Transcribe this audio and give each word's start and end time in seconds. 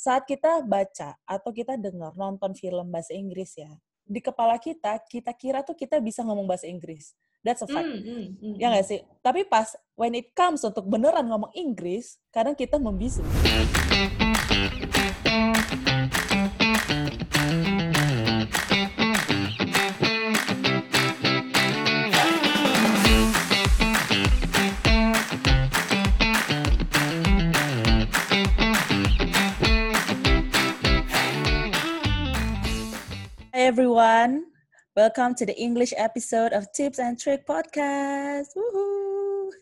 saat 0.00 0.24
kita 0.24 0.64
baca 0.64 1.12
atau 1.28 1.52
kita 1.52 1.76
dengar 1.76 2.16
nonton 2.16 2.56
film 2.56 2.88
bahasa 2.88 3.12
Inggris 3.12 3.52
ya, 3.52 3.68
di 4.08 4.24
kepala 4.24 4.56
kita 4.56 4.96
kita 5.04 5.28
kira 5.36 5.60
tuh 5.60 5.76
kita 5.76 6.00
bisa 6.00 6.24
ngomong 6.24 6.48
bahasa 6.48 6.64
Inggris. 6.64 7.12
That's 7.44 7.60
a 7.64 7.68
fact. 7.68 7.84
Mm, 7.84 8.04
mm, 8.04 8.24
mm, 8.40 8.54
ya 8.56 8.72
nggak 8.72 8.84
sih? 8.88 9.00
Tapi 9.20 9.44
pas 9.44 9.76
when 9.96 10.16
it 10.16 10.32
comes 10.32 10.64
untuk 10.64 10.88
beneran 10.88 11.28
ngomong 11.28 11.52
Inggris, 11.52 12.16
kadang 12.32 12.56
kita 12.56 12.80
membisu. 12.80 13.20
Everyone. 33.70 34.50
Welcome 34.98 35.38
to 35.38 35.46
the 35.46 35.54
English 35.54 35.94
episode 35.94 36.50
of 36.50 36.66
Tips 36.74 36.98
and 36.98 37.14
Trick 37.14 37.46
Podcast. 37.46 38.50
Woohoo. 38.58 39.54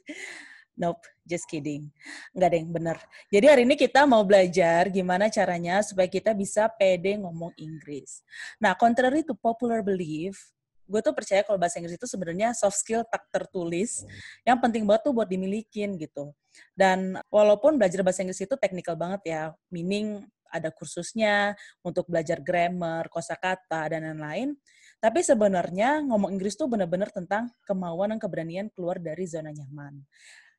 Nope, 0.81 1.05
just 1.29 1.45
kidding. 1.45 1.93
Enggak 2.33 2.57
deh, 2.57 2.65
bener. 2.65 2.97
Jadi 3.29 3.47
hari 3.53 3.62
ini 3.69 3.77
kita 3.77 4.09
mau 4.09 4.25
belajar 4.25 4.89
gimana 4.89 5.29
caranya 5.29 5.84
supaya 5.84 6.09
kita 6.09 6.33
bisa 6.33 6.73
pede 6.81 7.21
ngomong 7.21 7.53
Inggris. 7.61 8.25
Nah, 8.57 8.73
contrary 8.73 9.29
to 9.29 9.37
popular 9.37 9.84
belief, 9.84 10.41
gue 10.89 11.05
tuh 11.05 11.12
percaya 11.12 11.45
kalau 11.45 11.61
bahasa 11.61 11.77
Inggris 11.77 12.01
itu 12.01 12.09
sebenarnya 12.09 12.56
soft 12.56 12.81
skill 12.81 13.05
tak 13.05 13.29
tertulis 13.29 14.09
yang 14.41 14.56
penting 14.56 14.89
banget 14.89 15.05
tuh 15.05 15.12
buat 15.12 15.29
dimilikin 15.29 16.01
gitu. 16.01 16.33
Dan 16.73 17.20
walaupun 17.29 17.77
belajar 17.77 18.01
bahasa 18.01 18.25
Inggris 18.25 18.41
itu 18.41 18.56
teknikal 18.56 18.97
banget 18.97 19.20
ya, 19.29 19.43
meaning 19.69 20.25
ada 20.48 20.73
kursusnya 20.73 21.55
untuk 21.84 22.09
belajar 22.09 22.41
grammar, 22.41 23.06
kosakata 23.12 23.93
dan 23.93 24.09
lain-lain. 24.12 24.56
Tapi 24.98 25.22
sebenarnya 25.22 26.03
ngomong 26.03 26.34
Inggris 26.34 26.59
tuh 26.59 26.67
benar-benar 26.67 27.14
tentang 27.14 27.53
kemauan 27.62 28.17
dan 28.17 28.19
keberanian 28.19 28.67
keluar 28.75 28.98
dari 28.98 29.25
zona 29.31 29.55
nyaman. 29.55 30.03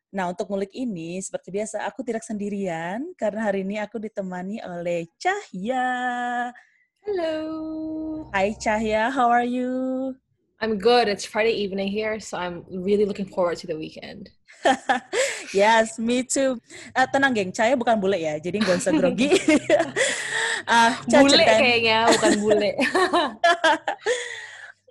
Nah, 0.10 0.32
untuk 0.34 0.50
ngulik 0.50 0.74
ini, 0.74 1.22
seperti 1.22 1.54
biasa, 1.54 1.86
aku 1.86 2.02
tidak 2.02 2.26
sendirian, 2.26 3.14
karena 3.14 3.46
hari 3.46 3.62
ini 3.62 3.78
aku 3.78 4.02
ditemani 4.02 4.58
oleh 4.66 5.06
Cahya. 5.22 5.86
Halo. 7.06 7.38
Hai 8.34 8.58
Cahya, 8.58 9.14
how 9.14 9.30
are 9.30 9.46
you? 9.46 10.18
I'm 10.60 10.76
good. 10.76 11.08
It's 11.08 11.24
Friday 11.24 11.56
evening 11.56 11.88
here, 11.88 12.20
so 12.20 12.36
I'm 12.36 12.68
really 12.68 13.08
looking 13.08 13.32
forward 13.32 13.56
to 13.64 13.68
the 13.68 13.80
weekend. 13.80 14.28
yes, 15.56 15.96
me 15.96 16.28
too. 16.28 16.60
Uh, 16.92 17.08
tenang 17.08 17.32
geng, 17.32 17.56
Cahaya 17.56 17.80
bukan 17.80 17.96
bule 17.96 18.20
ya, 18.20 18.36
jadi 18.44 18.60
gak 18.60 18.84
usah 18.84 18.92
grogi. 18.92 19.32
uh, 20.68 20.92
bule 21.08 21.32
ceritain. 21.32 21.60
kayaknya, 21.64 21.98
bukan 22.12 22.34
bule. 22.44 22.72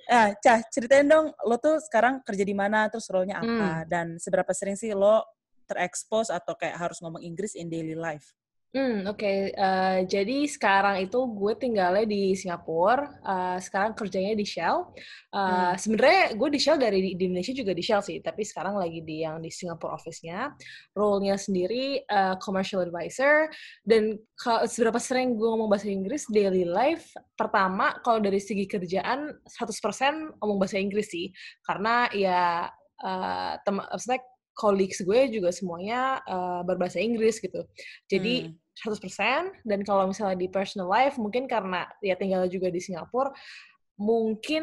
ah, 0.09 0.33
Cah, 0.41 0.65
ceritain 0.73 1.05
dong, 1.05 1.37
lo 1.45 1.61
tuh 1.61 1.85
sekarang 1.85 2.25
kerja 2.25 2.49
di 2.49 2.57
mana, 2.57 2.89
terus 2.89 3.05
role-nya 3.13 3.45
apa, 3.45 3.85
hmm. 3.85 3.93
dan 3.93 4.07
seberapa 4.17 4.49
sering 4.57 4.81
sih 4.81 4.97
lo 4.97 5.21
terekspos 5.69 6.33
atau 6.33 6.57
kayak 6.57 6.81
harus 6.81 6.97
ngomong 7.05 7.21
Inggris 7.21 7.53
in 7.53 7.69
daily 7.69 7.93
life? 7.93 8.33
Hmm 8.69 9.09
oke. 9.09 9.17
Okay. 9.17 9.49
Uh, 9.57 9.65
eh, 9.65 9.99
jadi 10.05 10.45
sekarang 10.45 11.01
itu 11.01 11.17
gue 11.33 11.53
tinggalnya 11.57 12.05
di 12.05 12.37
Singapura, 12.37 13.17
uh, 13.25 13.57
sekarang 13.65 13.97
kerjanya 13.97 14.37
di 14.37 14.45
Shell. 14.45 14.93
Uh, 15.33 15.73
hmm. 15.73 15.75
Sebenarnya 15.81 16.23
gue 16.37 16.49
di 16.53 16.61
Shell 16.61 16.77
dari 16.77 17.17
di 17.17 17.25
Indonesia 17.33 17.57
juga 17.57 17.73
di 17.73 17.81
Shell 17.81 18.05
sih, 18.05 18.21
tapi 18.21 18.45
sekarang 18.45 18.77
lagi 18.77 19.01
di 19.01 19.25
yang 19.25 19.41
di 19.41 19.49
Singapura 19.49 19.97
office-nya. 19.97 20.53
Role-nya 20.93 21.41
sendiri 21.41 22.05
uh, 22.13 22.37
commercial 22.45 22.85
advisor 22.85 23.49
dan 23.89 24.21
seberapa 24.69 25.01
sering 25.01 25.41
gue 25.41 25.49
ngomong 25.49 25.73
bahasa 25.73 25.89
Inggris 25.89 26.29
daily 26.29 26.69
life, 26.69 27.09
pertama 27.41 27.97
kalau 28.05 28.21
dari 28.21 28.37
segi 28.37 28.69
kerjaan 28.69 29.33
100% 29.49 30.45
ngomong 30.45 30.61
bahasa 30.61 30.77
Inggris 30.77 31.09
sih. 31.09 31.33
Karena 31.65 32.05
ya 32.13 32.69
uh, 33.01 33.53
tem 33.65 33.81
maksudnya 33.81 34.21
colleagues 34.59 34.99
gue 35.07 35.31
juga 35.31 35.55
semuanya 35.55 36.19
uh, 36.27 36.67
berbahasa 36.67 36.99
Inggris 36.99 37.39
gitu. 37.39 37.63
Jadi 38.11 38.51
hmm. 38.51 38.91
100% 38.91 39.63
dan 39.63 39.81
kalau 39.87 40.11
misalnya 40.11 40.35
di 40.35 40.51
personal 40.51 40.91
life 40.91 41.15
mungkin 41.19 41.47
karena 41.47 41.87
ya 42.03 42.19
tinggal 42.19 42.47
juga 42.51 42.71
di 42.71 42.83
Singapura 42.83 43.31
mungkin 43.99 44.63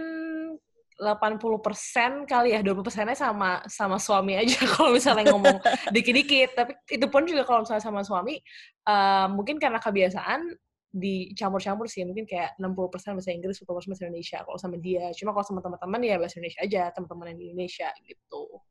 80% 0.96 2.24
kali 2.24 2.56
ya, 2.56 2.64
20%-nya 2.64 3.20
sama 3.20 3.60
sama 3.68 4.00
suami 4.00 4.40
aja 4.40 4.56
kalau 4.76 4.96
misalnya 4.96 5.28
ngomong 5.32 5.60
dikit-dikit. 5.92 6.56
Tapi 6.56 6.72
itu 6.88 7.06
pun 7.12 7.28
juga 7.28 7.44
kalau 7.44 7.68
misalnya 7.68 7.84
sama 7.84 8.02
suami 8.04 8.40
uh, 8.88 9.28
mungkin 9.28 9.60
karena 9.60 9.80
kebiasaan 9.84 10.56
dicampur-campur 10.96 11.92
sih 11.92 12.08
mungkin 12.08 12.24
kayak 12.24 12.56
60% 12.56 13.20
bahasa 13.20 13.36
Inggris 13.36 13.60
40% 13.60 13.68
bahasa 13.68 14.04
Indonesia 14.08 14.40
kalau 14.48 14.56
sama 14.56 14.80
dia 14.80 15.12
cuma 15.12 15.36
kalau 15.36 15.44
sama 15.44 15.60
teman-teman 15.60 16.00
ya 16.08 16.16
bahasa 16.16 16.40
Indonesia 16.40 16.62
aja 16.64 16.82
teman-teman 16.96 17.36
yang 17.36 17.40
di 17.44 17.46
Indonesia 17.52 17.92
gitu 18.08 18.64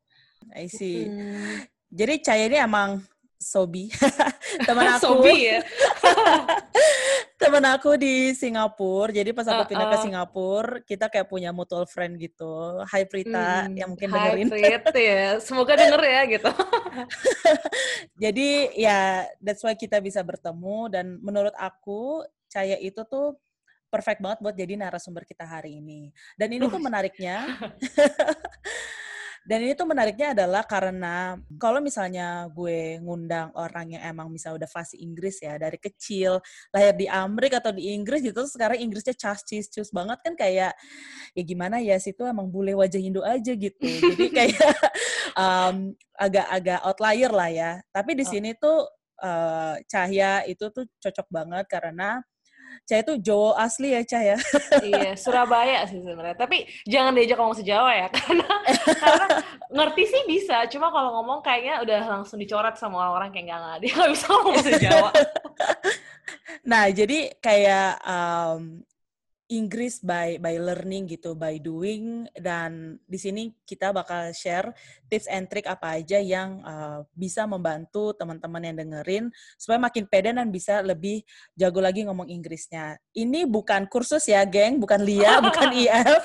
I 0.53 0.69
see. 0.69 1.09
Hmm. 1.09 1.63
Jadi 1.89 2.13
Caya 2.21 2.45
ini 2.51 2.57
emang 2.59 2.99
Sobi. 3.45 3.91
teman 4.67 4.97
aku. 4.97 5.21
Sobi 5.21 5.53
ya. 5.53 5.59
teman 7.41 7.65
aku 7.67 7.93
di 7.99 8.33
Singapura. 8.33 9.13
Jadi 9.13 9.29
pas 9.35 9.45
aku 9.45 9.63
uh, 9.63 9.69
pindah 9.69 9.87
ke 9.91 9.97
Singapura, 10.01 10.81
kita 10.81 11.05
kayak 11.11 11.27
punya 11.29 11.53
mutual 11.53 11.85
friend 11.85 12.17
gitu. 12.17 12.81
Hai 12.89 13.05
Prita 13.05 13.69
hmm, 13.69 13.75
yang 13.75 13.89
mungkin 13.93 14.09
dengerin. 14.09 14.47
Hai 14.49 14.81
Prit 14.81 14.97
ya. 14.97 15.25
Semoga 15.43 15.77
denger 15.77 16.01
ya 16.01 16.21
gitu. 16.25 16.51
Jadi 18.23 18.49
ya 18.79 19.29
that's 19.43 19.61
why 19.61 19.75
kita 19.75 20.01
bisa 20.01 20.23
bertemu 20.25 20.89
dan 20.89 21.05
menurut 21.21 21.53
aku 21.59 22.23
Caya 22.45 22.79
itu 22.79 23.03
tuh 23.03 23.35
perfect 23.91 24.19
banget 24.19 24.39
buat 24.43 24.55
jadi 24.55 24.75
narasumber 24.75 25.23
kita 25.23 25.47
hari 25.47 25.79
ini. 25.79 26.11
Dan 26.35 26.51
ini 26.51 26.67
tuh 26.67 26.79
menariknya. 26.83 27.47
Dan 29.45 29.61
ini 29.61 29.77
tuh 29.77 29.85
menariknya 29.85 30.33
adalah 30.33 30.65
karena 30.65 31.37
kalau 31.61 31.77
misalnya 31.77 32.49
gue 32.49 32.97
ngundang 32.97 33.53
orang 33.53 33.93
yang 33.93 34.01
emang 34.01 34.33
misalnya 34.33 34.65
udah 34.65 34.71
fasih 34.73 34.97
Inggris 35.05 35.37
ya 35.37 35.61
dari 35.61 35.77
kecil 35.77 36.41
lahir 36.73 36.97
di 36.97 37.05
Amerika 37.05 37.61
atau 37.61 37.69
di 37.69 37.93
Inggris 37.93 38.25
gitu 38.25 38.41
sekarang 38.49 38.81
Inggrisnya 38.81 39.13
cas 39.13 39.45
cis 39.45 39.69
cus 39.69 39.93
banget 39.93 40.17
kan 40.25 40.33
kayak 40.33 40.73
ya 41.37 41.43
gimana 41.45 41.77
ya 41.77 41.93
situ 42.01 42.25
emang 42.25 42.49
bule 42.49 42.73
wajah 42.73 42.97
Indo 42.97 43.21
aja 43.21 43.53
gitu. 43.53 43.85
Jadi 43.85 44.25
kayak 44.41 44.73
um, 45.37 45.93
agak-agak 46.17 46.79
outlier 46.81 47.29
lah 47.29 47.49
ya. 47.53 47.71
Tapi 47.93 48.17
di 48.17 48.25
oh. 48.25 48.29
sini 48.33 48.57
tuh 48.57 48.89
uh, 49.21 49.77
Cahya 49.85 50.41
itu 50.49 50.73
tuh 50.73 50.89
cocok 50.97 51.27
banget 51.29 51.65
karena 51.69 52.17
Cah 52.85 53.01
itu 53.01 53.13
Jawa 53.17 53.57
asli 53.65 53.97
ya 53.97 54.01
Cah 54.05 54.21
ya. 54.21 54.37
iya, 54.85 55.11
Surabaya 55.17 55.85
sih 55.89 55.99
sebenarnya. 55.99 56.37
Tapi 56.37 56.69
jangan 56.85 57.17
diajak 57.17 57.37
ngomong 57.41 57.57
sejawa 57.57 57.89
ya, 57.93 58.07
karena 58.17 58.49
karena 59.01 59.25
ngerti 59.73 60.03
sih 60.05 60.21
bisa, 60.29 60.69
cuma 60.69 60.93
kalau 60.93 61.17
ngomong 61.21 61.41
kayaknya 61.41 61.81
udah 61.81 62.01
langsung 62.05 62.37
dicoret 62.37 62.77
sama 62.77 63.01
orang-orang 63.01 63.33
kayak 63.33 63.45
nggak 63.49 63.59
nggak 63.59 63.77
dia 63.81 63.91
nggak 63.97 64.11
bisa 64.13 64.25
ngomong 64.29 64.57
sejawa. 64.61 65.09
nah, 66.71 66.85
jadi 66.93 67.19
kayak 67.41 67.89
um, 68.05 68.85
Inggris 69.45 70.01
by 70.01 70.41
by 70.41 70.57
learning 70.57 71.05
gitu, 71.05 71.37
by 71.37 71.61
doing 71.61 72.25
dan 72.33 72.97
di 73.05 73.17
sini 73.21 73.53
kita 73.61 73.93
bakal 73.93 74.33
share 74.33 74.73
tips 75.05 75.29
and 75.29 75.45
trick 75.45 75.69
apa 75.69 76.01
aja 76.01 76.17
yang 76.17 76.65
uh, 76.65 77.05
bisa 77.13 77.45
membantu 77.45 78.09
teman-teman 78.17 78.61
yang 78.65 78.75
dengerin 78.75 79.25
supaya 79.53 79.77
makin 79.77 80.09
pede 80.09 80.33
dan 80.33 80.49
bisa 80.49 80.81
lebih 80.81 81.21
jago 81.53 81.77
lagi 81.77 82.01
ngomong 82.09 82.25
Inggrisnya. 82.25 82.97
Ini 83.13 83.45
bukan 83.45 83.85
kursus 83.85 84.25
ya, 84.25 84.41
geng, 84.49 84.81
bukan 84.81 85.05
LIA, 85.05 85.37
bukan 85.37 85.69
IF. 85.85 86.23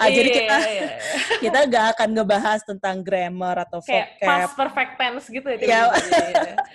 Uh, 0.00 0.08
jadi 0.08 0.28
iya, 0.32 0.36
kita 0.40 0.56
iya, 0.56 0.72
iya. 0.72 0.98
kita 1.44 1.58
gak 1.68 1.86
akan 1.96 2.08
ngebahas 2.16 2.60
tentang 2.64 3.04
grammar 3.04 3.68
atau 3.68 3.84
Kayak 3.84 4.16
vocab. 4.16 4.28
past 4.28 4.52
perfect 4.56 4.92
tense 4.96 5.26
gitu 5.28 5.48
ya. 5.60 5.60
ya. 5.60 5.82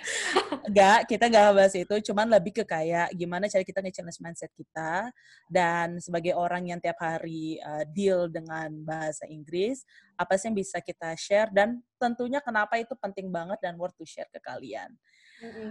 gak, 0.78 0.98
kita 1.10 1.24
gak 1.26 1.46
bahas 1.58 1.74
itu, 1.74 1.94
cuman 2.10 2.26
lebih 2.30 2.62
ke 2.62 2.64
kayak 2.64 3.10
gimana 3.18 3.50
cara 3.50 3.64
kita 3.66 3.82
nge-challenge 3.82 4.20
mindset 4.22 4.52
kita 4.54 5.10
dan 5.50 5.87
dan 5.88 6.04
sebagai 6.04 6.36
orang 6.36 6.68
yang 6.68 6.78
tiap 6.78 7.00
hari 7.00 7.56
uh, 7.64 7.82
deal 7.88 8.28
dengan 8.28 8.68
bahasa 8.84 9.24
Inggris, 9.24 9.88
apa 10.20 10.36
sih 10.36 10.52
yang 10.52 10.56
bisa 10.60 10.84
kita 10.84 11.16
share? 11.16 11.48
Dan 11.48 11.80
tentunya 11.96 12.44
kenapa 12.44 12.76
itu 12.76 12.92
penting 13.00 13.32
banget 13.32 13.56
dan 13.64 13.80
worth 13.80 13.96
to 13.96 14.04
share 14.04 14.28
ke 14.28 14.36
kalian. 14.44 14.92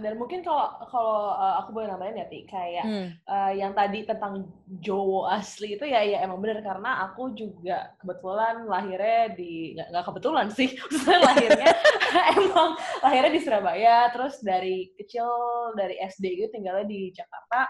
Dan 0.00 0.16
mungkin 0.16 0.40
kalau 0.40 0.80
kalau 0.88 1.36
uh, 1.36 1.60
aku 1.60 1.76
boleh 1.76 1.92
nambahin 1.92 2.24
ya, 2.24 2.26
Ti, 2.26 2.40
kayak 2.48 2.84
hmm. 2.88 3.08
uh, 3.28 3.52
yang 3.52 3.76
tadi 3.76 4.00
tentang 4.08 4.48
Jowo 4.80 5.28
asli 5.28 5.76
itu 5.76 5.84
ya 5.84 6.00
ya 6.00 6.24
emang 6.24 6.40
bener. 6.40 6.64
Karena 6.64 7.04
aku 7.04 7.36
juga 7.36 7.92
kebetulan 8.00 8.64
lahirnya 8.64 9.36
di 9.36 9.76
nggak 9.76 10.08
kebetulan 10.08 10.48
sih, 10.48 10.72
maksudnya 10.80 11.20
lahirnya 11.20 11.72
emang 12.40 12.80
lahirnya 13.04 13.32
di 13.36 13.40
Surabaya, 13.44 14.08
terus 14.08 14.40
dari 14.40 14.88
kecil 14.96 15.28
dari 15.76 16.00
SD 16.00 16.24
gitu 16.40 16.48
tinggalnya 16.48 16.88
di 16.88 17.12
Jakarta 17.12 17.68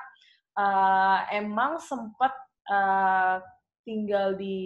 uh, 0.59 1.19
emang 1.31 1.79
sempat 1.79 2.35
uh, 2.67 3.39
tinggal 3.87 4.35
di 4.35 4.59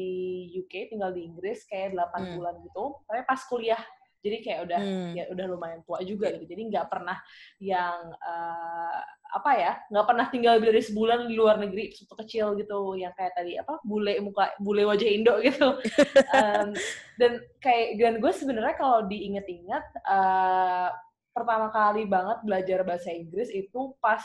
UK, 0.57 0.91
tinggal 0.91 1.13
di 1.13 1.29
Inggris 1.29 1.69
kayak 1.69 1.95
8 1.95 2.01
hmm. 2.01 2.33
bulan 2.41 2.55
gitu. 2.65 2.85
Tapi 3.07 3.21
pas 3.29 3.41
kuliah 3.47 3.83
jadi 4.23 4.39
kayak 4.39 4.61
udah 4.71 4.81
hmm. 4.81 5.13
ya 5.19 5.25
udah 5.35 5.47
lumayan 5.51 5.83
tua 5.83 5.99
juga 6.07 6.31
gitu 6.31 6.47
jadi 6.47 6.63
nggak 6.71 6.87
pernah 6.87 7.19
yang 7.59 8.15
uh, 8.23 9.03
apa 9.35 9.51
ya 9.59 9.73
nggak 9.91 10.07
pernah 10.07 10.27
tinggal 10.31 10.57
dari 10.63 10.79
sebulan 10.79 11.27
di 11.27 11.35
luar 11.35 11.59
negeri 11.59 11.91
waktu 11.91 12.17
kecil 12.23 12.55
gitu 12.55 12.95
yang 12.95 13.11
kayak 13.19 13.35
tadi 13.35 13.59
apa 13.59 13.83
bule 13.83 14.15
muka 14.23 14.55
bule 14.63 14.87
wajah 14.87 15.11
Indo 15.11 15.35
gitu 15.43 15.75
um, 16.39 16.71
dan 17.19 17.43
kayak 17.59 17.99
dan 17.99 18.15
gue 18.23 18.33
sebenarnya 18.33 18.79
kalau 18.79 19.11
diinget-inget 19.11 19.85
uh, 20.07 20.95
pertama 21.35 21.73
kali 21.75 22.07
banget 22.07 22.39
belajar 22.47 22.79
bahasa 22.87 23.11
Inggris 23.11 23.51
itu 23.51 23.97
pas 23.99 24.23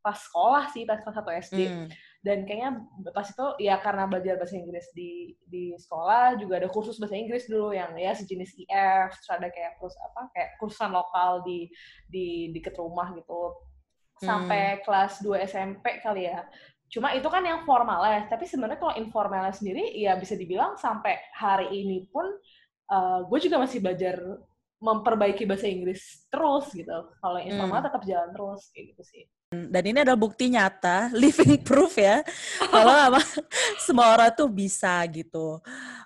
pas 0.00 0.16
sekolah 0.16 0.70
sih 0.70 0.86
pas 0.86 1.02
kelas 1.02 1.16
satu 1.16 1.30
SD 1.30 1.60
hmm. 1.66 1.88
Dan 2.18 2.42
kayaknya 2.50 2.82
pas 3.14 3.30
itu 3.30 3.46
ya 3.62 3.78
karena 3.78 4.10
belajar 4.10 4.34
bahasa 4.34 4.58
Inggris 4.58 4.90
di 4.90 5.38
di 5.46 5.70
sekolah 5.78 6.34
juga 6.34 6.58
ada 6.58 6.66
kursus 6.66 6.98
bahasa 6.98 7.14
Inggris 7.14 7.46
dulu 7.46 7.70
yang 7.70 7.94
ya 7.94 8.10
sejenis 8.10 8.58
IF 8.58 9.14
terus 9.22 9.30
ada 9.30 9.46
kayak 9.54 9.78
kursus 9.78 10.02
apa 10.02 10.26
kayak 10.34 10.58
kursusan 10.58 10.90
lokal 10.90 11.46
di 11.46 11.70
di 12.10 12.50
deket 12.50 12.74
rumah 12.74 13.14
gitu. 13.14 13.54
Sampai 14.18 14.76
hmm. 14.76 14.80
kelas 14.82 15.22
2 15.22 15.46
SMP 15.46 16.02
kali 16.02 16.26
ya. 16.26 16.42
Cuma 16.90 17.14
itu 17.14 17.30
kan 17.30 17.46
yang 17.46 17.62
formal 17.62 18.02
ya 18.02 18.26
tapi 18.26 18.50
sebenarnya 18.50 18.82
kalau 18.82 18.98
informalnya 18.98 19.54
sendiri 19.54 19.94
ya 19.94 20.18
bisa 20.18 20.34
dibilang 20.34 20.74
sampai 20.74 21.22
hari 21.38 21.70
ini 21.70 22.10
pun 22.10 22.26
uh, 22.90 23.22
gue 23.30 23.38
juga 23.38 23.62
masih 23.62 23.78
belajar 23.78 24.18
memperbaiki 24.78 25.42
bahasa 25.44 25.66
Inggris 25.66 26.26
terus 26.30 26.70
gitu 26.70 27.10
kalau 27.18 27.38
informal 27.42 27.82
hmm. 27.82 27.86
tetap 27.90 28.02
jalan 28.06 28.30
terus 28.30 28.70
kayak 28.70 28.94
gitu 28.94 29.02
sih 29.06 29.24
dan 29.48 29.80
ini 29.80 30.04
adalah 30.04 30.20
bukti 30.20 30.52
nyata, 30.52 31.08
living 31.16 31.56
proof 31.64 31.96
ya, 31.96 32.20
kalau 32.68 32.92
apa 33.08 33.20
semua 33.80 34.12
orang 34.12 34.28
tuh 34.36 34.44
bisa 34.52 35.00
gitu. 35.08 35.56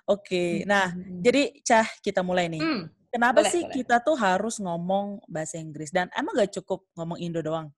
Oke, 0.07 0.23
okay. 0.23 0.51
Hmm, 0.63 0.67
nah 0.71 0.87
hmm, 0.87 1.03
hmm. 1.03 1.19
jadi 1.19 1.41
Cah 1.59 1.87
kita 1.99 2.23
mulai 2.23 2.47
nih. 2.47 2.63
Hmm, 2.63 2.87
Kenapa 3.11 3.43
boleh, 3.43 3.51
sih 3.51 3.61
boleh. 3.67 3.75
kita 3.77 3.99
tuh 3.99 4.15
harus 4.17 4.57
ngomong 4.63 5.21
bahasa 5.29 5.61
Inggris 5.61 5.93
dan 5.93 6.09
emang 6.17 6.33
gak 6.33 6.55
cukup 6.57 6.87
ngomong 6.97 7.19
Indo 7.21 7.45
doang? 7.45 7.69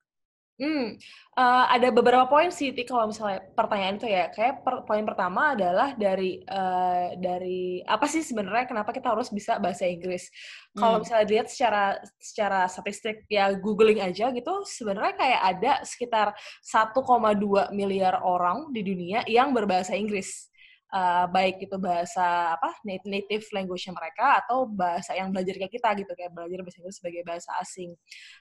Hmm, 0.56 0.96
uh, 1.36 1.66
ada 1.68 1.92
beberapa 1.92 2.32
poin 2.32 2.48
sih, 2.48 2.72
Ti, 2.72 2.88
kalau 2.88 3.12
misalnya 3.12 3.44
pertanyaan 3.60 4.00
itu 4.00 4.08
ya. 4.08 4.32
Kayak 4.32 4.64
per, 4.64 4.88
poin 4.88 5.04
pertama 5.04 5.52
adalah 5.52 5.92
dari 6.00 6.40
uh, 6.48 7.12
dari 7.20 7.84
apa 7.84 8.08
sih 8.08 8.24
sebenarnya 8.24 8.64
kenapa 8.64 8.96
kita 8.96 9.12
harus 9.12 9.28
bisa 9.36 9.60
bahasa 9.60 9.84
Inggris? 9.84 10.32
Hmm. 10.72 10.80
Kalau 10.80 10.98
misalnya 11.04 11.28
dilihat 11.28 11.52
secara 11.52 12.00
secara 12.24 12.72
statistik 12.72 13.28
ya 13.28 13.52
googling 13.52 14.00
aja 14.00 14.32
gitu, 14.32 14.64
sebenarnya 14.64 15.20
kayak 15.20 15.42
ada 15.44 15.74
sekitar 15.84 16.32
1,2 16.64 17.76
miliar 17.76 18.24
orang 18.24 18.72
di 18.72 18.80
dunia 18.80 19.28
yang 19.28 19.52
berbahasa 19.52 19.92
Inggris 20.00 20.55
uh, 20.92 21.26
baik 21.32 21.64
itu 21.64 21.78
bahasa 21.80 22.54
apa 22.58 22.78
native 22.86 23.46
language 23.56 23.88
mereka 23.90 24.44
atau 24.46 24.70
bahasa 24.70 25.16
yang 25.18 25.32
belajar 25.34 25.58
kayak 25.58 25.74
kita 25.74 25.90
gitu 25.98 26.12
kayak 26.14 26.32
belajar 26.34 26.60
bahasa 26.62 26.78
Inggris 26.82 26.98
sebagai 27.00 27.22
bahasa 27.26 27.52
asing. 27.62 27.92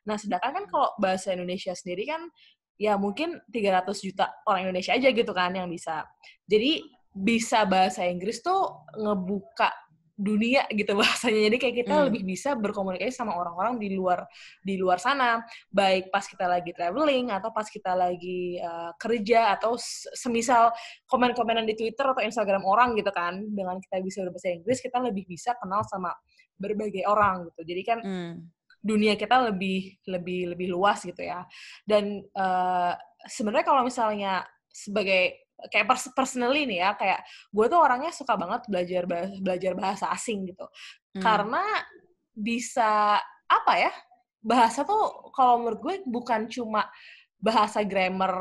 Nah, 0.05 0.17
sedangkan 0.21 0.51
kan 0.53 0.65
kalau 0.69 0.89
bahasa 1.01 1.33
Indonesia 1.33 1.73
sendiri 1.73 2.05
kan 2.09 2.27
ya 2.75 2.99
mungkin 2.99 3.39
300 3.55 3.87
juta 4.03 4.35
orang 4.51 4.69
Indonesia 4.69 4.93
aja 4.99 5.09
gitu 5.15 5.33
kan 5.33 5.55
yang 5.55 5.71
bisa. 5.71 6.05
Jadi 6.45 6.83
bisa 7.15 7.63
bahasa 7.63 8.03
Inggris 8.03 8.43
tuh 8.43 8.83
ngebuka 8.99 9.71
dunia 10.15 10.65
gitu 10.71 10.95
bahasanya. 11.01 11.51
Jadi 11.51 11.57
kayak 11.59 11.77
kita 11.85 11.95
hmm. 11.95 12.05
lebih 12.11 12.23
bisa 12.23 12.55
berkomunikasi 12.55 13.11
sama 13.11 13.35
orang-orang 13.35 13.83
di 13.83 13.93
luar 13.93 14.25
di 14.63 14.79
luar 14.79 15.03
sana, 15.03 15.43
baik 15.69 16.09
pas 16.15 16.25
kita 16.25 16.47
lagi 16.47 16.71
traveling 16.71 17.35
atau 17.35 17.51
pas 17.51 17.67
kita 17.67 17.93
lagi 17.93 18.63
uh, 18.63 18.95
kerja 18.97 19.59
atau 19.59 19.75
semisal 20.15 20.71
komen-komenan 21.11 21.67
di 21.67 21.75
Twitter 21.75 22.07
atau 22.07 22.23
Instagram 22.23 22.63
orang 22.63 22.95
gitu 22.95 23.11
kan. 23.11 23.43
Dengan 23.51 23.83
kita 23.83 23.99
bisa 24.01 24.23
berbahasa 24.23 24.55
Inggris, 24.55 24.79
kita 24.79 25.03
lebih 25.03 25.27
bisa 25.27 25.59
kenal 25.59 25.83
sama 25.85 26.15
berbagai 26.55 27.03
orang 27.11 27.51
gitu. 27.51 27.61
Jadi 27.67 27.83
kan 27.83 27.99
hmm. 28.01 28.35
dunia 28.79 29.19
kita 29.19 29.51
lebih 29.51 29.99
lebih 30.07 30.55
lebih 30.55 30.69
luas 30.71 31.03
gitu 31.03 31.21
ya. 31.21 31.43
Dan 31.83 32.23
uh, 32.39 32.95
sebenarnya 33.27 33.67
kalau 33.67 33.83
misalnya 33.83 34.47
sebagai 34.71 35.44
kayak 35.73 35.87
pers 35.89 36.09
personally 36.13 36.69
nih 36.69 36.85
ya 36.85 36.91
kayak 36.97 37.21
gue 37.53 37.67
tuh 37.69 37.81
orangnya 37.81 38.13
suka 38.13 38.35
banget 38.37 38.63
belajar 38.69 39.03
bahasa, 39.09 39.35
belajar 39.41 39.73
bahasa 39.73 40.05
asing 40.13 40.51
gitu 40.53 40.67
hmm. 41.17 41.23
karena 41.23 41.65
bisa 42.35 43.21
apa 43.47 43.73
ya 43.79 43.93
bahasa 44.45 44.85
tuh 44.85 45.33
kalau 45.33 45.65
menurut 45.65 45.81
gue 45.81 45.95
bukan 46.05 46.51
cuma 46.51 46.85
bahasa 47.41 47.81
grammar 47.85 48.33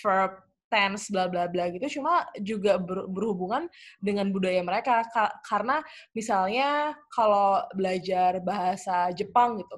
verb 0.00 0.46
tense 0.66 1.08
bla 1.08 1.30
bla 1.30 1.46
bla 1.46 1.70
gitu 1.70 2.00
cuma 2.00 2.26
juga 2.42 2.76
ber, 2.76 3.06
berhubungan 3.06 3.70
dengan 4.02 4.34
budaya 4.34 4.60
mereka 4.66 5.06
Ka 5.08 5.30
karena 5.46 5.78
misalnya 6.12 6.94
kalau 7.12 7.62
belajar 7.72 8.42
bahasa 8.42 9.14
Jepang 9.14 9.62
gitu 9.62 9.76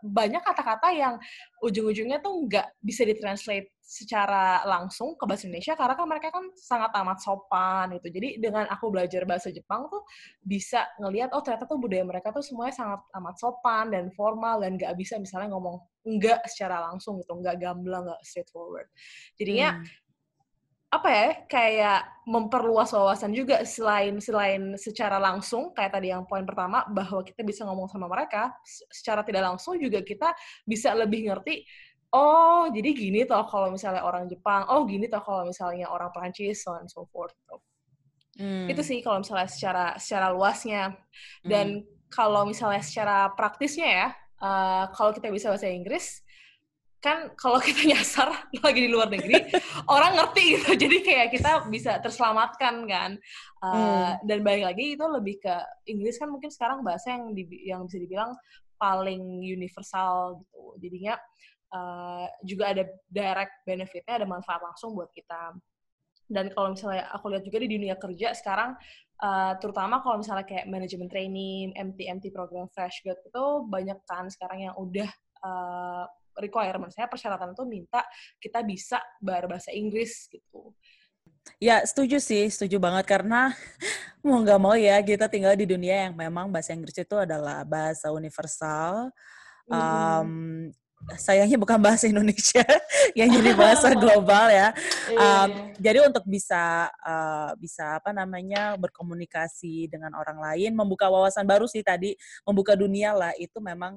banyak 0.00 0.42
kata-kata 0.42 0.88
yang 0.94 1.14
ujung-ujungnya 1.60 2.22
tuh 2.22 2.46
nggak 2.46 2.78
bisa 2.80 3.02
ditranslate 3.04 3.74
secara 3.82 4.62
langsung 4.62 5.18
ke 5.18 5.26
bahasa 5.26 5.50
Indonesia 5.50 5.74
karena 5.74 5.98
kan 5.98 6.06
mereka 6.06 6.28
kan 6.30 6.46
sangat 6.54 6.94
amat 6.94 7.18
sopan 7.18 7.86
gitu. 7.98 8.08
Jadi 8.14 8.38
dengan 8.38 8.70
aku 8.70 8.86
belajar 8.86 9.26
bahasa 9.26 9.50
Jepang 9.50 9.90
tuh 9.90 10.06
bisa 10.38 10.86
ngelihat 11.02 11.34
oh 11.34 11.42
ternyata 11.42 11.66
tuh 11.66 11.82
budaya 11.82 12.06
mereka 12.06 12.30
tuh 12.30 12.46
semuanya 12.46 12.74
sangat 12.78 13.00
amat 13.18 13.34
sopan 13.42 13.90
dan 13.90 14.14
formal 14.14 14.62
dan 14.62 14.78
nggak 14.78 14.94
bisa 14.94 15.18
misalnya 15.18 15.50
ngomong 15.50 15.82
enggak 16.06 16.38
secara 16.46 16.86
langsung 16.86 17.18
gitu, 17.18 17.34
nggak 17.34 17.58
gamblang, 17.58 18.06
nggak 18.06 18.22
straightforward. 18.22 18.86
Jadinya 19.34 19.82
hmm 19.82 20.09
apa 20.90 21.08
ya 21.08 21.28
kayak 21.46 22.00
memperluas 22.26 22.90
wawasan 22.90 23.30
juga 23.30 23.62
selain 23.62 24.18
selain 24.18 24.74
secara 24.74 25.22
langsung 25.22 25.70
kayak 25.70 25.94
tadi 25.94 26.10
yang 26.10 26.26
poin 26.26 26.42
pertama 26.42 26.82
bahwa 26.90 27.22
kita 27.22 27.46
bisa 27.46 27.62
ngomong 27.62 27.86
sama 27.86 28.10
mereka 28.10 28.50
secara 28.90 29.22
tidak 29.22 29.54
langsung 29.54 29.78
juga 29.78 30.02
kita 30.02 30.34
bisa 30.66 30.90
lebih 30.98 31.30
ngerti 31.30 31.62
oh 32.10 32.66
jadi 32.74 32.90
gini 32.90 33.22
toh 33.22 33.46
kalau 33.46 33.70
misalnya 33.70 34.02
orang 34.02 34.26
Jepang 34.26 34.66
oh 34.66 34.82
gini 34.82 35.06
toh 35.06 35.22
kalau 35.22 35.46
misalnya 35.46 35.86
orang 35.86 36.10
Prancis 36.10 36.66
so 36.66 36.74
and 36.74 36.90
so 36.90 37.06
forth 37.14 37.38
hmm. 38.34 38.66
itu 38.66 38.82
sih 38.82 38.98
kalau 38.98 39.22
misalnya 39.22 39.46
secara 39.46 39.94
secara 39.94 40.34
luasnya 40.34 40.98
dan 41.46 41.86
hmm. 41.86 42.10
kalau 42.10 42.42
misalnya 42.50 42.82
secara 42.82 43.30
praktisnya 43.38 43.86
ya 43.86 44.08
uh, 44.42 44.84
kalau 44.90 45.14
kita 45.14 45.30
bisa 45.30 45.54
bahasa 45.54 45.70
Inggris 45.70 46.26
kan 47.00 47.32
kalau 47.34 47.56
kita 47.66 47.88
nyasar 47.88 48.28
lagi 48.60 48.80
di 48.86 48.90
luar 48.92 49.08
negeri 49.08 49.40
orang 49.88 50.20
ngerti 50.20 50.42
gitu. 50.56 50.70
Jadi 50.86 50.96
kayak 51.00 51.28
kita 51.32 51.66
bisa 51.72 51.98
terselamatkan 51.98 52.84
kan. 52.86 53.10
Uh, 53.60 53.76
hmm. 53.76 54.24
dan 54.24 54.38
balik 54.40 54.72
lagi 54.72 54.96
itu 54.96 55.04
lebih 55.04 55.36
ke 55.36 55.52
Inggris 55.84 56.16
kan 56.16 56.32
mungkin 56.32 56.48
sekarang 56.48 56.80
bahasa 56.80 57.12
yang 57.12 57.36
di, 57.36 57.44
yang 57.68 57.84
bisa 57.84 58.00
dibilang 58.00 58.32
paling 58.80 59.44
universal 59.44 60.40
gitu. 60.40 60.60
Jadinya 60.80 61.20
uh, 61.72 62.24
juga 62.44 62.72
ada 62.72 62.88
direct 63.08 63.64
benefitnya 63.68 64.24
ada 64.24 64.28
manfaat 64.28 64.64
langsung 64.64 64.96
buat 64.96 65.12
kita. 65.12 65.56
Dan 66.30 66.48
kalau 66.54 66.72
misalnya 66.72 67.10
aku 67.10 67.26
lihat 67.34 67.42
juga 67.42 67.58
di 67.58 67.68
dunia 67.68 67.98
kerja 67.98 68.30
sekarang 68.38 68.78
uh, 69.18 69.52
terutama 69.58 69.98
kalau 70.00 70.22
misalnya 70.22 70.46
kayak 70.46 70.70
manajemen 70.70 71.10
training 71.10 71.74
MT 71.74 72.06
MT 72.06 72.24
program 72.30 72.70
fresh 72.72 73.02
grad 73.04 73.18
itu 73.20 73.44
banyak 73.68 73.98
kan 74.08 74.30
sekarang 74.30 74.70
yang 74.70 74.74
udah 74.78 75.10
uh, 75.42 76.04
requirement 76.38 76.92
saya 76.92 77.10
persyaratan 77.10 77.56
itu 77.56 77.64
minta 77.66 78.04
kita 78.38 78.62
bisa 78.62 78.98
berbahasa 79.18 79.74
Inggris 79.74 80.28
gitu. 80.30 80.74
Ya, 81.60 81.80
setuju 81.84 82.20
sih, 82.20 82.48
setuju 82.48 82.76
banget 82.80 83.08
karena 83.08 83.52
mau 84.26 84.40
nggak 84.40 84.60
mau 84.60 84.76
ya 84.76 85.00
kita 85.00 85.28
tinggal 85.28 85.56
di 85.56 85.64
dunia 85.64 86.08
yang 86.08 86.14
memang 86.16 86.52
bahasa 86.52 86.76
Inggris 86.76 86.96
itu 86.96 87.16
adalah 87.16 87.64
bahasa 87.64 88.12
universal. 88.12 89.12
Um, 89.70 90.68
sayangnya 91.16 91.56
bukan 91.56 91.80
bahasa 91.80 92.04
Indonesia 92.04 92.60
yang 93.18 93.32
jadi 93.32 93.56
bahasa 93.56 93.92
global 94.02 94.52
ya. 94.52 94.68
Um, 95.16 95.72
jadi 95.80 96.04
untuk 96.04 96.24
bisa 96.28 96.92
uh, 97.00 97.56
bisa 97.56 97.96
apa 97.96 98.12
namanya 98.12 98.76
berkomunikasi 98.76 99.88
dengan 99.88 100.12
orang 100.16 100.40
lain, 100.40 100.76
membuka 100.76 101.08
wawasan 101.08 101.48
baru 101.48 101.64
sih 101.64 101.80
tadi, 101.80 102.12
membuka 102.44 102.76
dunia 102.76 103.16
lah 103.16 103.32
itu 103.40 103.56
memang 103.62 103.96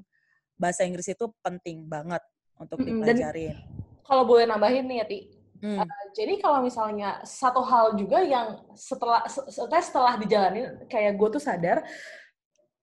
bahasa 0.64 0.88
Inggris 0.88 1.12
itu 1.12 1.28
penting 1.44 1.84
banget 1.92 2.24
untuk 2.56 2.80
dipelajarin. 2.80 3.60
kalau 4.08 4.24
boleh 4.24 4.48
nambahin 4.48 4.88
nih 4.88 4.98
ya, 5.04 5.06
Ti. 5.08 5.20
Hmm. 5.64 5.80
Uh, 5.80 6.06
jadi 6.12 6.44
kalau 6.44 6.60
misalnya 6.60 7.24
satu 7.24 7.64
hal 7.64 7.96
juga 7.96 8.20
yang 8.20 8.60
setelah 8.76 9.24
setelah, 9.32 9.80
setelah 9.80 10.14
dijalanin 10.20 10.88
kayak 10.92 11.16
gue 11.16 11.40
tuh 11.40 11.44
sadar 11.44 11.88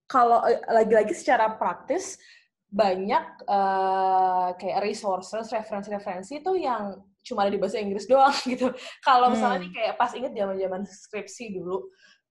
kalau 0.08 0.40
eh, 0.49 0.64
lagi-lagi 0.64 1.12
secara 1.12 1.60
praktis 1.60 2.16
banyak 2.72 3.44
uh, 3.50 4.56
kayak 4.56 4.80
resources, 4.80 5.52
referensi-referensi 5.52 6.40
itu 6.40 6.52
yang 6.56 6.99
cuma 7.20 7.44
ada 7.44 7.52
di 7.52 7.60
bahasa 7.60 7.82
Inggris 7.82 8.08
doang 8.10 8.34
gitu. 8.49 8.72
Kalau 9.04 9.28
misalnya 9.28 9.60
hmm. 9.60 9.64
nih 9.68 9.72
kayak 9.76 9.94
pas 10.00 10.10
inget 10.16 10.32
zaman-zaman 10.32 10.82
skripsi 10.87 11.60
dulu, 11.60 11.84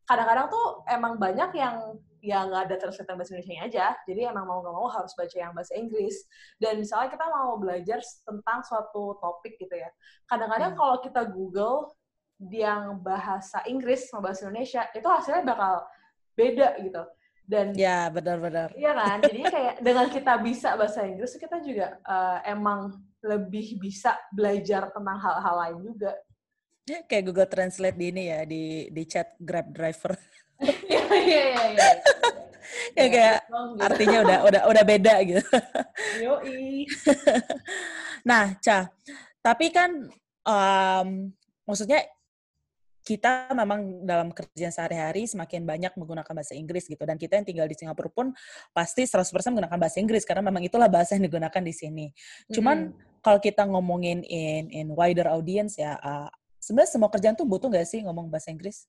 kadang-kadang 0.10 0.50
tuh 0.50 0.82
emang 0.90 1.22
banyak 1.22 1.54
yang 1.54 1.78
yang 2.20 2.52
nggak 2.52 2.68
ada 2.68 2.76
translate 2.82 3.14
bahasa 3.14 3.32
Indonesia 3.38 3.64
aja. 3.64 3.86
Jadi 4.10 4.22
emang 4.26 4.44
mau 4.50 4.60
nggak 4.60 4.76
mau 4.76 4.90
harus 4.90 5.14
baca 5.14 5.38
yang 5.38 5.54
bahasa 5.54 5.78
Inggris. 5.78 6.26
Dan 6.58 6.82
misalnya 6.82 7.14
kita 7.14 7.26
mau 7.30 7.56
belajar 7.62 8.02
tentang 8.26 8.60
suatu 8.66 9.16
topik 9.22 9.56
gitu 9.62 9.72
ya. 9.72 9.88
Kadang-kadang 10.28 10.74
hmm. 10.74 10.80
kalau 10.82 10.96
kita 11.00 11.22
Google 11.30 11.94
yang 12.50 13.00
bahasa 13.00 13.64
Inggris 13.70 14.10
sama 14.10 14.32
bahasa 14.32 14.50
Indonesia, 14.50 14.84
itu 14.92 15.08
hasilnya 15.08 15.46
bakal 15.46 15.86
beda 16.40 16.70
gitu. 16.80 17.04
dan 17.50 17.74
ya 17.74 18.14
benar-benar 18.14 18.70
iya 18.78 18.94
kan 18.94 19.26
jadi 19.26 19.42
kayak 19.50 19.76
dengan 19.82 20.08
kita 20.14 20.38
bisa 20.38 20.78
bahasa 20.78 21.02
Inggris 21.02 21.34
kita 21.34 21.58
juga 21.66 21.98
uh, 22.06 22.46
emang 22.46 22.94
lebih 23.26 23.82
bisa 23.82 24.14
belajar 24.30 24.94
tentang 24.94 25.18
hal-hal 25.18 25.56
lain 25.58 25.78
juga 25.82 26.14
kayak 27.10 27.24
Google 27.30 27.50
Translate 27.50 27.98
di 27.98 28.06
ini 28.12 28.24
ya 28.30 28.40
di 28.46 28.88
di 28.90 29.04
chat 29.06 29.36
Grab 29.40 29.70
driver 29.72 30.18
iya 30.92 31.04
iya 31.20 31.44
iya 31.72 31.90
ya, 32.98 33.04
ya 33.04 33.08
kayak 33.10 33.38
gitu. 33.46 33.82
artinya 33.82 34.18
udah 34.26 34.38
udah 34.46 34.62
udah 34.70 34.84
beda 34.84 35.16
gitu 35.26 35.44
Yoi. 36.22 36.86
nah 38.28 38.54
Ca 38.60 38.92
tapi 39.40 39.72
kan 39.72 40.12
um, 40.44 41.32
maksudnya 41.64 42.04
kita 43.10 43.50
memang 43.58 44.06
dalam 44.06 44.30
kerjaan 44.30 44.70
sehari-hari 44.70 45.26
semakin 45.26 45.66
banyak 45.66 45.90
menggunakan 45.98 46.30
bahasa 46.30 46.54
Inggris 46.54 46.86
gitu 46.86 47.02
dan 47.10 47.18
kita 47.18 47.42
yang 47.42 47.46
tinggal 47.48 47.66
di 47.66 47.74
Singapura 47.74 48.06
pun 48.14 48.30
pasti 48.70 49.10
100% 49.10 49.26
menggunakan 49.50 49.80
bahasa 49.82 49.98
Inggris 49.98 50.22
karena 50.30 50.46
memang 50.46 50.62
itulah 50.62 50.86
bahasa 50.86 51.18
yang 51.18 51.26
digunakan 51.26 51.58
di 51.58 51.74
sini. 51.74 52.06
Cuman 52.54 52.94
mm-hmm. 52.94 53.26
kalau 53.26 53.42
kita 53.42 53.66
ngomongin 53.66 54.22
in 54.30 54.70
in 54.70 54.88
wider 54.94 55.26
audience 55.26 55.82
ya 55.82 55.98
uh, 55.98 56.30
sebenarnya 56.60 56.92
semua 56.92 57.10
kerjaan 57.10 57.36
tuh 57.40 57.48
butuh 57.48 57.68
nggak 57.72 57.88
sih 57.88 58.00
ngomong 58.06 58.28
bahasa 58.30 58.52
Inggris? 58.54 58.86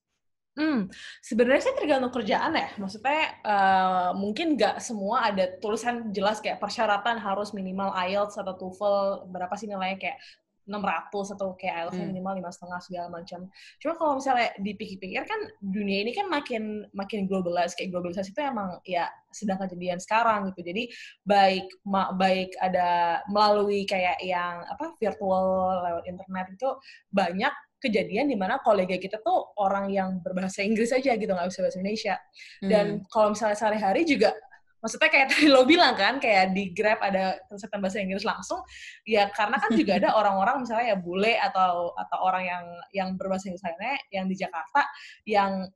Hmm, 0.51 0.91
sebenarnya 1.23 1.63
sih 1.63 1.75
tergantung 1.79 2.11
kerjaan 2.11 2.51
ya. 2.51 2.75
Maksudnya 2.75 3.39
uh, 3.39 4.11
mungkin 4.19 4.59
nggak 4.59 4.83
semua 4.83 5.31
ada 5.31 5.47
tulisan 5.63 6.11
jelas 6.11 6.43
kayak 6.43 6.59
persyaratan 6.59 7.15
harus 7.23 7.55
minimal 7.55 7.95
IELTS 7.95 8.35
atau 8.35 8.59
TOEFL 8.59 9.31
berapa 9.31 9.55
sih 9.55 9.71
nilainya 9.71 9.95
kayak 9.95 10.19
600 10.67 11.35
atau 11.35 11.57
kayak 11.57 11.75
IELTS 11.87 11.97
hmm. 11.97 12.07
minimal 12.13 12.33
lima 12.37 12.51
setengah 12.53 12.79
segala 12.83 13.07
macam. 13.09 13.39
Cuma 13.81 13.93
kalau 13.97 14.13
misalnya 14.21 14.49
dipikir-pikir 14.61 15.23
kan 15.25 15.41
dunia 15.61 16.05
ini 16.05 16.11
kan 16.13 16.27
makin 16.29 16.85
makin 16.93 17.25
globalized 17.25 17.75
kayak 17.77 17.89
globalisasi 17.89 18.31
itu 18.33 18.41
emang 18.41 18.77
ya 18.85 19.09
sedang 19.33 19.57
kejadian 19.61 19.97
sekarang 19.97 20.51
gitu. 20.53 20.61
Jadi 20.67 20.83
baik 21.25 21.65
ma, 21.87 22.13
baik 22.13 22.53
ada 22.61 23.21
melalui 23.31 23.87
kayak 23.89 24.21
yang 24.21 24.61
apa 24.67 24.93
virtual 25.01 25.79
lewat 25.81 26.03
internet 26.05 26.47
itu 26.53 26.69
banyak 27.09 27.53
kejadian 27.81 28.29
di 28.29 28.37
mana 28.37 28.61
kolega 28.61 29.01
kita 29.01 29.17
tuh 29.25 29.57
orang 29.57 29.89
yang 29.89 30.21
berbahasa 30.21 30.61
Inggris 30.61 30.93
aja 30.93 31.17
gitu 31.17 31.33
nggak 31.33 31.49
bisa 31.49 31.65
bahasa 31.65 31.77
Indonesia. 31.81 32.15
Dan 32.61 32.85
hmm. 33.01 33.09
kalau 33.09 33.33
misalnya 33.33 33.57
sehari-hari 33.57 34.05
juga 34.05 34.37
maksudnya 34.81 35.09
kayak 35.13 35.27
tadi 35.31 35.47
lo 35.47 35.63
bilang 35.63 35.93
kan 35.93 36.17
kayak 36.17 36.51
di 36.51 36.73
Grab 36.73 36.99
ada 36.99 37.37
tulisan 37.47 37.79
bahasa 37.79 38.01
Inggris 38.01 38.25
langsung. 38.25 38.59
Ya 39.07 39.29
karena 39.31 39.61
kan 39.61 39.71
juga 39.77 40.01
ada 40.01 40.17
orang-orang 40.17 40.65
misalnya 40.65 40.93
ya 40.93 40.97
bule 40.97 41.37
atau 41.37 41.93
atau 41.95 42.17
orang 42.25 42.43
yang 42.43 42.65
yang 42.91 43.09
berbahasa 43.15 43.47
Inggris 43.47 43.63
lainnya 43.63 43.95
yang 44.11 44.25
di 44.27 44.35
Jakarta 44.35 44.81
yang 45.23 45.69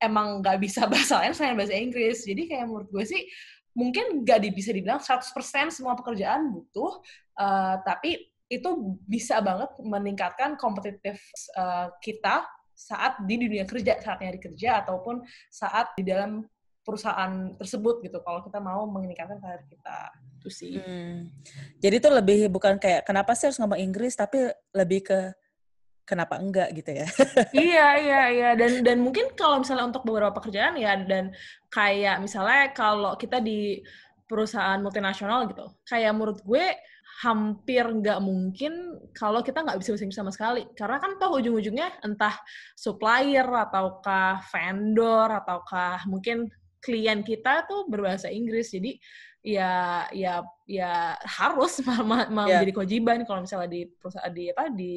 emang 0.00 0.40
nggak 0.40 0.58
bisa 0.58 0.88
bahasa 0.90 1.22
lain 1.22 1.36
selain 1.36 1.54
bahasa 1.54 1.76
Inggris. 1.76 2.24
Jadi 2.24 2.48
kayak 2.48 2.66
menurut 2.66 2.88
gue 2.90 3.04
sih 3.04 3.22
mungkin 3.76 4.24
nggak 4.24 4.40
bisa 4.56 4.72
dibilang 4.72 5.04
100% 5.04 5.36
semua 5.68 5.92
pekerjaan 5.92 6.48
butuh 6.48 6.96
uh, 7.36 7.76
tapi 7.84 8.32
itu 8.48 8.96
bisa 9.04 9.42
banget 9.44 9.68
meningkatkan 9.84 10.56
kompetitif 10.56 11.20
uh, 11.60 11.92
kita 12.00 12.48
saat 12.72 13.20
di 13.24 13.36
dunia 13.36 13.68
kerja 13.68 14.00
saat 14.00 14.20
nyari 14.24 14.40
kerja 14.40 14.80
ataupun 14.84 15.24
saat 15.52 15.92
di 15.96 16.08
dalam 16.08 16.40
perusahaan 16.86 17.50
tersebut 17.58 17.98
gitu 18.06 18.22
kalau 18.22 18.46
kita 18.46 18.62
mau 18.62 18.86
meningkatkan 18.86 19.42
karir 19.42 19.66
kita 19.66 20.14
itu 20.38 20.48
sih. 20.54 20.74
Hmm. 20.78 21.26
Jadi 21.82 21.94
itu 21.98 22.08
lebih 22.08 22.38
bukan 22.46 22.78
kayak 22.78 23.02
kenapa 23.02 23.34
sih 23.34 23.50
harus 23.50 23.58
ngomong 23.58 23.82
Inggris 23.82 24.14
tapi 24.14 24.46
lebih 24.70 25.02
ke 25.02 25.34
kenapa 26.06 26.38
enggak 26.38 26.70
gitu 26.78 26.94
ya. 26.94 27.06
iya 27.66 27.88
iya 27.98 28.22
iya 28.30 28.50
dan 28.54 28.86
dan 28.86 29.02
mungkin 29.02 29.34
kalau 29.34 29.58
misalnya 29.58 29.90
untuk 29.90 30.06
beberapa 30.06 30.30
pekerjaan 30.38 30.78
ya 30.78 30.94
dan 31.02 31.34
kayak 31.74 32.22
misalnya 32.22 32.70
kalau 32.70 33.18
kita 33.18 33.42
di 33.42 33.82
perusahaan 34.30 34.78
multinasional 34.78 35.50
gitu. 35.50 35.66
Kayak 35.82 36.14
menurut 36.14 36.38
gue 36.46 36.66
hampir 37.26 37.82
nggak 37.82 38.20
mungkin 38.22 39.02
kalau 39.16 39.40
kita 39.40 39.64
nggak 39.64 39.82
bisa 39.82 39.90
bahasa 39.90 40.04
Inggris 40.06 40.20
sama 40.22 40.30
sekali. 40.30 40.62
Karena 40.78 41.02
kan 41.02 41.18
toh 41.18 41.34
ujung-ujungnya 41.34 42.06
entah 42.06 42.38
supplier 42.78 43.46
ataukah 43.50 44.46
vendor 44.46 45.28
ataukah 45.42 46.06
mungkin 46.06 46.46
klien 46.80 47.20
kita 47.24 47.64
tuh 47.66 47.88
berbahasa 47.88 48.30
Inggris 48.30 48.72
jadi 48.72 48.96
ya 49.46 50.02
ya 50.10 50.42
ya 50.66 51.14
harus 51.22 51.78
mau 52.02 52.26
yeah. 52.50 52.58
menjadi 52.58 52.72
kewajiban 52.74 53.22
kalau 53.22 53.46
misalnya 53.46 53.70
di 53.70 53.86
perusahaan 53.86 54.34
di 54.34 54.50
apa 54.50 54.64
di 54.74 54.94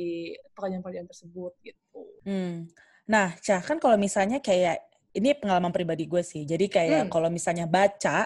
pekerjaan-pekerjaan 0.57 1.07
tersebut 1.07 1.53
gitu. 1.62 2.01
Hmm. 2.25 2.65
Nah, 3.09 3.38
Cah, 3.41 3.62
kan 3.62 3.77
kalau 3.77 3.98
misalnya 3.98 4.41
kayak 4.41 4.81
ini 5.13 5.38
pengalaman 5.38 5.69
pribadi 5.69 6.09
gue 6.09 6.21
sih. 6.25 6.45
Jadi 6.50 6.65
kayak 6.65 7.09
hmm. 7.09 7.12
kalau 7.13 7.29
misalnya 7.29 7.69
baca 7.69 8.25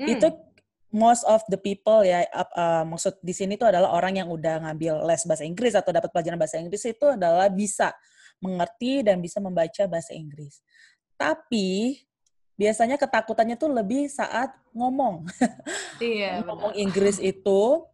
hmm. 0.00 0.08
itu 0.08 0.28
most 0.92 1.24
of 1.24 1.40
the 1.48 1.56
people 1.56 2.04
ya 2.04 2.24
uh, 2.32 2.84
maksud 2.84 3.16
di 3.24 3.32
sini 3.32 3.56
tuh 3.56 3.72
adalah 3.72 3.96
orang 3.96 4.20
yang 4.20 4.28
udah 4.28 4.60
ngambil 4.60 5.08
les 5.08 5.24
bahasa 5.24 5.44
Inggris 5.44 5.72
atau 5.72 5.88
dapat 5.88 6.12
pelajaran 6.12 6.36
bahasa 6.36 6.60
Inggris 6.60 6.84
itu 6.84 7.06
adalah 7.08 7.48
bisa 7.48 7.96
mengerti 8.44 9.00
dan 9.00 9.20
bisa 9.24 9.40
membaca 9.40 9.84
bahasa 9.88 10.12
Inggris. 10.12 10.60
Tapi 11.16 11.96
biasanya 12.56 13.00
ketakutannya 13.00 13.56
tuh 13.56 13.72
lebih 13.72 14.08
saat 14.08 14.52
ngomong. 14.76 15.26
Iya. 16.02 16.42
ngomong 16.42 16.74
Inggris 16.74 17.22
itu 17.22 17.86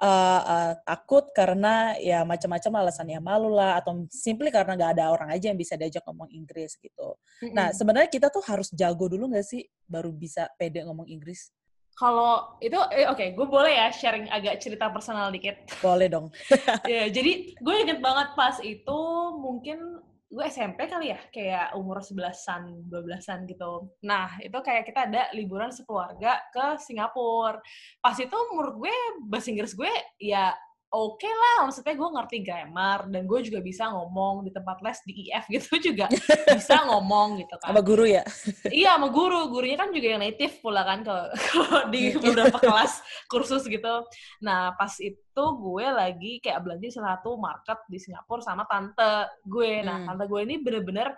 uh, 0.00 0.40
uh, 0.42 0.72
takut 0.82 1.28
karena 1.36 1.94
ya 2.00 2.24
macam-macam 2.24 2.72
alasannya 2.84 3.20
malu 3.20 3.52
lah 3.52 3.78
atau 3.78 4.08
simply 4.10 4.48
karena 4.48 4.74
nggak 4.74 4.92
ada 4.98 5.04
orang 5.12 5.30
aja 5.30 5.52
yang 5.52 5.58
bisa 5.60 5.76
diajak 5.76 6.02
ngomong 6.08 6.30
Inggris 6.32 6.78
gitu. 6.80 7.18
Mm-hmm. 7.44 7.54
Nah 7.54 7.68
sebenarnya 7.70 8.10
kita 8.10 8.32
tuh 8.32 8.42
harus 8.48 8.72
jago 8.72 9.06
dulu 9.06 9.30
nggak 9.30 9.46
sih 9.46 9.62
baru 9.84 10.10
bisa 10.10 10.48
pede 10.56 10.82
ngomong 10.82 11.06
Inggris? 11.06 11.52
Kalau 11.94 12.58
itu, 12.58 12.74
eh, 12.90 13.06
oke, 13.06 13.14
okay, 13.14 13.28
gue 13.38 13.46
boleh 13.46 13.70
ya 13.70 13.86
sharing 13.94 14.26
agak 14.26 14.58
cerita 14.58 14.90
personal 14.90 15.30
dikit. 15.30 15.54
Boleh 15.78 16.10
dong. 16.10 16.26
ya, 16.90 17.06
jadi 17.06 17.54
gue 17.54 17.74
inget 17.86 18.02
banget 18.02 18.34
pas 18.34 18.58
itu 18.66 18.98
mungkin 19.38 20.02
gue 20.34 20.44
SMP 20.50 20.90
kali 20.90 21.14
ya, 21.14 21.20
kayak 21.30 21.78
umur 21.78 22.02
11-an, 22.02 22.90
12-an 22.90 23.46
gitu. 23.46 23.94
Nah, 24.02 24.34
itu 24.42 24.58
kayak 24.58 24.82
kita 24.90 25.06
ada 25.06 25.22
liburan 25.30 25.70
sekeluarga 25.70 26.42
ke 26.50 26.82
Singapura. 26.82 27.62
Pas 28.02 28.18
itu 28.18 28.34
menurut 28.50 28.74
gue, 28.82 28.96
bahasa 29.30 29.54
Inggris 29.54 29.78
gue 29.78 29.94
ya 30.18 30.50
oke 30.94 31.18
okay 31.18 31.32
lah, 31.34 31.66
maksudnya 31.66 31.94
gue 31.98 32.10
ngerti 32.14 32.36
grammar 32.46 33.10
dan 33.10 33.26
gue 33.26 33.40
juga 33.42 33.58
bisa 33.58 33.90
ngomong 33.90 34.46
di 34.46 34.50
tempat 34.54 34.78
les 34.78 34.98
di 35.02 35.12
IF 35.26 35.44
gitu 35.50 35.68
juga 35.90 36.06
bisa 36.54 36.86
ngomong 36.86 37.42
gitu 37.42 37.54
kan. 37.58 37.74
Sama 37.74 37.82
guru 37.82 38.06
ya? 38.06 38.22
iya, 38.70 38.94
sama 38.94 39.10
guru. 39.10 39.50
Gurunya 39.50 39.74
kan 39.74 39.90
juga 39.90 40.06
yang 40.14 40.22
native 40.22 40.54
pula 40.62 40.86
kan 40.86 41.02
kalau 41.02 41.26
di 41.92 42.14
beberapa 42.14 42.62
kelas 42.62 43.02
kursus 43.26 43.66
gitu. 43.66 44.06
Nah, 44.38 44.78
pas 44.78 44.94
itu 45.02 45.44
gue 45.58 45.86
lagi 45.90 46.32
kayak 46.38 46.62
belanja 46.62 46.94
salah 46.94 47.18
satu 47.18 47.34
market 47.42 47.82
di 47.90 47.98
Singapura 47.98 48.46
sama 48.46 48.62
tante 48.70 49.42
gue. 49.42 49.82
Nah, 49.82 50.06
hmm. 50.06 50.06
tante 50.14 50.24
gue 50.30 50.40
ini 50.46 50.54
bener-bener 50.62 51.10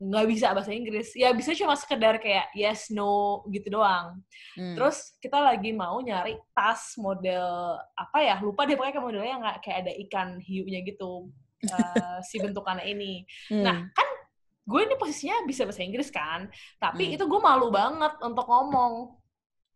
nggak 0.00 0.26
bisa 0.32 0.56
bahasa 0.56 0.72
Inggris 0.72 1.12
ya 1.12 1.28
bisa 1.36 1.52
cuma 1.52 1.76
sekedar 1.76 2.16
kayak 2.16 2.48
yes 2.56 2.88
no 2.88 3.44
gitu 3.52 3.76
doang 3.76 4.16
hmm. 4.56 4.72
terus 4.72 5.12
kita 5.20 5.36
lagi 5.36 5.76
mau 5.76 6.00
nyari 6.00 6.40
tas 6.56 6.96
model 6.96 7.76
apa 7.92 8.18
ya 8.24 8.40
lupa 8.40 8.64
deh 8.64 8.80
pokoknya 8.80 9.04
modelnya 9.04 9.30
yang 9.36 9.44
kayak 9.60 9.78
ada 9.84 9.92
ikan 10.08 10.40
hiunya 10.40 10.80
gitu 10.88 11.28
uh, 11.68 12.18
si 12.28 12.40
bentukannya 12.40 12.88
ini 12.88 13.28
hmm. 13.52 13.60
nah 13.60 13.76
kan 13.92 14.08
gue 14.64 14.80
ini 14.88 14.96
posisinya 14.96 15.44
bisa 15.44 15.68
bahasa 15.68 15.84
Inggris 15.84 16.08
kan 16.08 16.48
tapi 16.80 17.12
hmm. 17.12 17.14
itu 17.20 17.24
gue 17.28 17.40
malu 17.44 17.68
banget 17.68 18.16
untuk 18.24 18.48
ngomong 18.48 19.20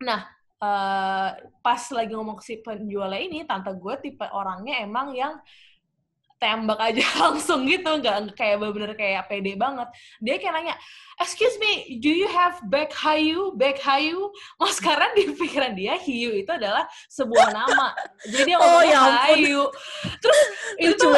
nah 0.00 0.24
uh, 0.64 1.36
pas 1.60 1.82
lagi 1.92 2.16
ngomong 2.16 2.40
ke 2.40 2.44
si 2.48 2.54
penjualnya 2.64 3.20
ini 3.20 3.44
tante 3.44 3.76
gue 3.76 3.94
tipe 4.00 4.24
orangnya 4.32 4.80
emang 4.80 5.12
yang 5.12 5.36
tembak 6.44 6.76
aja 6.76 7.00
langsung 7.24 7.64
gitu 7.64 7.88
nggak 7.88 8.36
kayak 8.36 8.60
bener-bener 8.60 8.92
kayak 8.92 9.24
pede 9.24 9.56
banget. 9.56 9.88
Dia 10.20 10.36
kayak 10.36 10.52
nanya 10.60 10.76
excuse 11.16 11.56
me 11.56 11.96
do 12.04 12.12
you 12.12 12.28
have 12.28 12.60
back 12.68 12.92
hayu? 12.92 13.56
Back 13.56 13.80
hayu? 13.80 14.28
Mas 14.60 14.76
karena 14.76 15.08
di 15.16 15.32
pikiran 15.32 15.72
dia 15.72 15.96
hiu 15.96 16.36
itu 16.36 16.52
adalah 16.52 16.84
sebuah 17.08 17.56
nama. 17.56 17.96
Jadi 18.28 18.52
dia 18.52 18.56
ngomong 18.60 18.84
oh, 18.84 18.84
ya 18.84 19.00
hayu. 19.24 19.62
Terus 20.20 20.40
itu 20.76 21.00
tuh 21.00 21.16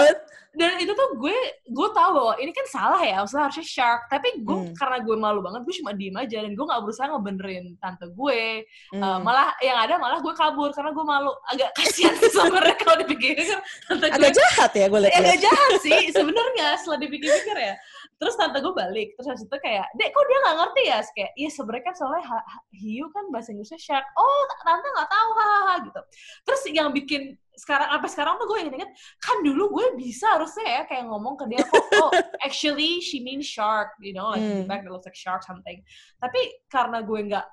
dan 0.56 0.80
itu 0.80 0.92
tuh 0.96 1.20
gue 1.20 1.36
gue 1.68 1.88
tahu 1.92 2.10
bahwa 2.16 2.34
ini 2.40 2.48
kan 2.48 2.64
salah 2.64 2.96
ya 3.04 3.20
maksudnya 3.20 3.44
harusnya 3.44 3.66
shark. 3.68 4.08
Tapi 4.08 4.40
gue 4.40 4.56
hmm. 4.56 4.72
karena 4.72 4.98
gue 5.04 5.16
malu 5.20 5.44
banget 5.44 5.68
gue 5.68 5.74
cuma 5.84 5.92
diem 5.92 6.16
aja 6.16 6.40
dan 6.40 6.52
gue 6.56 6.64
nggak 6.64 6.80
berusaha 6.80 7.06
ngebenerin 7.12 7.76
tante 7.76 8.08
gue. 8.08 8.64
Hmm. 8.96 9.02
uh, 9.04 9.18
malah 9.20 9.52
yang 9.60 9.76
ada 9.76 10.00
malah 10.00 10.18
gue 10.24 10.32
kabur 10.32 10.72
karena 10.72 10.96
gue 10.96 11.04
malu. 11.04 11.32
Agak 11.52 11.76
kasihan 11.76 12.16
sih 12.16 12.32
sebenarnya 12.32 12.76
kalau 12.80 12.96
dipikir 13.04 13.36
tante 13.84 14.06
agak 14.08 14.32
jahat 14.32 14.72
ya 14.72 14.86
gue 14.88 15.00
lihat 15.04 15.20
agak 15.20 15.38
jahat 15.44 15.72
sih 15.84 16.00
sebenarnya 16.16 16.68
setelah 16.80 16.98
dipikir-pikir 17.04 17.56
ya 17.60 17.74
terus 18.16 18.34
tante 18.40 18.58
gue 18.64 18.72
balik 18.72 19.12
terus 19.12 19.28
habis 19.28 19.44
itu 19.44 19.56
kayak 19.60 19.86
dek 19.92 20.08
kok 20.08 20.24
dia 20.24 20.38
nggak 20.40 20.56
ngerti 20.56 20.82
ya? 20.88 20.98
Kayak 21.12 21.32
iya 21.36 21.50
sebenarnya 21.52 21.84
kan 21.84 21.94
soalnya 21.94 22.24
ha, 22.32 22.38
hiu 22.72 23.06
kan 23.12 23.24
bahasa 23.28 23.48
Inggrisnya 23.52 23.80
shark. 23.80 24.06
Oh 24.16 24.42
tante 24.64 24.88
nggak 24.88 25.10
tahu 25.12 25.30
hahaha 25.36 25.74
gitu. 25.84 26.00
Terus 26.48 26.62
yang 26.72 26.88
bikin 26.96 27.22
sekarang 27.56 27.88
apa 27.88 28.06
sekarang 28.08 28.36
tuh 28.36 28.46
gue 28.52 28.58
inget-inget 28.68 28.92
kan 29.16 29.36
dulu 29.40 29.80
gue 29.80 29.86
bisa 29.96 30.28
harusnya 30.36 30.66
ya 30.68 30.82
kayak 30.84 31.08
ngomong 31.08 31.40
ke 31.40 31.44
dia 31.48 31.64
kok 31.64 31.88
oh 32.04 32.12
actually 32.44 33.00
she 33.00 33.24
means 33.24 33.48
shark 33.48 33.96
you 34.04 34.12
know 34.12 34.28
like 34.28 34.44
hmm. 34.44 34.68
back 34.68 34.84
that 34.84 34.92
looks 34.92 35.08
like 35.08 35.16
shark 35.16 35.44
something. 35.44 35.80
Tapi 36.20 36.40
karena 36.72 37.00
gue 37.04 37.20
nggak 37.32 37.46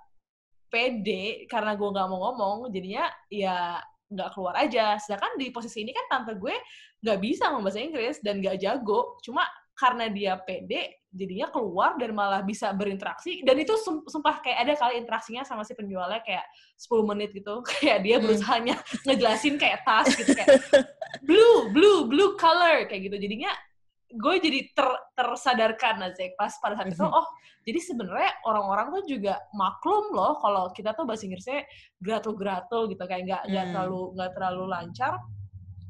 pede 0.72 1.46
karena 1.46 1.76
gue 1.76 1.86
nggak 1.86 2.08
mau 2.08 2.20
ngomong 2.32 2.58
jadinya 2.72 3.06
ya 3.28 3.84
nggak 4.14 4.30
keluar 4.32 4.56
aja. 4.60 4.96
Sedangkan 4.96 5.36
di 5.36 5.52
posisi 5.52 5.84
ini 5.84 5.92
kan 5.92 6.06
tante 6.08 6.40
gue 6.40 6.56
nggak 7.04 7.20
bisa 7.20 7.52
ngomong 7.52 7.68
bahasa 7.68 7.82
Inggris 7.84 8.24
dan 8.24 8.40
nggak 8.40 8.62
jago. 8.62 9.20
Cuma 9.26 9.44
karena 9.74 10.06
dia 10.10 10.38
pede 10.38 11.04
jadinya 11.14 11.50
keluar 11.54 11.94
dan 12.02 12.14
malah 12.18 12.42
bisa 12.42 12.74
berinteraksi 12.74 13.46
dan 13.46 13.54
itu 13.62 13.74
sumpah 14.10 14.42
kayak 14.42 14.66
ada 14.66 14.74
kali 14.74 14.98
interaksinya 14.98 15.46
sama 15.46 15.62
si 15.62 15.78
penjualnya 15.78 16.26
kayak 16.26 16.46
10 16.78 17.10
menit 17.10 17.30
gitu 17.38 17.62
kayak 17.70 18.02
dia 18.02 18.18
berusaha 18.18 18.58
hmm. 18.58 19.06
ngejelasin 19.06 19.56
kayak 19.62 19.86
tas 19.86 20.10
gitu 20.10 20.34
kayak 20.34 20.58
blue 21.22 21.70
blue 21.70 22.10
blue 22.10 22.34
color 22.42 22.90
kayak 22.90 23.14
gitu 23.14 23.18
jadinya 23.22 23.54
gue 24.14 24.36
jadi 24.38 24.60
ter, 24.78 24.90
tersadarkan 25.18 26.06
aja 26.06 26.26
pas 26.38 26.54
pada 26.62 26.78
saat 26.78 26.90
itu 26.90 27.02
hmm. 27.02 27.14
oh 27.14 27.28
jadi 27.64 27.80
sebenarnya 27.80 28.32
orang-orang 28.46 29.02
tuh 29.02 29.04
juga 29.18 29.40
maklum 29.56 30.14
loh 30.14 30.38
kalau 30.42 30.70
kita 30.76 30.94
tuh 30.94 31.08
bahasa 31.08 31.26
Inggrisnya 31.26 31.66
gratul-gratul 31.98 32.92
gitu 32.94 33.04
kayak 33.06 33.24
nggak 33.26 33.44
nggak 33.50 33.66
hmm. 33.70 33.74
terlalu 33.74 34.02
nggak 34.18 34.32
terlalu 34.38 34.64
lancar 34.70 35.14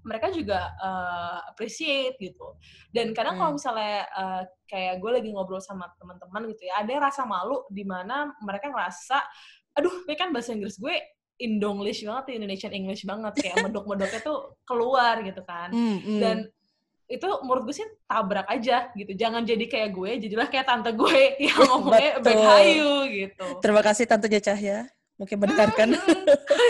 mereka 0.03 0.27
juga 0.29 0.71
uh, 0.77 1.39
appreciate 1.47 2.19
gitu. 2.19 2.59
Dan 2.91 3.15
kadang 3.15 3.39
hmm. 3.39 3.41
kalau 3.41 3.51
misalnya 3.55 3.97
uh, 4.11 4.41
kayak 4.67 4.99
gue 4.99 5.11
lagi 5.11 5.29
ngobrol 5.31 5.63
sama 5.63 5.87
teman-teman 5.97 6.51
gitu 6.51 6.67
ya, 6.67 6.83
ada 6.83 6.93
rasa 7.09 7.23
malu 7.23 7.63
di 7.71 7.87
mana 7.87 8.35
mereka 8.43 8.67
ngerasa, 8.69 9.17
aduh, 9.79 10.03
ini 10.05 10.15
kan 10.19 10.35
bahasa 10.35 10.51
Inggris 10.51 10.77
gue 10.77 10.95
Indonglish 11.41 12.05
banget, 12.05 12.37
Indonesian 12.37 12.75
English 12.75 13.03
banget, 13.07 13.33
kayak 13.39 13.55
medok-medoknya 13.65 14.21
tuh 14.21 14.59
keluar 14.67 15.23
gitu 15.23 15.41
kan. 15.47 15.71
Hmm, 15.71 15.99
hmm. 16.03 16.19
Dan 16.19 16.37
itu 17.07 17.27
menurut 17.43 17.67
gue 17.67 17.75
sih 17.75 17.87
tabrak 18.07 18.47
aja 18.51 18.91
gitu. 18.95 19.11
Jangan 19.15 19.47
jadi 19.47 19.65
kayak 19.67 19.89
gue, 19.95 20.11
jadilah 20.27 20.47
kayak 20.51 20.67
tante 20.67 20.91
gue 20.91 21.19
yang 21.47 21.59
ngomongnya 21.63 22.19
baik 22.19 22.43
hayu 22.43 22.93
gitu. 23.07 23.45
Terima 23.63 23.81
kasih 23.81 24.03
Tante 24.07 24.27
Cahya 24.27 24.87
mungkin 25.17 25.37
mendengarkan. 25.39 25.89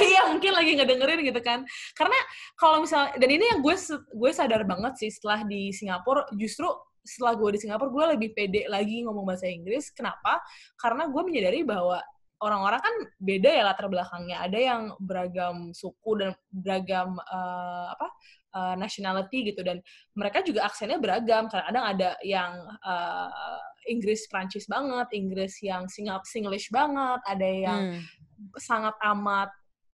Iya, 0.03 0.29
mungkin 0.29 0.51
lagi 0.51 0.71
ngedengerin 0.75 1.21
gitu 1.23 1.41
kan. 1.41 1.63
Karena 1.95 2.17
kalau 2.59 2.83
misalnya 2.83 3.15
dan 3.15 3.29
ini 3.31 3.45
yang 3.55 3.59
gue 3.63 3.75
gue 4.13 4.31
sadar 4.35 4.67
banget 4.67 4.93
sih 4.99 5.09
setelah 5.09 5.47
di 5.47 5.71
Singapura 5.71 6.27
justru 6.35 6.67
setelah 7.03 7.35
gue 7.35 7.49
di 7.55 7.59
Singapura 7.63 7.89
gue 7.91 8.05
lebih 8.15 8.29
pede 8.35 8.67
lagi 8.67 9.03
ngomong 9.07 9.23
bahasa 9.23 9.47
Inggris. 9.47 9.91
Kenapa? 9.95 10.43
Karena 10.75 11.07
gue 11.07 11.21
menyadari 11.23 11.63
bahwa 11.63 11.99
orang-orang 12.43 12.81
kan 12.83 12.95
beda 13.19 13.49
ya 13.51 13.63
latar 13.63 13.87
belakangnya. 13.87 14.43
Ada 14.43 14.59
yang 14.59 14.81
beragam 14.99 15.71
suku 15.71 16.11
dan 16.19 16.31
beragam 16.51 17.15
uh, 17.19 17.87
apa 17.95 18.07
uh, 18.55 18.75
nationality 18.75 19.51
gitu 19.51 19.63
dan 19.63 19.79
mereka 20.15 20.43
juga 20.43 20.67
aksennya 20.67 20.99
beragam. 20.99 21.47
Kadang-kadang 21.47 21.85
ada 21.95 22.09
yang 22.27 22.51
uh, 22.83 23.59
Inggris 23.87 24.27
Prancis 24.27 24.67
banget, 24.67 25.07
Inggris 25.15 25.59
yang 25.63 25.87
Singap 25.87 26.27
Singlish 26.27 26.71
banget, 26.71 27.19
ada 27.23 27.47
yang 27.47 27.81
hmm 27.99 28.22
sangat 28.59 28.95
amat 29.15 29.49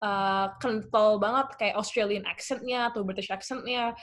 uh, 0.05 0.53
kental 0.61 1.17
banget 1.17 1.57
kayak 1.57 1.79
Australian 1.81 2.25
accentnya 2.29 2.93
atau 2.93 3.07
British 3.07 3.33
accentnya. 3.33 3.97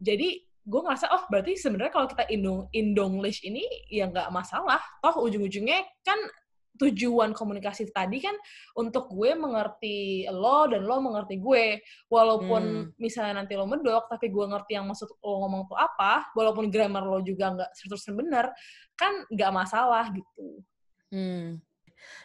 Jadi 0.00 0.44
gue 0.60 0.80
ngerasa 0.80 1.08
oh 1.10 1.24
berarti 1.32 1.56
sebenarnya 1.56 1.92
kalau 1.92 2.06
kita 2.06 2.28
Indo 2.28 2.68
Indonglish 2.76 3.42
ini 3.44 3.64
ya 3.88 4.08
nggak 4.08 4.28
masalah. 4.32 4.80
Toh 5.00 5.24
ujung-ujungnya 5.24 5.84
kan 6.04 6.20
tujuan 6.80 7.36
komunikasi 7.36 7.92
tadi 7.92 8.24
kan 8.24 8.32
untuk 8.72 9.12
gue 9.12 9.36
mengerti 9.36 10.24
lo 10.32 10.64
dan 10.64 10.88
lo 10.88 10.96
mengerti 11.04 11.36
gue. 11.36 11.84
Walaupun 12.08 12.62
hmm. 12.62 12.96
misalnya 12.96 13.44
nanti 13.44 13.52
lo 13.56 13.68
medok, 13.68 14.08
tapi 14.08 14.32
gue 14.32 14.44
ngerti 14.48 14.80
yang 14.80 14.88
maksud 14.88 15.12
lo 15.20 15.44
ngomong 15.44 15.68
tuh 15.68 15.76
apa, 15.76 16.32
walaupun 16.32 16.72
grammar 16.72 17.04
lo 17.04 17.20
juga 17.20 17.52
nggak 17.52 17.70
100% 17.84 18.16
benar, 18.16 18.48
kan 18.96 19.12
nggak 19.28 19.52
masalah 19.52 20.08
gitu. 20.16 20.64
Hmm. 21.12 21.60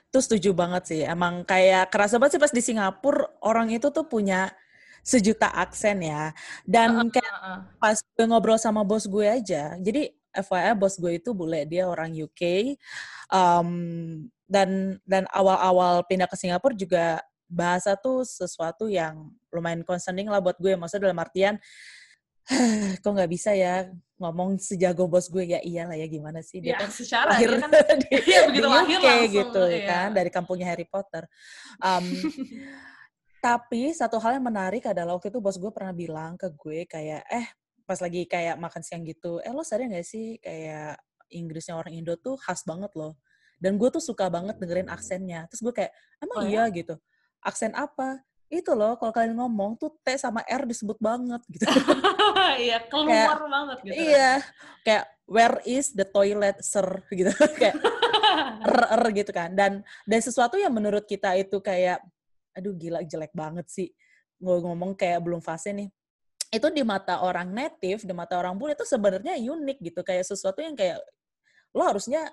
Itu 0.10 0.20
setuju 0.24 0.50
banget 0.56 0.84
sih. 0.88 1.02
Emang 1.04 1.44
kayak 1.44 1.92
kerasa 1.92 2.18
banget 2.22 2.38
sih 2.38 2.44
pas 2.44 2.54
di 2.54 2.62
Singapura 2.64 3.28
orang 3.44 3.72
itu 3.74 3.92
tuh 3.92 4.06
punya 4.08 4.52
sejuta 5.06 5.52
aksen 5.54 6.02
ya. 6.02 6.34
Dan 6.66 7.10
kayak 7.14 7.36
pas 7.78 7.98
gue 8.02 8.26
ngobrol 8.26 8.58
sama 8.58 8.82
bos 8.82 9.06
gue 9.06 9.28
aja. 9.28 9.78
Jadi 9.78 10.10
FYI 10.36 10.74
bos 10.76 10.96
gue 11.00 11.22
itu 11.22 11.32
bule, 11.32 11.64
dia 11.70 11.88
orang 11.88 12.12
UK. 12.12 12.76
Um, 13.32 13.70
dan 14.46 15.02
dan 15.06 15.26
awal-awal 15.34 16.06
pindah 16.06 16.30
ke 16.30 16.38
Singapura 16.38 16.74
juga 16.78 17.06
bahasa 17.46 17.94
tuh 17.98 18.26
sesuatu 18.26 18.90
yang 18.90 19.30
lumayan 19.54 19.86
concerning 19.86 20.30
lah 20.30 20.42
buat 20.42 20.58
gue. 20.58 20.74
Maksudnya 20.74 21.10
dalam 21.10 21.22
artian 21.22 21.56
kok 23.02 23.10
nggak 23.10 23.32
bisa 23.32 23.54
ya 23.58 23.90
ngomong 24.16 24.56
sejago 24.58 25.06
bos 25.12 25.28
gue 25.28 25.44
ya 25.44 25.60
iyalah 25.60 26.00
ya 26.00 26.08
gimana 26.08 26.40
sih? 26.40 26.64
Dia 26.64 26.76
ya, 26.76 26.88
kan 26.88 26.90
secara 26.92 27.36
lahir 27.36 27.60
kan, 27.60 27.70
di, 28.02 28.10
ya, 28.34 28.40
begitu 28.48 28.64
di 28.64 28.72
lahir 28.72 29.00
langsung, 29.04 29.36
gitu 29.36 29.64
ya. 29.68 29.86
kan 29.88 30.10
dari 30.16 30.30
kampungnya 30.32 30.68
Harry 30.72 30.88
Potter. 30.88 31.28
Um, 31.84 32.06
tapi 33.46 33.94
satu 33.94 34.18
hal 34.18 34.40
yang 34.40 34.46
menarik 34.48 34.88
adalah 34.88 35.20
waktu 35.20 35.30
itu 35.30 35.40
bos 35.44 35.60
gue 35.60 35.70
pernah 35.70 35.94
bilang 35.94 36.34
ke 36.40 36.50
gue 36.50 36.88
kayak 36.90 37.28
eh 37.30 37.46
pas 37.86 38.00
lagi 38.02 38.26
kayak 38.26 38.58
makan 38.58 38.82
siang 38.82 39.06
gitu 39.06 39.38
eh 39.46 39.54
lo 39.54 39.62
sadar 39.62 39.86
gak 39.94 40.02
sih 40.02 40.42
kayak 40.42 40.98
Inggrisnya 41.30 41.78
orang 41.78 41.94
Indo 41.94 42.16
tuh 42.18 42.38
khas 42.38 42.64
banget 42.66 42.94
loh. 42.94 43.18
Dan 43.58 43.80
gue 43.80 43.90
tuh 43.90 44.04
suka 44.04 44.28
banget 44.30 44.60
dengerin 44.62 44.92
aksennya. 44.92 45.48
Terus 45.50 45.62
gue 45.64 45.74
kayak 45.74 45.92
emang 46.22 46.38
oh, 46.44 46.46
iya 46.46 46.68
ya? 46.68 46.76
gitu. 46.76 46.96
Aksen 47.42 47.74
apa 47.74 48.22
itu 48.62 48.72
loh 48.72 48.96
kalau 48.96 49.12
kalian 49.12 49.36
ngomong 49.36 49.76
tuh 49.76 49.92
T 50.00 50.16
sama 50.16 50.40
R 50.48 50.64
disebut 50.64 50.96
banget 51.02 51.42
gitu. 51.52 51.66
iya, 52.66 52.80
keluar 52.88 53.40
kayak, 53.40 53.52
banget 53.52 53.78
gitu. 53.84 53.96
Iya, 53.96 54.32
kayak 54.88 55.06
where 55.28 55.58
is 55.68 55.92
the 55.92 56.08
toilet 56.08 56.58
sir 56.62 56.86
gitu 57.12 57.34
kayak 57.62 57.76
r, 58.64 58.80
r 58.96 59.04
gitu 59.12 59.32
kan. 59.36 59.52
Dan 59.54 59.84
dan 60.08 60.20
sesuatu 60.22 60.56
yang 60.56 60.72
menurut 60.72 61.04
kita 61.04 61.36
itu 61.36 61.60
kayak 61.60 62.00
aduh 62.56 62.74
gila 62.76 63.04
jelek 63.04 63.36
banget 63.36 63.68
sih. 63.68 63.90
Gue 64.40 64.58
ngomong 64.64 64.96
kayak 64.96 65.20
belum 65.20 65.44
fase 65.44 65.76
nih. 65.76 65.92
Itu 66.50 66.72
di 66.72 66.86
mata 66.88 67.20
orang 67.20 67.52
native, 67.52 68.08
di 68.08 68.14
mata 68.16 68.40
orang 68.40 68.56
bule 68.56 68.78
itu 68.78 68.88
sebenarnya 68.88 69.36
unik 69.36 69.78
gitu, 69.92 70.00
kayak 70.06 70.24
sesuatu 70.24 70.64
yang 70.64 70.78
kayak 70.78 71.04
lo 71.76 71.84
harusnya 71.84 72.32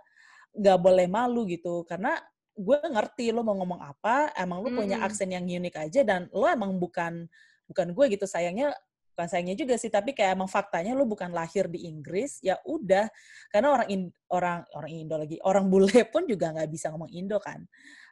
nggak 0.52 0.78
boleh 0.78 1.06
malu 1.08 1.48
gitu 1.48 1.82
karena 1.88 2.20
gue 2.52 2.78
ngerti 2.84 3.32
lo 3.32 3.40
mau 3.40 3.56
ngomong 3.56 3.80
apa, 3.80 4.32
emang 4.36 4.60
lo 4.60 4.68
hmm. 4.68 4.78
punya 4.78 4.96
aksen 5.04 5.32
yang 5.32 5.44
unik 5.44 5.76
aja 5.88 6.00
dan 6.04 6.28
lo 6.32 6.44
emang 6.44 6.76
bukan 6.76 7.26
bukan 7.66 7.88
gue 7.96 8.04
gitu 8.18 8.28
sayangnya 8.28 8.76
bukan 9.12 9.28
sayangnya 9.28 9.56
juga 9.56 9.76
sih 9.76 9.92
tapi 9.92 10.16
kayak 10.16 10.36
emang 10.36 10.48
faktanya 10.48 10.96
lo 10.96 11.04
bukan 11.04 11.32
lahir 11.36 11.68
di 11.68 11.84
Inggris 11.84 12.40
ya 12.40 12.56
udah 12.64 13.08
karena 13.52 13.68
orang 13.68 13.88
in, 13.92 14.02
orang 14.32 14.64
orang 14.72 14.90
Indo 14.90 15.16
lagi 15.20 15.36
orang 15.44 15.68
bule 15.68 15.92
pun 16.12 16.24
juga 16.24 16.52
nggak 16.56 16.70
bisa 16.72 16.88
ngomong 16.88 17.12
Indo 17.12 17.36
kan 17.36 17.60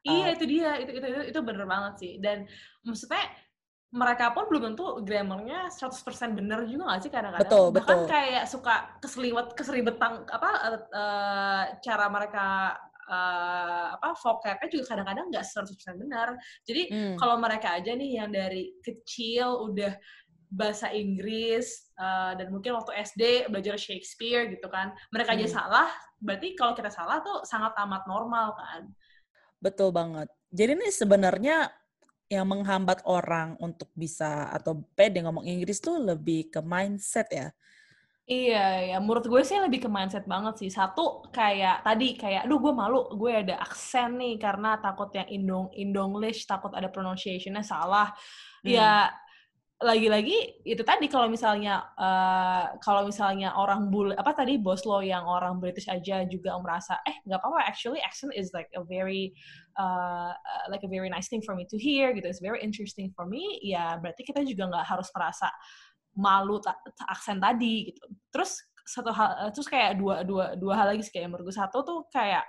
iya 0.05 0.33
uh, 0.33 0.37
itu 0.37 0.44
dia 0.44 0.76
itu 0.76 0.92
itu 0.92 1.07
itu, 1.09 1.22
itu 1.33 1.40
bener 1.40 1.64
banget 1.64 1.92
sih 2.00 2.12
dan 2.20 2.44
maksudnya 2.85 3.24
mereka 3.90 4.31
pun 4.31 4.46
belum 4.46 4.70
tentu 4.70 5.03
grammarnya 5.03 5.66
100% 5.66 6.38
bener 6.38 6.62
juga 6.70 6.94
gak 6.94 7.03
sih 7.03 7.11
kadang-kadang 7.11 7.42
betul, 7.42 7.66
bahkan 7.74 7.98
betul. 7.98 8.07
kayak 8.07 8.44
suka 8.46 8.74
keseliwet 9.03 9.48
keseribetan 9.59 10.22
apa 10.31 10.50
uh, 10.94 11.64
cara 11.83 12.07
mereka 12.07 12.46
uh, 13.11 13.99
apa 13.99 14.14
vocabnya 14.14 14.68
juga 14.70 14.94
kadang-kadang 14.94 15.27
nggak 15.35 15.44
100% 15.44 15.99
benar. 15.99 16.29
Jadi 16.62 16.83
hmm. 16.88 17.16
kalau 17.18 17.37
mereka 17.42 17.75
aja 17.75 17.90
nih 17.92 18.23
yang 18.23 18.31
dari 18.31 18.79
kecil 18.81 19.66
udah 19.66 19.99
bahasa 20.51 20.90
Inggris 20.90 21.94
uh, 21.94 22.35
dan 22.35 22.51
mungkin 22.51 22.75
waktu 22.75 22.90
SD 23.07 23.51
belajar 23.51 23.79
Shakespeare 23.79 24.51
gitu 24.51 24.66
kan, 24.70 24.94
mereka 25.14 25.35
hmm. 25.35 25.38
aja 25.42 25.46
salah, 25.62 25.88
berarti 26.18 26.55
kalau 26.55 26.75
kita 26.75 26.90
salah 26.90 27.23
tuh 27.23 27.42
sangat 27.46 27.75
amat 27.87 28.07
normal 28.07 28.55
kan. 28.59 28.90
Betul 29.62 29.94
banget. 29.94 30.27
Jadi 30.51 30.70
ini 30.75 30.88
sebenarnya 30.90 31.70
yang 32.31 32.46
menghambat 32.46 33.03
orang 33.11 33.59
untuk 33.59 33.90
bisa 33.94 34.51
atau 34.55 34.87
pede 34.94 35.18
ngomong 35.23 35.46
Inggris 35.46 35.83
tuh 35.83 35.99
lebih 35.99 36.51
ke 36.51 36.62
mindset 36.62 37.27
ya. 37.31 37.51
Iya, 38.28 38.94
ya 38.94 38.96
menurut 39.02 39.26
gue 39.26 39.42
sih 39.42 39.59
lebih 39.59 39.85
ke 39.85 39.88
mindset 39.90 40.22
banget 40.28 40.54
sih. 40.62 40.70
Satu 40.70 41.24
kayak 41.35 41.83
tadi 41.83 42.14
kayak, 42.14 42.46
aduh 42.46 42.59
gue 42.62 42.72
malu, 42.76 43.09
gue 43.16 43.33
ada 43.33 43.59
aksen 43.59 44.20
nih 44.20 44.38
karena 44.38 44.78
takut 44.78 45.11
yang 45.16 45.26
Indong 45.26 45.66
Indonglish, 45.74 46.46
takut 46.46 46.70
ada 46.76 46.87
pronunciationnya 46.92 47.64
salah. 47.66 48.14
Hmm. 48.62 48.70
Ya 48.70 49.11
lagi-lagi 49.80 50.61
itu 50.68 50.85
tadi 50.85 51.09
kalau 51.09 51.33
misalnya 51.33 51.80
uh, 51.96 52.76
kalau 52.85 53.09
misalnya 53.09 53.56
orang 53.56 53.88
bule 53.88 54.12
apa 54.12 54.37
tadi 54.37 54.61
bos 54.61 54.85
lo 54.85 55.00
yang 55.00 55.24
orang 55.24 55.56
British 55.56 55.88
aja 55.88 56.20
juga 56.28 56.52
merasa 56.61 57.00
eh 57.09 57.16
nggak 57.24 57.40
apa-apa 57.40 57.64
actually 57.64 57.96
accent 58.04 58.28
is 58.37 58.52
like 58.52 58.68
a 58.76 58.85
very 58.85 59.33
uh, 59.80 60.37
like 60.68 60.85
a 60.85 60.90
very 60.92 61.09
nice 61.09 61.33
thing 61.33 61.40
for 61.40 61.56
me 61.56 61.64
to 61.64 61.80
hear 61.80 62.12
gitu 62.12 62.28
it's 62.28 62.44
very 62.44 62.61
interesting 62.61 63.09
for 63.16 63.24
me 63.24 63.56
ya 63.64 63.96
berarti 63.96 64.20
kita 64.20 64.44
juga 64.44 64.68
nggak 64.68 64.85
harus 64.85 65.09
merasa 65.16 65.48
malu 66.20 66.61
ta 66.61 66.76
aksen 67.09 67.40
tadi 67.40 67.88
gitu. 67.88 68.04
Terus 68.28 68.61
satu 68.85 69.11
hal 69.14 69.54
terus 69.56 69.68
kayak 69.70 69.96
dua 69.96 70.20
dua 70.26 70.52
dua 70.59 70.72
hal 70.76 70.92
lagi 70.92 71.00
sih 71.00 71.12
kayak 71.16 71.33
menurut 71.33 71.48
gue. 71.48 71.56
Satu 71.56 71.80
tuh 71.80 72.04
kayak 72.12 72.44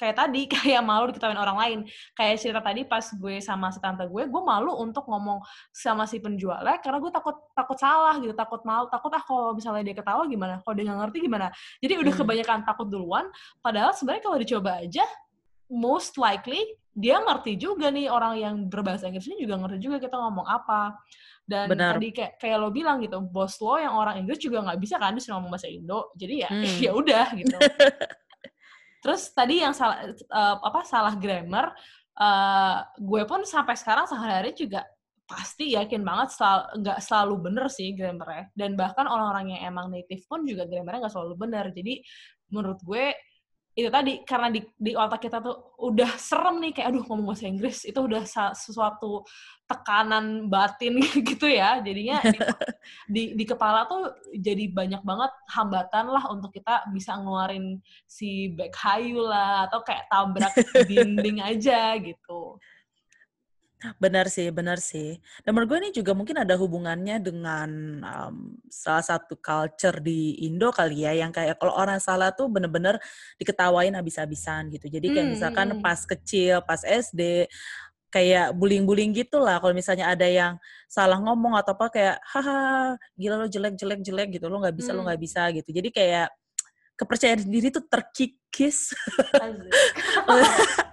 kayak 0.00 0.16
tadi 0.16 0.42
kayak 0.54 0.82
malu 0.82 1.12
diketawain 1.12 1.36
orang 1.36 1.58
lain. 1.60 1.78
Kayak 2.16 2.40
cerita 2.40 2.60
tadi 2.64 2.88
pas 2.88 3.04
gue 3.04 3.34
sama 3.44 3.68
si 3.68 3.78
tante 3.78 4.08
gue 4.08 4.22
gue 4.24 4.42
malu 4.42 4.72
untuk 4.80 5.04
ngomong 5.04 5.44
sama 5.70 6.08
si 6.08 6.18
penjualnya 6.18 6.80
karena 6.80 6.98
gue 6.98 7.12
takut 7.12 7.36
takut 7.52 7.76
salah 7.76 8.16
gitu 8.18 8.32
takut 8.32 8.64
malu 8.64 8.88
takut 8.88 9.12
ah 9.12 9.22
kalau 9.22 9.52
misalnya 9.52 9.92
dia 9.92 9.96
ketawa 10.00 10.24
gimana? 10.24 10.58
Kalau 10.64 10.74
dia 10.74 10.84
nggak 10.88 11.00
ngerti 11.06 11.18
gimana? 11.28 11.46
Jadi 11.84 11.94
udah 12.00 12.12
hmm. 12.16 12.20
kebanyakan 12.24 12.58
takut 12.64 12.86
duluan. 12.88 13.28
Padahal 13.60 13.92
sebenarnya 13.92 14.22
kalau 14.24 14.38
dicoba 14.40 14.70
aja 14.80 15.04
most 15.68 16.16
likely 16.16 16.81
dia 16.92 17.16
ngerti 17.24 17.56
juga 17.56 17.88
nih 17.88 18.12
orang 18.12 18.34
yang 18.36 18.54
berbahasa 18.68 19.08
Inggris 19.08 19.28
ini 19.32 19.48
juga 19.48 19.56
ngerti 19.64 19.80
juga 19.80 19.96
kita 19.96 20.16
ngomong 20.16 20.44
apa 20.44 21.00
dan 21.42 21.66
Benar. 21.72 21.96
tadi 21.96 22.12
kayak 22.12 22.38
kayak 22.38 22.56
lo 22.60 22.68
bilang 22.68 23.00
gitu 23.00 23.18
bos 23.24 23.56
lo 23.64 23.80
yang 23.80 23.96
orang 23.96 24.20
Inggris 24.20 24.38
juga 24.38 24.60
nggak 24.60 24.78
bisa 24.78 25.00
kan 25.00 25.16
dia 25.16 25.24
ngomong 25.32 25.50
bahasa 25.50 25.72
Indo 25.72 26.12
jadi 26.14 26.34
ya 26.46 26.50
hmm. 26.52 26.76
ya 26.84 26.90
udah 26.92 27.26
gitu 27.34 27.56
Terus 29.02 29.34
tadi 29.34 29.60
yang 29.60 29.74
salah 29.74 29.98
uh, 30.30 30.56
apa 30.62 30.86
salah 30.86 31.18
grammar, 31.18 31.74
uh, 32.22 32.86
gue 32.94 33.22
pun 33.26 33.42
sampai 33.42 33.74
sekarang 33.74 34.06
sehari-hari 34.06 34.54
juga 34.54 34.86
pasti 35.26 35.74
yakin 35.74 36.06
banget 36.06 36.38
selalu, 36.38 36.64
nggak 36.86 36.98
selalu 37.02 37.34
bener 37.50 37.66
sih 37.66 37.98
grammarnya. 37.98 38.54
Dan 38.54 38.78
bahkan 38.78 39.10
orang-orang 39.10 39.58
yang 39.58 39.74
emang 39.74 39.90
native 39.90 40.22
pun 40.30 40.46
juga 40.46 40.70
grammarnya 40.70 41.10
nggak 41.10 41.14
selalu 41.18 41.34
bener. 41.34 41.66
Jadi 41.74 41.98
menurut 42.54 42.78
gue 42.86 43.10
itu 43.72 43.88
tadi 43.88 44.20
karena 44.28 44.52
di, 44.52 44.60
di 44.76 44.92
otak 44.92 45.24
kita 45.24 45.40
tuh 45.40 45.80
udah 45.80 46.20
serem 46.20 46.60
nih 46.60 46.76
kayak 46.76 46.92
aduh 46.92 47.04
ngomong 47.08 47.32
bahasa 47.32 47.48
Inggris. 47.48 47.88
Itu 47.88 48.04
udah 48.04 48.20
sesuatu 48.52 49.24
tekanan 49.64 50.52
batin 50.52 51.00
gitu 51.32 51.48
ya. 51.48 51.80
Jadinya 51.80 52.20
di, 52.20 52.38
di 53.08 53.22
di 53.32 53.44
kepala 53.48 53.88
tuh 53.88 54.12
jadi 54.36 54.68
banyak 54.68 55.00
banget 55.00 55.32
hambatan 55.48 56.04
lah 56.12 56.24
untuk 56.28 56.52
kita 56.52 56.84
bisa 56.92 57.16
ngeluarin 57.16 57.80
si 58.04 58.52
back 58.52 58.76
hayu 58.76 59.24
lah 59.24 59.64
atau 59.72 59.80
kayak 59.80 60.04
tabrak 60.12 60.52
dinding 60.90 61.40
aja 61.40 61.96
gitu 61.96 62.60
Benar 63.98 64.30
sih, 64.30 64.48
benar 64.54 64.78
sih. 64.78 65.18
Dan 65.42 65.54
menurut 65.54 65.68
gue 65.74 65.78
ini 65.86 65.90
juga 65.90 66.12
mungkin 66.14 66.38
ada 66.38 66.54
hubungannya 66.54 67.18
dengan 67.18 67.70
um, 68.02 68.36
salah 68.70 69.02
satu 69.02 69.38
culture 69.38 69.98
di 69.98 70.46
Indo 70.46 70.70
kali 70.70 71.02
ya, 71.02 71.12
yang 71.14 71.34
kayak 71.34 71.58
kalau 71.58 71.74
orang 71.74 71.98
salah 71.98 72.30
tuh 72.30 72.46
bener-bener 72.46 72.98
diketawain 73.42 73.94
habis-habisan 73.98 74.70
gitu. 74.70 74.86
Jadi 74.86 75.06
kayak 75.10 75.26
hmm. 75.26 75.34
misalkan 75.34 75.68
hmm, 75.74 75.82
pas 75.82 76.00
kecil, 76.02 76.62
pas 76.62 76.80
SD, 76.86 77.50
kayak 78.12 78.54
bullying-bullying 78.54 79.16
gitu 79.16 79.40
lah. 79.40 79.58
Kalau 79.58 79.74
misalnya 79.74 80.12
ada 80.12 80.28
yang 80.28 80.60
salah 80.86 81.18
ngomong 81.18 81.56
atau 81.58 81.72
apa 81.74 81.86
kayak, 81.90 82.16
haha, 82.22 82.94
gila 83.16 83.34
lo 83.40 83.46
jelek-jelek-jelek 83.48 84.38
gitu, 84.38 84.46
lo 84.46 84.60
nggak 84.60 84.76
bisa, 84.76 84.92
hmm. 84.92 84.98
lo 85.00 85.02
nggak 85.08 85.20
bisa 85.22 85.42
gitu. 85.56 85.70
Jadi 85.72 85.88
kayak 85.90 86.28
kepercayaan 86.96 87.48
diri 87.48 87.68
tuh 87.72 87.84
terkikis. 87.88 88.92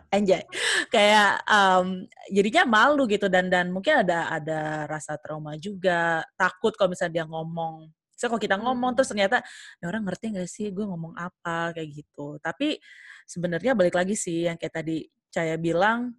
anjay. 0.09 0.43
Kayak 0.93 1.45
um, 1.45 2.09
jadinya 2.33 2.63
malu 2.65 3.05
gitu 3.05 3.29
dan 3.29 3.47
dan 3.47 3.69
mungkin 3.69 4.01
ada 4.05 4.33
ada 4.33 4.89
rasa 4.89 5.15
trauma 5.21 5.55
juga. 5.59 6.25
Takut 6.33 6.73
kalau 6.73 6.93
misalnya 6.93 7.23
dia 7.23 7.25
ngomong. 7.29 7.89
So 8.19 8.27
kalau 8.27 8.41
kita 8.41 8.59
ngomong 8.59 8.99
terus 8.99 9.07
hmm. 9.07 9.15
ternyata 9.15 9.38
ya 9.79 9.85
orang 9.88 10.03
ngerti 10.03 10.25
nggak 10.35 10.49
sih 10.49 10.67
gue 10.73 10.85
ngomong 10.85 11.15
apa? 11.15 11.71
Kayak 11.77 12.03
gitu. 12.03 12.41
Tapi 12.41 12.81
sebenarnya 13.29 13.77
balik 13.77 13.95
lagi 13.95 14.17
sih 14.17 14.49
yang 14.49 14.57
kayak 14.59 14.81
tadi 14.81 15.05
saya 15.29 15.55
bilang 15.62 16.12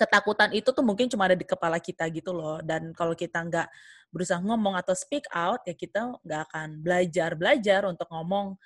ketakutan 0.00 0.48
itu 0.56 0.72
tuh 0.72 0.80
mungkin 0.80 1.12
cuma 1.12 1.28
ada 1.28 1.36
di 1.36 1.44
kepala 1.44 1.76
kita 1.76 2.08
gitu 2.08 2.32
loh. 2.32 2.62
Dan 2.64 2.96
kalau 2.96 3.12
kita 3.12 3.42
nggak 3.44 3.68
berusaha 4.10 4.40
ngomong 4.40 4.74
atau 4.80 4.96
speak 4.96 5.28
out 5.30 5.62
ya 5.68 5.74
kita 5.76 6.18
nggak 6.24 6.40
akan 6.50 6.68
belajar 6.82 7.36
belajar 7.38 7.86
untuk 7.86 8.08
ngomong 8.10 8.58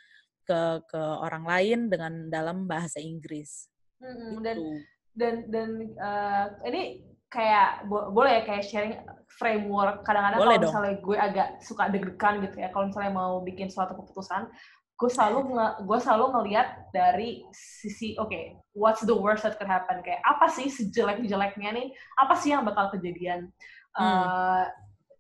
ke 0.45 0.61
ke 0.89 1.01
orang 1.01 1.45
lain 1.45 1.79
dengan 1.89 2.29
dalam 2.29 2.69
bahasa 2.69 3.01
Inggris. 3.01 3.69
Hmm, 3.99 4.45
dan 4.45 4.57
gitu. 4.57 4.73
dan 5.17 5.35
dan 5.49 5.69
uh, 5.99 6.47
ini 6.69 7.05
kayak 7.33 7.89
bo 7.91 8.15
boleh 8.15 8.39
ya 8.39 8.43
kayak 8.47 8.65
sharing 8.65 8.95
framework? 9.41 10.07
Kadang-kadang 10.07 10.39
kalau 10.39 10.61
misalnya 10.61 10.95
gue 11.03 11.17
agak 11.17 11.49
suka 11.65 11.91
deg-degan 11.91 12.45
gitu 12.47 12.57
ya 12.63 12.69
kalau 12.71 12.93
misalnya 12.93 13.13
mau 13.13 13.43
bikin 13.43 13.69
suatu 13.73 13.97
keputusan 13.97 14.47
gue 14.95 15.11
selalu 15.11 15.59
gue 15.91 15.99
selalu 15.99 16.25
ngelihat 16.39 16.95
dari 16.95 17.43
sisi 17.51 18.15
oke 18.15 18.31
okay, 18.31 18.55
what's 18.79 19.03
the 19.03 19.17
worst 19.17 19.43
that 19.43 19.59
could 19.59 19.67
happen? 19.67 19.99
Kayak 20.07 20.23
apa 20.23 20.47
sih 20.55 20.71
sejelek-jeleknya 20.71 21.75
nih? 21.75 21.91
Apa 22.15 22.39
sih 22.39 22.55
yang 22.55 22.63
bakal 22.63 22.95
kejadian? 22.95 23.51
Hmm. 23.95 24.03
uh, 24.03 24.65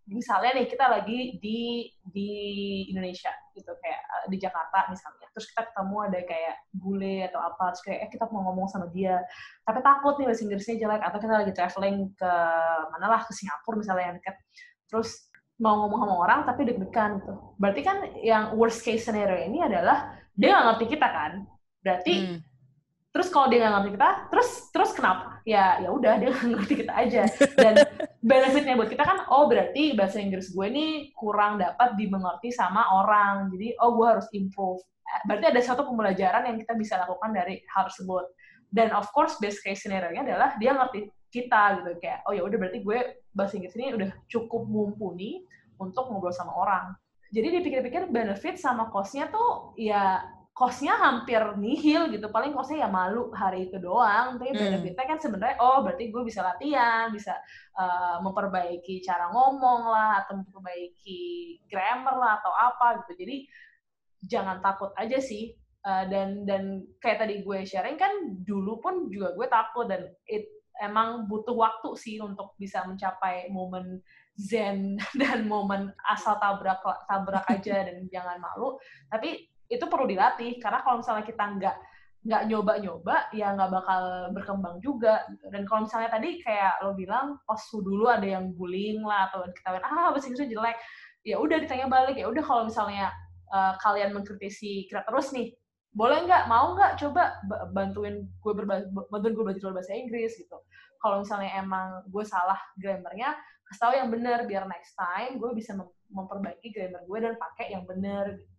misalnya 0.06 0.62
nih 0.62 0.66
kita 0.70 0.86
lagi 0.86 1.38
di 1.40 1.90
di 2.02 2.30
Indonesia 2.90 3.30
gitu 3.54 3.72
kayak 3.78 4.00
uh, 4.10 4.26
di 4.26 4.36
Jakarta 4.36 4.90
misalnya. 4.90 5.26
Terus 5.32 5.46
kita 5.54 5.62
ketemu 5.70 5.96
ada 6.10 6.20
kayak 6.26 6.56
bule 6.74 7.16
atau 7.30 7.40
apa 7.40 7.64
terus 7.72 7.82
kayak 7.86 7.98
eh 8.04 8.10
kita 8.10 8.24
mau 8.34 8.42
ngomong 8.50 8.66
sama 8.66 8.86
dia. 8.90 9.22
Tapi 9.62 9.78
takut 9.80 10.14
nih 10.18 10.26
bahasa 10.28 10.42
Inggrisnya 10.42 10.76
jelek 10.82 11.02
atau 11.06 11.18
kita 11.22 11.34
lagi 11.34 11.52
traveling 11.54 11.96
ke 12.18 12.32
mana 12.92 13.06
lah 13.06 13.20
ke 13.22 13.32
Singapura 13.32 13.76
misalnya 13.78 14.04
yang 14.10 14.16
dekat 14.18 14.36
terus 14.90 15.10
mau 15.54 15.86
ngomong 15.86 16.00
sama 16.02 16.14
orang 16.18 16.40
tapi 16.44 16.60
deg-degan 16.66 17.10
gitu. 17.22 17.34
Berarti 17.56 17.80
kan 17.86 17.96
yang 18.20 18.44
worst 18.58 18.82
case 18.82 19.06
scenario 19.06 19.38
ini 19.38 19.62
adalah 19.62 20.18
dia 20.34 20.50
nggak 20.50 20.64
ngerti 20.74 20.86
kita 20.98 21.08
kan? 21.08 21.32
Berarti 21.80 22.14
hmm 22.18 22.53
terus 23.14 23.30
kalau 23.30 23.46
dia 23.46 23.62
nggak 23.62 23.72
ngerti 23.78 23.90
kita 23.94 24.10
terus 24.26 24.48
terus 24.74 24.90
kenapa? 24.90 25.38
Ya 25.46 25.78
ya 25.78 25.94
udah 25.94 26.18
dia 26.18 26.34
nggak 26.34 26.50
ngerti 26.50 26.74
kita 26.82 26.92
aja. 26.98 27.22
Dan 27.62 27.74
benefitnya 28.18 28.74
buat 28.74 28.90
kita 28.90 29.06
kan 29.06 29.30
oh 29.30 29.46
berarti 29.46 29.94
bahasa 29.94 30.18
Inggris 30.18 30.50
gue 30.50 30.66
ini 30.66 31.14
kurang 31.14 31.62
dapat 31.62 31.94
dimengerti 31.94 32.50
sama 32.50 32.82
orang. 32.90 33.54
Jadi 33.54 33.78
oh 33.78 33.94
gue 33.94 34.06
harus 34.18 34.26
improve. 34.34 34.82
Berarti 35.30 35.46
ada 35.46 35.60
satu 35.62 35.86
pembelajaran 35.86 36.42
yang 36.50 36.58
kita 36.58 36.74
bisa 36.74 36.98
lakukan 36.98 37.30
dari 37.30 37.62
hal 37.70 37.86
tersebut. 37.86 38.26
Dan 38.66 38.90
of 38.90 39.06
course 39.14 39.38
best 39.38 39.62
case 39.62 39.86
scenario-nya 39.86 40.26
adalah 40.26 40.58
dia 40.58 40.74
ngerti 40.74 41.06
kita 41.30 41.78
gitu. 41.78 41.94
Kayak 42.02 42.26
oh 42.26 42.34
ya 42.34 42.42
udah 42.42 42.58
berarti 42.58 42.82
gue 42.82 42.98
bahasa 43.30 43.54
Inggris 43.54 43.78
ini 43.78 43.94
udah 43.94 44.10
cukup 44.26 44.66
mumpuni 44.66 45.46
untuk 45.78 46.10
ngobrol 46.10 46.34
sama 46.34 46.50
orang. 46.50 46.98
Jadi 47.30 47.62
dipikir-pikir 47.62 48.10
benefit 48.10 48.58
sama 48.58 48.90
cost-nya 48.90 49.30
tuh 49.30 49.74
ya 49.78 50.22
kosnya 50.54 50.94
hampir 50.94 51.42
nihil 51.58 52.14
gitu 52.14 52.30
paling 52.30 52.54
kosnya 52.54 52.86
ya 52.86 52.88
malu 52.88 53.34
hari 53.34 53.66
itu 53.66 53.82
doang 53.82 54.38
tapi 54.38 54.54
hmm. 54.54 54.62
benefitnya 54.62 55.04
kan 55.10 55.18
sebenarnya 55.18 55.58
oh 55.58 55.82
berarti 55.82 56.14
gue 56.14 56.22
bisa 56.22 56.46
latihan 56.46 57.10
bisa 57.10 57.34
uh, 57.74 58.22
memperbaiki 58.22 59.02
cara 59.02 59.34
ngomong 59.34 59.90
lah 59.90 60.22
atau 60.22 60.38
memperbaiki 60.38 61.58
grammar 61.66 62.14
lah 62.14 62.32
atau 62.38 62.54
apa 62.54 63.02
gitu 63.02 63.26
jadi 63.26 63.36
jangan 64.30 64.62
takut 64.62 64.94
aja 64.94 65.18
sih 65.18 65.50
uh, 65.82 66.06
dan 66.06 66.46
dan 66.46 66.86
kayak 67.02 67.26
tadi 67.26 67.42
gue 67.42 67.58
sharing 67.66 67.98
kan 67.98 68.38
dulu 68.46 68.78
pun 68.78 69.10
juga 69.10 69.34
gue 69.34 69.50
takut 69.50 69.90
dan 69.90 70.06
it 70.30 70.46
emang 70.82 71.26
butuh 71.26 71.54
waktu 71.54 71.98
sih 71.98 72.22
untuk 72.22 72.54
bisa 72.62 72.86
mencapai 72.86 73.50
momen 73.50 73.98
zen 74.38 74.98
dan 75.20 75.50
momen 75.50 75.90
asal 76.14 76.38
tabrak 76.38 76.78
tabrak 77.10 77.42
aja 77.50 77.90
dan 77.90 78.06
jangan 78.14 78.38
malu 78.38 78.78
tapi 79.10 79.50
itu 79.68 79.84
perlu 79.88 80.06
dilatih. 80.08 80.58
Karena 80.60 80.80
kalau 80.84 81.00
misalnya 81.00 81.24
kita 81.24 81.44
nggak 81.44 81.76
nggak 82.24 82.42
nyoba-nyoba 82.48 83.28
ya 83.36 83.52
nggak 83.52 83.70
bakal 83.70 84.02
berkembang 84.32 84.76
juga. 84.80 85.24
Dan 85.52 85.68
kalau 85.68 85.84
misalnya 85.84 86.10
tadi 86.12 86.40
kayak 86.40 86.80
lo 86.80 86.96
bilang 86.96 87.36
pas 87.44 87.60
dulu 87.72 88.08
ada 88.08 88.24
yang 88.24 88.56
bullying 88.56 89.04
lah 89.04 89.28
atau 89.28 89.44
diketawain 89.44 89.84
ah 89.84 90.12
bahasa 90.12 90.28
Inggrisnya 90.28 90.52
jelek. 90.56 90.76
Ya 91.24 91.36
udah 91.40 91.56
ditanya 91.60 91.86
balik. 91.88 92.16
Ya 92.16 92.26
udah 92.28 92.44
kalau 92.44 92.68
misalnya 92.68 93.12
uh, 93.52 93.76
kalian 93.80 94.16
mengkritisi 94.16 94.88
kita 94.88 95.04
terus 95.04 95.32
nih 95.36 95.52
boleh 95.94 96.24
nggak? 96.24 96.48
Mau 96.48 96.74
nggak? 96.74 97.00
Coba 97.00 97.38
bantuin 97.76 98.24
gue 98.26 98.52
bantuin 99.12 99.32
gue 99.36 99.44
belajar 99.44 99.72
bahasa 99.72 99.92
Inggris 99.92 100.36
gitu. 100.40 100.58
Kalau 100.98 101.20
misalnya 101.20 101.60
emang 101.60 102.08
gue 102.08 102.24
salah 102.24 102.56
grammarnya 102.80 103.36
kasih 103.68 103.80
tahu 103.80 103.92
yang 103.96 104.08
benar 104.12 104.38
biar 104.44 104.64
next 104.68 104.92
time 104.92 105.40
gue 105.40 105.50
bisa 105.56 105.72
memperbaiki 106.12 106.68
grammar 106.72 107.02
gue 107.08 107.18
dan 107.18 107.34
pakai 107.40 107.72
yang 107.72 107.84
benar 107.88 108.36
gitu 108.36 108.53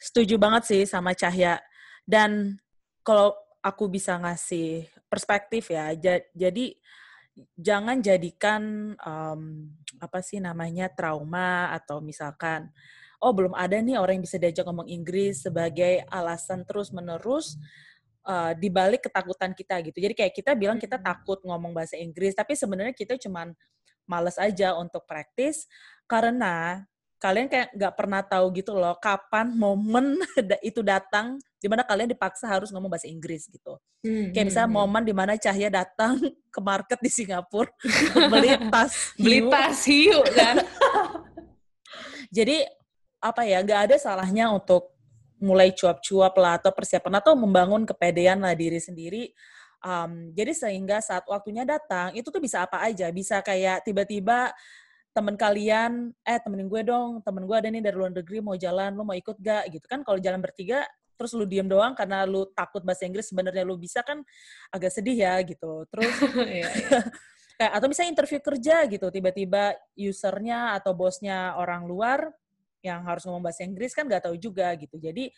Setuju 0.00 0.40
banget 0.40 0.62
sih 0.64 0.82
sama 0.88 1.12
Cahya. 1.12 1.60
Dan 2.08 2.56
kalau 3.04 3.36
aku 3.60 3.92
bisa 3.92 4.16
ngasih 4.16 4.88
perspektif 5.12 5.68
ya, 5.68 5.92
jadi 6.32 6.72
jangan 7.54 8.00
jadikan 8.00 8.92
um, 8.96 9.70
apa 10.00 10.24
sih 10.24 10.40
namanya 10.40 10.88
trauma 10.90 11.72
atau 11.72 12.02
misalkan 12.02 12.68
oh 13.20 13.32
belum 13.36 13.52
ada 13.52 13.78
nih 13.78 14.00
orang 14.00 14.18
yang 14.20 14.26
bisa 14.26 14.40
diajak 14.40 14.64
ngomong 14.66 14.88
Inggris 14.88 15.44
sebagai 15.44 16.04
alasan 16.08 16.64
terus 16.64 16.90
menerus 16.90 17.60
uh, 18.24 18.56
dibalik 18.56 19.04
ketakutan 19.04 19.52
kita 19.52 19.80
gitu. 19.84 20.00
Jadi 20.00 20.14
kayak 20.16 20.32
kita 20.32 20.52
bilang 20.56 20.80
kita 20.80 20.96
takut 20.96 21.40
ngomong 21.44 21.76
bahasa 21.76 22.00
Inggris, 22.00 22.32
tapi 22.32 22.56
sebenarnya 22.56 22.96
kita 22.96 23.20
cuman 23.20 23.52
males 24.08 24.40
aja 24.40 24.74
untuk 24.74 25.06
praktis 25.06 25.68
karena 26.08 26.82
kalian 27.20 27.52
kayak 27.52 27.68
nggak 27.76 27.94
pernah 27.94 28.24
tahu 28.24 28.48
gitu 28.56 28.72
loh 28.72 28.96
kapan 28.96 29.52
momen 29.52 30.16
itu 30.68 30.80
datang 30.80 31.36
di 31.60 31.68
mana 31.68 31.84
kalian 31.84 32.08
dipaksa 32.08 32.48
harus 32.48 32.72
ngomong 32.72 32.88
bahasa 32.88 33.04
Inggris 33.04 33.44
gitu. 33.52 33.76
Hmm, 34.00 34.32
kayak 34.32 34.48
misalnya 34.48 34.72
hmm, 34.72 34.80
hmm. 34.80 34.88
momen 34.88 35.02
di 35.04 35.14
mana 35.14 35.32
Cahya 35.36 35.68
datang 35.68 36.16
ke 36.54 36.60
market 36.64 36.98
di 37.04 37.10
Singapura 37.12 37.68
beli 38.32 38.56
tas 38.72 39.12
beli 39.20 39.38
tas 39.52 39.84
hiu 39.84 40.24
kan. 40.32 40.64
Jadi 42.32 42.64
apa 43.20 43.44
ya 43.44 43.60
nggak 43.60 43.80
ada 43.92 43.96
salahnya 44.00 44.48
untuk 44.48 44.96
mulai 45.44 45.76
cuap-cuap 45.76 46.32
lah 46.40 46.56
atau 46.56 46.72
persiapan 46.72 47.20
atau 47.20 47.36
membangun 47.36 47.84
kepedean 47.84 48.40
lah 48.40 48.56
diri 48.56 48.80
sendiri 48.80 49.32
um, 49.84 50.32
jadi 50.36 50.52
sehingga 50.52 51.00
saat 51.00 51.24
waktunya 51.24 51.64
datang 51.64 52.12
itu 52.12 52.28
tuh 52.28 52.40
bisa 52.40 52.64
apa 52.64 52.84
aja 52.84 53.08
bisa 53.08 53.40
kayak 53.40 53.84
tiba-tiba 53.84 54.52
temen 55.10 55.34
kalian 55.34 56.14
eh 56.22 56.38
temenin 56.38 56.70
gue 56.70 56.82
dong 56.86 57.18
temen 57.26 57.42
gue 57.42 57.56
ada 57.56 57.66
nih 57.66 57.82
dari 57.82 57.96
luar 57.98 58.14
negeri 58.14 58.38
mau 58.38 58.54
jalan 58.54 58.94
lu 58.94 59.02
mau 59.02 59.16
ikut 59.16 59.36
gak? 59.42 59.70
Gitu 59.74 59.86
kan 59.90 60.06
kalau 60.06 60.18
jalan 60.22 60.38
bertiga 60.38 60.86
terus 61.20 61.36
lu 61.36 61.44
diem 61.44 61.68
doang 61.68 61.92
karena 61.92 62.24
lu 62.24 62.48
takut 62.56 62.80
bahasa 62.80 63.04
Inggris 63.04 63.28
sebenarnya 63.28 63.60
lu 63.60 63.76
bisa 63.76 64.00
kan 64.00 64.24
agak 64.72 64.88
sedih 64.94 65.20
ya 65.20 65.34
gitu. 65.44 65.84
Terus 65.92 66.14
iya, 66.48 66.70
iya. 66.72 67.00
kayak 67.60 67.72
atau 67.76 67.86
misalnya 67.92 68.10
interview 68.16 68.40
kerja 68.40 68.76
gitu 68.88 69.06
tiba-tiba 69.12 69.76
usernya 70.00 70.80
atau 70.80 70.96
bosnya 70.96 71.52
orang 71.60 71.84
luar 71.84 72.32
yang 72.80 73.04
harus 73.04 73.28
ngomong 73.28 73.44
bahasa 73.44 73.68
Inggris 73.68 73.92
kan 73.92 74.08
nggak 74.08 74.30
tahu 74.30 74.40
juga 74.40 74.72
gitu. 74.80 74.96
Jadi 74.96 75.28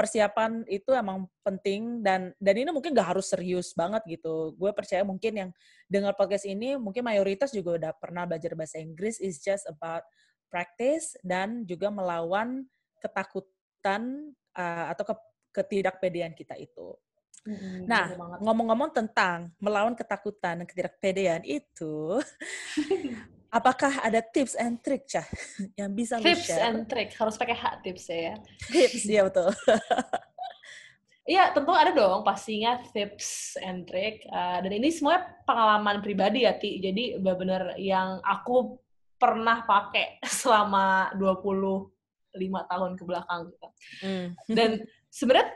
persiapan 0.00 0.64
itu 0.64 0.96
emang 0.96 1.28
penting 1.44 2.00
dan 2.00 2.32
dan 2.40 2.54
ini 2.56 2.72
mungkin 2.72 2.96
gak 2.96 3.12
harus 3.12 3.28
serius 3.28 3.76
banget 3.76 4.00
gitu. 4.08 4.56
Gue 4.56 4.72
percaya 4.72 5.04
mungkin 5.04 5.32
yang 5.36 5.50
dengar 5.92 6.16
podcast 6.16 6.48
ini 6.48 6.80
mungkin 6.80 7.04
mayoritas 7.04 7.52
juga 7.52 7.76
udah 7.76 7.92
pernah 7.92 8.24
belajar 8.24 8.56
bahasa 8.56 8.80
Inggris. 8.80 9.20
is 9.20 9.44
just 9.44 9.68
about 9.68 10.00
practice 10.48 11.12
dan 11.20 11.68
juga 11.68 11.92
melawan 11.92 12.64
ketakutan 12.96 14.32
uh, 14.56 14.96
atau 14.96 15.12
ke, 15.12 15.14
ketidakpedean 15.60 16.32
kita 16.32 16.56
itu. 16.56 16.96
Hmm, 17.40 17.88
nah, 17.88 18.12
ngomong-ngomong 18.40 18.92
tentang 18.92 19.48
melawan 19.56 19.96
ketakutan 19.96 20.60
dan 20.60 20.66
ketidakpedean 20.68 21.42
itu, 21.44 22.20
apakah 23.50 24.02
ada 24.02 24.22
tips 24.22 24.54
and 24.54 24.78
trick 24.80 25.04
cah 25.10 25.26
yang 25.78 25.90
bisa 25.92 26.16
tips 26.22 26.46
share? 26.46 26.70
and 26.70 26.86
trick 26.86 27.10
harus 27.14 27.34
pakai 27.34 27.54
hak 27.58 27.82
tips 27.82 28.06
ya 28.08 28.34
tips 28.70 29.04
ya 29.06 29.26
betul 29.26 29.50
Iya, 31.30 31.54
tentu 31.54 31.70
ada 31.70 31.94
dong 31.94 32.26
pastinya 32.26 32.82
tips 32.90 33.54
and 33.62 33.86
trick. 33.86 34.26
Uh, 34.26 34.58
dan 34.66 34.72
ini 34.74 34.90
semua 34.90 35.22
pengalaman 35.46 36.02
pribadi 36.02 36.42
ya, 36.42 36.58
Ti. 36.58 36.82
Jadi 36.82 37.22
benar-benar 37.22 37.78
yang 37.78 38.18
aku 38.26 38.82
pernah 39.14 39.62
pakai 39.62 40.18
selama 40.42 41.14
25 41.14 41.86
tahun 42.66 42.90
ke 42.98 43.02
belakang 43.06 43.40
gitu. 43.46 43.68
Mm. 44.02 44.26
Dan 44.50 44.70
sebenarnya 45.06 45.54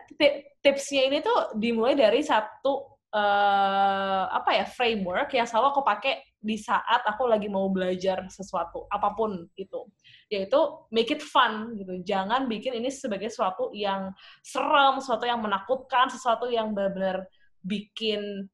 tipsnya 0.63 1.11
ini 1.11 1.19
tuh 1.27 1.59
dimulai 1.59 1.99
dari 1.99 2.23
satu 2.23 2.94
uh, 3.15 4.25
apa 4.29 4.51
ya 4.59 4.65
framework 4.67 5.31
yang 5.31 5.47
selalu 5.47 5.71
aku 5.71 5.83
pakai 5.87 6.35
di 6.45 6.59
saat 6.61 7.01
aku 7.07 7.25
lagi 7.31 7.49
mau 7.49 7.71
belajar 7.71 8.27
sesuatu 8.29 8.91
apa 8.91 9.15
pun 9.15 9.47
itu. 9.55 9.87
Yaitu 10.29 10.61
make 10.91 11.15
it 11.15 11.23
fun 11.23 11.79
gitu. 11.79 12.03
Jangan 12.03 12.51
bikin 12.51 12.77
ini 12.77 12.91
sebagai 12.91 13.31
sesuatu 13.31 13.71
yang 13.73 14.11
serem 14.43 14.99
sesuatu 14.99 15.25
yang 15.25 15.41
menakutkan 15.41 16.11
sesuatu 16.11 16.51
yang 16.51 16.75
benar-benar 16.75 17.25
bikin 17.65 18.51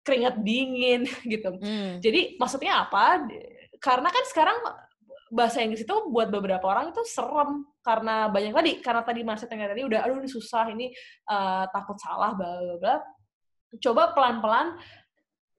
keringat 0.00 0.40
dingin 0.40 1.04
gitu. 1.32 1.52
Hmm. 1.60 2.00
jadi 2.00 2.40
maksudnya 2.40 2.88
apa? 2.88 3.26
Karena 3.82 4.08
kan 4.08 4.24
sekarang 4.30 4.56
bahasa 5.30 5.62
Inggris 5.62 5.86
itu 5.86 5.96
buat 6.08 6.32
beberapa 6.32 6.64
orang 6.64 6.94
itu 6.94 7.02
serem. 7.04 7.68
Karena 7.80 8.28
banyak 8.28 8.52
tadi 8.52 8.72
karena 8.80 9.02
tadi 9.04 9.20
masa 9.24 9.44
tengah 9.48 9.68
tadi 9.72 9.84
udah 9.84 10.04
aduh 10.04 10.20
ini 10.20 10.28
susah 10.28 10.68
ini 10.72 10.92
uh, 11.32 11.64
takut 11.72 11.96
salah 11.96 12.36
bla 12.36 12.60
bla 12.60 12.76
bla 12.76 12.96
coba 13.78 14.10
pelan-pelan 14.16 14.74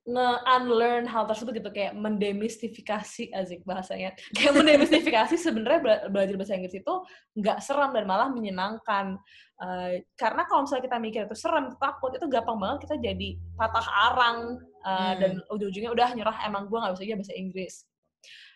nge-unlearn 0.02 1.06
hal 1.06 1.30
tersebut 1.30 1.62
gitu 1.62 1.70
kayak 1.70 1.94
mendemistifikasi 1.94 3.30
azik 3.38 3.62
bahasanya. 3.70 4.18
Kayak 4.36 4.58
mendemistifikasi 4.58 5.38
sebenarnya 5.38 6.10
belajar 6.10 6.36
bahasa 6.42 6.58
Inggris 6.58 6.82
itu 6.82 6.94
nggak 7.38 7.62
seram 7.62 7.94
dan 7.94 8.10
malah 8.10 8.34
menyenangkan. 8.34 9.22
Uh, 9.62 10.02
karena 10.18 10.42
kalau 10.50 10.66
misalnya 10.66 10.90
kita 10.90 10.98
mikir 10.98 11.22
itu 11.30 11.38
serem 11.38 11.70
takut 11.78 12.18
itu 12.18 12.26
gampang 12.26 12.58
banget 12.58 12.90
kita 12.90 12.98
jadi 12.98 13.30
patah 13.54 13.88
arang 14.10 14.58
uh, 14.82 15.14
hmm. 15.14 15.18
dan 15.22 15.32
ujung-ujungnya 15.54 15.94
udah 15.94 16.10
nyerah 16.18 16.38
emang 16.50 16.66
gue 16.66 16.82
nggak 16.82 16.94
bisa 16.98 17.04
aja 17.06 17.16
bahasa 17.22 17.36
Inggris. 17.38 17.74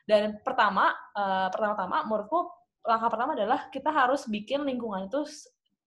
Dan 0.09 0.41
pertama 0.41 0.89
uh, 1.13 1.53
pertama-tama 1.53 2.09
menurutku 2.09 2.49
langkah 2.81 3.09
pertama 3.13 3.37
adalah 3.37 3.69
kita 3.69 3.93
harus 3.93 4.25
bikin 4.25 4.65
lingkungan 4.65 5.05
itu 5.05 5.21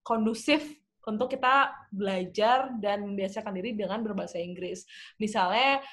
kondusif 0.07 0.63
untuk 1.07 1.33
kita 1.33 1.71
belajar 1.93 2.73
dan 2.83 3.07
membiasakan 3.07 3.55
diri 3.55 3.77
dengan 3.77 4.03
berbahasa 4.03 4.41
Inggris. 4.41 4.85
Misalnya 5.21 5.85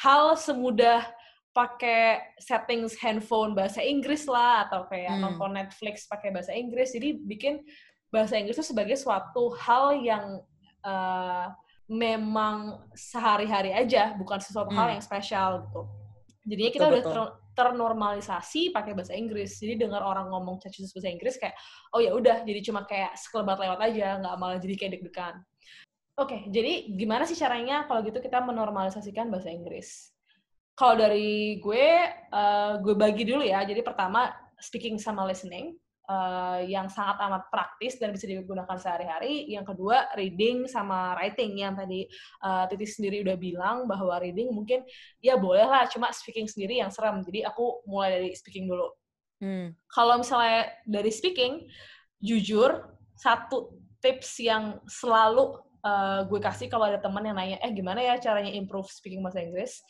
hal 0.00 0.38
semudah 0.38 1.04
pakai 1.52 2.32
settings 2.40 2.96
handphone 2.96 3.52
bahasa 3.52 3.84
Inggris 3.84 4.24
lah 4.24 4.68
atau 4.68 4.88
kayak 4.88 5.20
hmm. 5.20 5.22
nonton 5.22 5.52
Netflix 5.52 6.08
pakai 6.08 6.32
bahasa 6.32 6.56
Inggris. 6.56 6.96
Jadi 6.96 7.20
bikin 7.20 7.60
bahasa 8.08 8.40
Inggris 8.40 8.56
itu 8.60 8.72
sebagai 8.72 8.96
suatu 8.96 9.52
hal 9.60 10.00
yang 10.00 10.40
uh, 10.84 11.52
memang 11.92 12.88
sehari-hari 12.96 13.76
aja, 13.76 14.16
bukan 14.16 14.40
sesuatu 14.40 14.72
hmm. 14.72 14.78
hal 14.80 14.88
yang 14.96 15.04
spesial 15.04 15.68
gitu. 15.68 15.82
Jadinya 16.48 16.72
kita 16.72 16.86
betul, 16.88 16.96
udah 16.96 17.04
betul 17.04 17.41
ternormalisasi 17.52 18.72
pakai 18.72 18.92
bahasa 18.96 19.12
Inggris. 19.16 19.60
Jadi 19.60 19.84
dengar 19.86 20.00
orang 20.04 20.28
ngomong 20.32 20.60
cacis 20.60 20.92
bahasa 20.92 21.08
Inggris 21.08 21.36
kayak, 21.36 21.56
oh 21.92 22.00
ya 22.00 22.12
udah, 22.16 22.44
jadi 22.44 22.60
cuma 22.64 22.84
kayak 22.88 23.16
sekelebat 23.16 23.60
lewat 23.60 23.80
aja, 23.92 24.20
nggak 24.20 24.34
malah 24.40 24.58
jadi 24.58 24.74
kayak 24.76 24.92
deg-degan. 24.98 25.34
Oke, 26.20 26.28
okay, 26.28 26.40
jadi 26.52 26.92
gimana 26.92 27.24
sih 27.24 27.36
caranya 27.36 27.88
kalau 27.88 28.04
gitu 28.04 28.20
kita 28.20 28.44
menormalisasikan 28.44 29.32
bahasa 29.32 29.48
Inggris? 29.48 30.12
Kalau 30.76 31.00
dari 31.00 31.56
gue, 31.60 31.86
uh, 32.32 32.80
gue 32.80 32.94
bagi 32.96 33.24
dulu 33.24 33.44
ya. 33.44 33.64
Jadi 33.64 33.80
pertama, 33.80 34.28
speaking 34.60 34.96
sama 35.00 35.24
listening 35.28 35.76
uh, 36.12 36.60
yang 36.60 36.86
sangat 36.92 37.16
amat 37.24 37.48
praktis 37.48 37.96
dan 37.96 38.12
bisa 38.12 38.28
digunakan 38.28 38.76
sehari-hari. 38.76 39.48
Yang 39.48 39.72
kedua, 39.72 40.12
reading 40.12 40.68
sama 40.68 41.16
writing 41.16 41.56
yang 41.56 41.72
tadi 41.72 42.04
uh, 42.44 42.68
Titi 42.68 42.84
sendiri 42.84 43.24
udah 43.24 43.36
bilang 43.40 43.88
bahwa 43.88 44.20
reading 44.20 44.52
mungkin 44.52 44.84
ya 45.24 45.40
boleh 45.40 45.64
lah, 45.64 45.88
cuma 45.88 46.12
speaking 46.12 46.44
sendiri 46.44 46.84
yang 46.84 46.92
serem. 46.92 47.24
Jadi 47.24 47.48
aku 47.48 47.80
mulai 47.88 48.20
dari 48.20 48.30
speaking 48.36 48.68
dulu. 48.68 48.88
Hmm. 49.40 49.74
Kalau 49.90 50.20
misalnya 50.20 50.70
dari 50.84 51.10
speaking, 51.10 51.66
jujur 52.22 52.92
satu 53.18 53.74
tips 53.98 54.38
yang 54.38 54.78
selalu 54.86 55.58
uh, 55.82 56.22
gue 56.26 56.40
kasih 56.42 56.70
kalau 56.70 56.86
ada 56.86 57.00
teman 57.00 57.26
yang 57.26 57.34
nanya, 57.38 57.58
eh 57.58 57.72
gimana 57.72 57.98
ya 58.04 58.20
caranya 58.20 58.52
improve 58.52 58.86
speaking 58.92 59.24
bahasa 59.24 59.42
Inggris? 59.42 59.82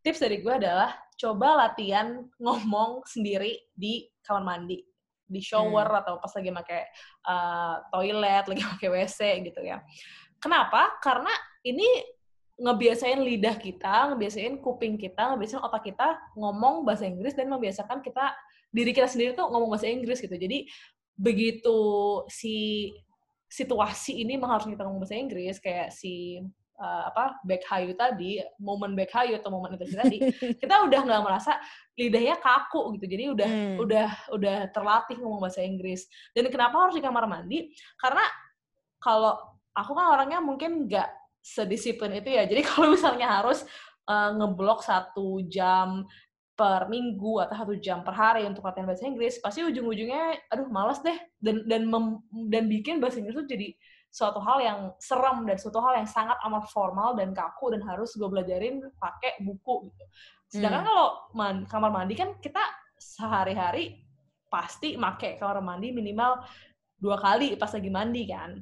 Tips 0.00 0.20
dari 0.20 0.40
gue 0.40 0.52
adalah 0.52 0.96
coba 1.20 1.68
latihan 1.68 2.24
ngomong 2.40 3.04
sendiri 3.04 3.68
di 3.76 4.08
kamar 4.24 4.44
mandi 4.44 4.89
di 5.30 5.38
shower 5.38 5.86
hmm. 5.86 6.00
atau 6.02 6.14
pas 6.18 6.32
lagi 6.34 6.50
pakai 6.50 6.82
uh, 7.30 7.74
toilet, 7.94 8.44
lagi 8.50 8.62
pakai 8.76 8.88
WC 8.90 9.20
gitu 9.46 9.60
ya. 9.62 9.78
Kenapa? 10.42 10.98
Karena 10.98 11.30
ini 11.62 11.86
ngebiasain 12.60 13.22
lidah 13.22 13.56
kita, 13.56 14.12
ngebiasain 14.12 14.60
kuping 14.60 14.98
kita, 15.00 15.32
ngebiasain 15.32 15.62
otak 15.62 15.88
kita 15.88 16.18
ngomong 16.36 16.84
bahasa 16.84 17.08
Inggris 17.08 17.32
dan 17.32 17.48
membiasakan 17.48 18.04
kita 18.04 18.34
diri 18.68 18.92
kita 18.92 19.08
sendiri 19.08 19.32
tuh 19.32 19.48
ngomong 19.48 19.72
bahasa 19.72 19.88
Inggris 19.88 20.20
gitu. 20.20 20.34
Jadi 20.34 20.68
begitu 21.16 21.78
si 22.28 22.90
situasi 23.50 24.22
ini 24.22 24.36
mengharuskan 24.36 24.76
kita 24.76 24.84
ngomong 24.86 25.02
bahasa 25.02 25.16
Inggris 25.16 25.56
kayak 25.58 25.90
si 25.90 26.44
uh, 26.80 27.02
apa 27.12 27.38
back 27.44 27.62
hayu 27.68 27.92
tadi, 27.92 28.40
momen 28.56 28.96
back 28.96 29.12
hayu 29.12 29.36
atau 29.36 29.52
momen 29.52 29.76
itu 29.76 29.92
tadi, 29.92 30.18
kita 30.64 30.88
udah 30.88 31.00
nggak 31.04 31.22
merasa 31.22 31.60
lidahnya 31.94 32.40
kaku 32.40 32.96
gitu. 32.96 33.06
Jadi 33.06 33.24
udah 33.36 33.50
hmm. 33.50 33.76
udah 33.84 34.08
udah 34.32 34.56
terlatih 34.72 35.20
ngomong 35.20 35.44
bahasa 35.44 35.60
Inggris. 35.60 36.08
Dan 36.32 36.48
kenapa 36.48 36.88
harus 36.88 36.96
di 36.96 37.04
kamar 37.04 37.28
mandi? 37.28 37.70
Karena 38.00 38.24
kalau 38.96 39.36
aku 39.76 39.92
kan 39.92 40.06
orangnya 40.16 40.40
mungkin 40.40 40.88
nggak 40.88 41.08
sedisiplin 41.44 42.16
itu 42.16 42.32
ya. 42.32 42.48
Jadi 42.48 42.64
kalau 42.68 42.96
misalnya 42.96 43.28
harus 43.28 43.62
uh, 44.08 44.32
ngeblok 44.34 44.80
satu 44.80 45.44
jam 45.46 46.08
per 46.56 46.92
minggu 46.92 47.40
atau 47.40 47.56
satu 47.56 47.74
jam 47.80 48.04
per 48.04 48.12
hari 48.12 48.44
untuk 48.44 48.60
latihan 48.60 48.84
bahasa 48.84 49.08
Inggris, 49.08 49.40
pasti 49.40 49.64
ujung-ujungnya, 49.64 50.44
aduh 50.52 50.68
malas 50.68 51.00
deh, 51.00 51.16
dan 51.40 51.64
dan 51.64 51.88
mem, 51.88 52.20
dan 52.52 52.68
bikin 52.68 53.00
bahasa 53.00 53.16
Inggris 53.16 53.32
tuh 53.32 53.48
jadi 53.48 53.72
suatu 54.10 54.42
hal 54.42 54.58
yang 54.58 54.78
serem 54.98 55.46
dan 55.46 55.56
suatu 55.56 55.78
hal 55.78 56.02
yang 56.02 56.08
sangat 56.10 56.34
amat 56.50 56.66
formal 56.74 57.14
dan 57.14 57.30
kaku 57.30 57.70
dan 57.70 57.80
harus 57.86 58.10
gue 58.18 58.26
belajarin 58.26 58.82
pakai 58.98 59.38
buku 59.46 59.86
gitu. 59.86 60.04
Sedangkan 60.50 60.82
hmm. 60.82 60.88
kalau 60.90 61.06
man, 61.38 61.56
kamar 61.70 61.90
mandi 61.94 62.18
kan 62.18 62.34
kita 62.42 62.60
sehari-hari 62.98 64.02
pasti 64.50 64.98
make 64.98 65.38
kamar 65.38 65.62
mandi 65.62 65.94
minimal 65.94 66.42
dua 66.98 67.22
kali 67.22 67.54
pas 67.54 67.70
lagi 67.70 67.86
mandi 67.86 68.26
kan. 68.26 68.58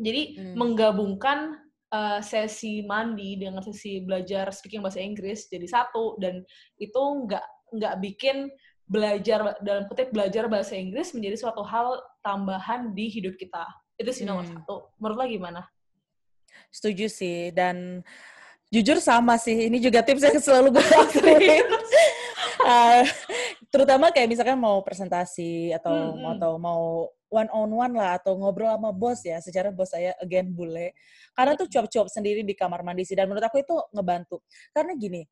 Jadi 0.00 0.40
hmm. 0.40 0.54
menggabungkan 0.56 1.68
uh, 1.92 2.20
sesi 2.24 2.80
mandi 2.84 3.36
dengan 3.36 3.60
sesi 3.60 4.00
belajar 4.00 4.48
speaking 4.52 4.80
bahasa 4.80 5.04
Inggris 5.04 5.48
jadi 5.52 5.68
satu 5.68 6.16
dan 6.16 6.44
itu 6.80 7.02
nggak 7.28 7.44
nggak 7.76 7.94
bikin 8.00 8.48
belajar 8.88 9.60
dalam 9.60 9.84
kutip 9.84 10.08
belajar 10.16 10.48
bahasa 10.48 10.72
Inggris 10.72 11.12
menjadi 11.12 11.36
suatu 11.36 11.60
hal 11.60 12.00
tambahan 12.24 12.96
di 12.96 13.12
hidup 13.12 13.36
kita 13.36 13.68
itu 13.98 14.10
sih 14.14 14.24
nomor 14.24 14.46
hmm. 14.46 14.62
satu. 14.62 14.94
Menurut 15.02 15.16
lo 15.18 15.24
gimana? 15.26 15.62
Setuju 16.70 17.10
sih. 17.10 17.50
Dan 17.50 18.06
jujur 18.70 19.02
sama 19.02 19.36
sih. 19.36 19.68
Ini 19.68 19.82
juga 19.82 20.00
tips 20.00 20.22
yang 20.22 20.38
selalu 20.38 20.78
gue 20.78 20.86
lakuin. 20.94 21.66
uh, 22.62 23.02
terutama 23.72 24.08
kayak 24.14 24.30
misalkan 24.32 24.56
mau 24.56 24.80
presentasi 24.80 25.76
atau 25.76 25.92
Hmm, 25.92 26.22
mau 26.22 26.30
hmm. 26.32 26.36
atau 26.40 26.52
mau 26.56 26.82
one 27.28 27.50
on 27.52 27.68
one 27.68 27.94
lah 27.94 28.16
atau 28.16 28.36
ngobrol 28.40 28.72
sama 28.72 28.90
bos 28.90 29.20
ya 29.20 29.38
secara 29.44 29.68
bos 29.68 29.92
saya 29.92 30.16
again 30.24 30.48
bule 30.48 30.96
karena 31.36 31.52
tuh 31.54 31.68
cuap-cuap 31.68 32.08
sendiri 32.08 32.40
di 32.40 32.56
kamar 32.56 32.80
mandi 32.80 33.04
sih 33.04 33.12
dan 33.12 33.28
menurut 33.28 33.44
aku 33.44 33.60
itu 33.60 33.76
ngebantu 33.92 34.40
karena 34.72 34.96
gini 34.96 35.22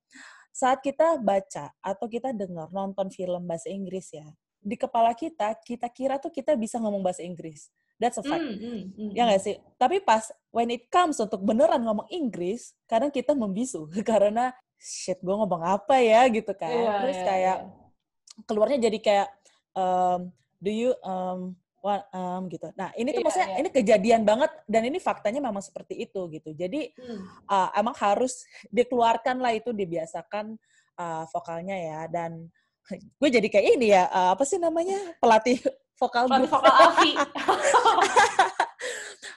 saat 0.53 0.81
kita 0.85 1.21
baca 1.21 1.73
atau 1.81 2.07
kita 2.09 2.37
dengar 2.37 2.69
nonton 2.73 3.09
film 3.09 3.49
bahasa 3.49 3.73
Inggris 3.73 4.13
ya 4.13 4.29
di 4.61 4.77
kepala 4.77 5.17
kita 5.17 5.57
kita 5.65 5.89
kira 5.89 6.21
tuh 6.21 6.29
kita 6.33 6.53
bisa 6.57 6.77
ngomong 6.77 7.01
bahasa 7.01 7.25
Inggris 7.25 7.73
that's 7.97 8.21
a 8.21 8.25
fact 8.25 8.45
Hmm, 8.45 8.57
hmm, 8.57 8.81
hmm, 8.93 9.11
Ya 9.13 9.25
hmm. 9.25 9.29
nggak 9.33 9.43
sih? 9.43 9.57
Tapi 9.77 9.97
pas 10.05 10.29
when 10.53 10.69
it 10.73 10.89
comes 10.89 11.17
untuk 11.21 11.41
beneran 11.43 11.81
ngomong 11.85 12.09
Inggris, 12.13 12.77
kadang 12.89 13.09
kita 13.13 13.33
membisu 13.33 13.89
karena 14.11 14.53
shit 14.77 15.19
gue 15.21 15.35
ngomong 15.35 15.65
apa 15.65 16.01
ya 16.01 16.29
gitu 16.29 16.53
kan. 16.53 16.73
Iya, 16.73 16.93
Terus 17.05 17.19
iya, 17.19 17.27
kayak 17.27 17.57
iya. 17.65 18.43
keluarnya 18.45 18.79
jadi 18.89 18.99
kayak 19.01 19.29
um, 19.73 20.21
do 20.61 20.71
you 20.73 20.93
um, 21.01 21.57
um 21.87 22.43
gitu. 22.51 22.67
Nah 22.75 22.91
ini 22.99 23.15
tuh 23.15 23.23
Iya, 23.23 23.27
maksudnya 23.27 23.49
iya. 23.55 23.59
ini 23.63 23.69
kejadian 23.71 24.23
banget 24.27 24.51
dan 24.67 24.83
ini 24.85 24.99
faktanya 24.99 25.39
memang 25.39 25.63
seperti 25.63 26.03
itu 26.03 26.27
gitu. 26.35 26.51
Jadi 26.53 26.91
Hmm. 26.99 27.23
uh, 27.47 27.71
emang 27.79 27.95
harus 27.97 28.43
dikeluarkan 28.77 29.39
lah 29.39 29.55
itu 29.55 29.71
dibiasakan 29.71 30.59
uh, 30.99 31.25
vokalnya 31.31 31.77
ya 31.77 32.01
dan 32.11 32.51
gue 33.21 33.29
jadi 33.31 33.49
kayak 33.49 33.67
ini 33.79 33.87
ya 33.95 34.11
uh, 34.11 34.35
apa 34.35 34.43
sih 34.47 34.59
namanya 34.59 34.99
pelatih 35.23 35.59
vokal 35.97 36.25
gue. 36.29 36.47
vokal 36.49 36.73
Alfi. 36.73 37.13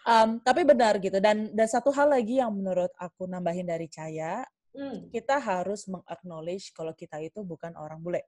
Um, 0.10 0.42
tapi 0.42 0.66
benar 0.66 0.98
gitu 0.98 1.22
dan 1.22 1.54
dan 1.54 1.68
satu 1.70 1.94
hal 1.94 2.10
lagi 2.10 2.42
yang 2.42 2.50
menurut 2.50 2.90
aku 2.98 3.30
nambahin 3.30 3.68
dari 3.68 3.86
Caya 3.86 4.42
Hmm. 4.70 5.10
kita 5.10 5.42
harus 5.42 5.90
mengacknowledge 5.90 6.70
kalau 6.78 6.94
kita 6.94 7.18
itu 7.18 7.42
bukan 7.42 7.74
orang 7.74 7.98
bule 8.06 8.22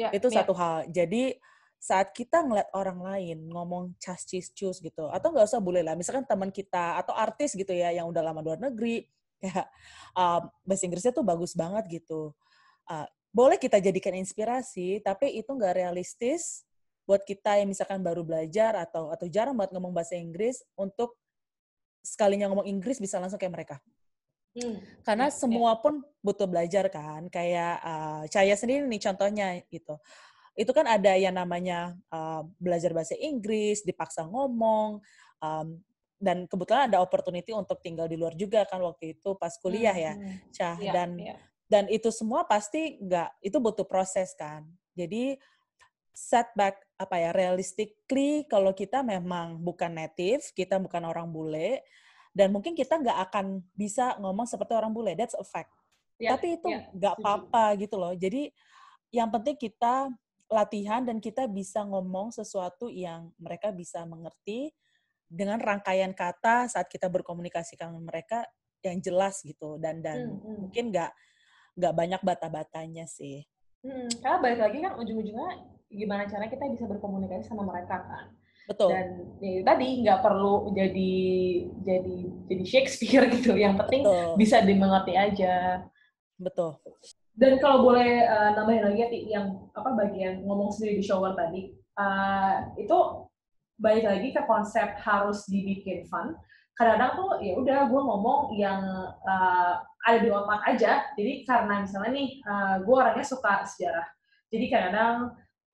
Ya, 0.00 0.08
itu 0.16 0.32
ya. 0.32 0.40
satu 0.40 0.56
hal 0.56 0.88
jadi 0.88 1.36
saat 1.76 2.16
kita 2.16 2.40
ngeliat 2.40 2.72
orang 2.72 3.04
lain 3.04 3.52
ngomong 3.52 3.92
cas 4.00 4.24
cis 4.24 4.48
cus 4.48 4.80
gitu 4.80 5.12
atau 5.12 5.28
nggak 5.28 5.44
usah 5.44 5.60
bule 5.60 5.84
lah 5.84 5.92
misalkan 5.92 6.24
teman 6.24 6.48
kita 6.48 6.96
atau 6.96 7.12
artis 7.12 7.52
gitu 7.52 7.68
ya 7.68 7.92
yang 7.92 8.08
udah 8.08 8.20
lama 8.24 8.40
luar 8.40 8.56
negeri 8.58 9.04
ya 9.44 9.68
um, 10.16 10.48
bahasa 10.64 10.88
Inggrisnya 10.88 11.12
tuh 11.12 11.24
bagus 11.24 11.52
banget 11.56 11.84
gitu 12.02 12.32
Uh, 12.88 13.04
boleh 13.28 13.60
kita 13.60 13.76
jadikan 13.84 14.16
inspirasi 14.16 15.04
tapi 15.04 15.36
itu 15.36 15.52
nggak 15.52 15.76
realistis 15.76 16.64
buat 17.08 17.24
kita 17.24 17.56
yang 17.56 17.72
misalkan 17.72 18.04
baru 18.04 18.20
belajar 18.20 18.76
atau 18.76 19.08
atau 19.08 19.24
jarang 19.32 19.56
banget 19.56 19.72
ngomong 19.72 19.96
bahasa 19.96 20.12
Inggris 20.12 20.60
untuk 20.76 21.16
sekalinya 22.04 22.52
ngomong 22.52 22.68
Inggris 22.68 23.00
bisa 23.00 23.16
langsung 23.16 23.40
kayak 23.40 23.56
mereka 23.56 23.76
Hmm. 24.58 24.80
karena 25.06 25.28
ya. 25.30 25.38
semua 25.38 25.76
pun 25.78 26.02
butuh 26.24 26.48
belajar 26.48 26.90
kan 26.90 27.30
kayak 27.30 27.78
uh, 27.84 28.24
Caya 28.26 28.58
sendiri 28.58 28.88
nih 28.90 28.98
contohnya 29.06 29.60
gitu 29.70 29.94
itu 30.58 30.70
kan 30.74 30.88
ada 30.88 31.14
yang 31.14 31.36
namanya 31.36 31.94
uh, 32.10 32.42
belajar 32.58 32.90
bahasa 32.90 33.14
Inggris 33.14 33.86
dipaksa 33.86 34.26
ngomong 34.26 34.98
um, 35.38 35.68
dan 36.18 36.48
kebetulan 36.50 36.90
ada 36.90 36.98
opportunity 36.98 37.54
untuk 37.54 37.78
tinggal 37.84 38.10
di 38.10 38.18
luar 38.18 38.34
juga 38.34 38.66
kan 38.66 38.82
waktu 38.82 39.20
itu 39.20 39.36
pas 39.38 39.52
kuliah 39.62 39.94
ya 39.94 40.12
Hmm, 40.16 40.26
hmm. 40.26 40.38
Cah 40.50 40.76
Iya, 40.80 40.92
dan 40.96 41.08
iya. 41.20 41.36
dan 41.70 41.84
itu 41.92 42.08
semua 42.10 42.42
pasti 42.48 42.98
nggak 42.98 43.44
itu 43.44 43.56
butuh 43.62 43.86
proses 43.86 44.32
kan 44.34 44.66
jadi 44.96 45.38
setback 46.16 46.87
apa 46.98 47.14
ya 47.16 47.30
realistically 47.30 48.42
kalau 48.50 48.74
kita 48.74 49.06
memang 49.06 49.62
bukan 49.62 49.94
native 49.94 50.42
kita 50.50 50.82
bukan 50.82 51.06
orang 51.06 51.30
bule 51.30 51.86
dan 52.38 52.54
mungkin 52.54 52.78
kita 52.78 53.02
nggak 53.02 53.18
akan 53.30 53.66
bisa 53.74 54.14
ngomong 54.22 54.46
seperti 54.46 54.70
orang 54.76 54.94
bule. 54.94 55.18
That's 55.18 55.34
a 55.34 55.42
fact. 55.42 55.74
Ya, 56.22 56.34
tapi 56.34 56.54
itu 56.58 56.70
ya, 56.70 56.86
nggak 56.94 57.14
setuju. 57.18 57.24
apa-apa 57.26 57.64
gitu 57.82 57.96
loh. 57.98 58.14
Jadi 58.14 58.54
yang 59.10 59.26
penting 59.30 59.58
kita 59.58 60.06
latihan 60.46 61.02
dan 61.02 61.18
kita 61.18 61.50
bisa 61.50 61.82
ngomong 61.82 62.30
sesuatu 62.30 62.86
yang 62.86 63.34
mereka 63.42 63.74
bisa 63.74 64.06
mengerti 64.06 64.70
dengan 65.28 65.60
rangkaian 65.60 66.14
kata 66.14 66.70
saat 66.70 66.86
kita 66.86 67.10
berkomunikasi 67.10 67.74
dengan 67.74 68.00
mereka 68.06 68.46
yang 68.86 69.02
jelas 69.02 69.42
gitu. 69.42 69.74
Dan 69.82 69.98
dan 69.98 70.30
Hmm, 70.30 70.38
hmm. 70.38 70.56
mungkin 70.68 70.84
nggak 70.94 71.12
nggak 71.78 71.94
banyak 71.94 72.20
bata-batanya 72.22 73.06
sih. 73.10 73.42
Hmm, 73.82 74.10
karena 74.22 74.38
balik 74.42 74.60
lagi 74.62 74.78
kan 74.82 74.94
ujung-ujungnya 74.98 75.77
gimana 75.88 76.28
cara 76.28 76.46
kita 76.46 76.68
bisa 76.68 76.84
berkomunikasi 76.84 77.48
sama 77.48 77.64
mereka 77.64 78.04
kan. 78.04 78.26
betul 78.68 78.92
Dan 78.92 79.06
ya, 79.40 79.64
tadi 79.64 80.04
nggak 80.04 80.20
perlu 80.20 80.76
jadi 80.76 81.14
jadi 81.80 82.18
jadi 82.52 82.64
Shakespeare 82.68 83.26
gitu. 83.36 83.56
Yang 83.56 83.84
penting 83.84 84.02
betul 84.04 84.36
bisa 84.36 84.60
dimengerti 84.60 85.16
aja. 85.16 85.84
betul 86.38 86.78
Dan 87.38 87.58
kalau 87.62 87.86
boleh 87.86 88.26
eh, 88.26 88.50
nambahin 88.54 88.82
lagi 88.82 88.98
ya, 88.98 89.40
yang 89.40 89.70
apa 89.70 89.94
bagian 89.94 90.42
ngomong 90.42 90.74
sendiri 90.74 90.98
di 90.98 91.04
shower 91.06 91.38
tadi, 91.38 91.70
eh, 91.74 92.56
itu 92.78 92.98
balik 93.78 94.04
lagi 94.10 94.34
ke 94.34 94.42
konsep 94.42 94.98
harus 95.00 95.46
dibikin 95.46 96.02
fun. 96.10 96.34
Kadang-kadang 96.74 97.12
tuh 97.14 97.30
ya 97.42 97.54
udah 97.58 97.78
gue 97.86 98.00
ngomong 98.02 98.40
yang 98.58 98.82
eh, 99.22 99.74
ada 100.02 100.18
di 100.18 100.30
otak 100.30 100.62
aja. 100.66 100.92
Jadi 101.14 101.46
karena 101.46 101.86
misalnya 101.86 102.10
nih, 102.10 102.28
eh, 102.42 102.76
gue 102.82 102.94
orangnya 102.94 103.26
suka 103.26 103.62
sejarah. 103.66 104.06
Jadi 104.50 104.64
kadang-kadang 104.66 105.16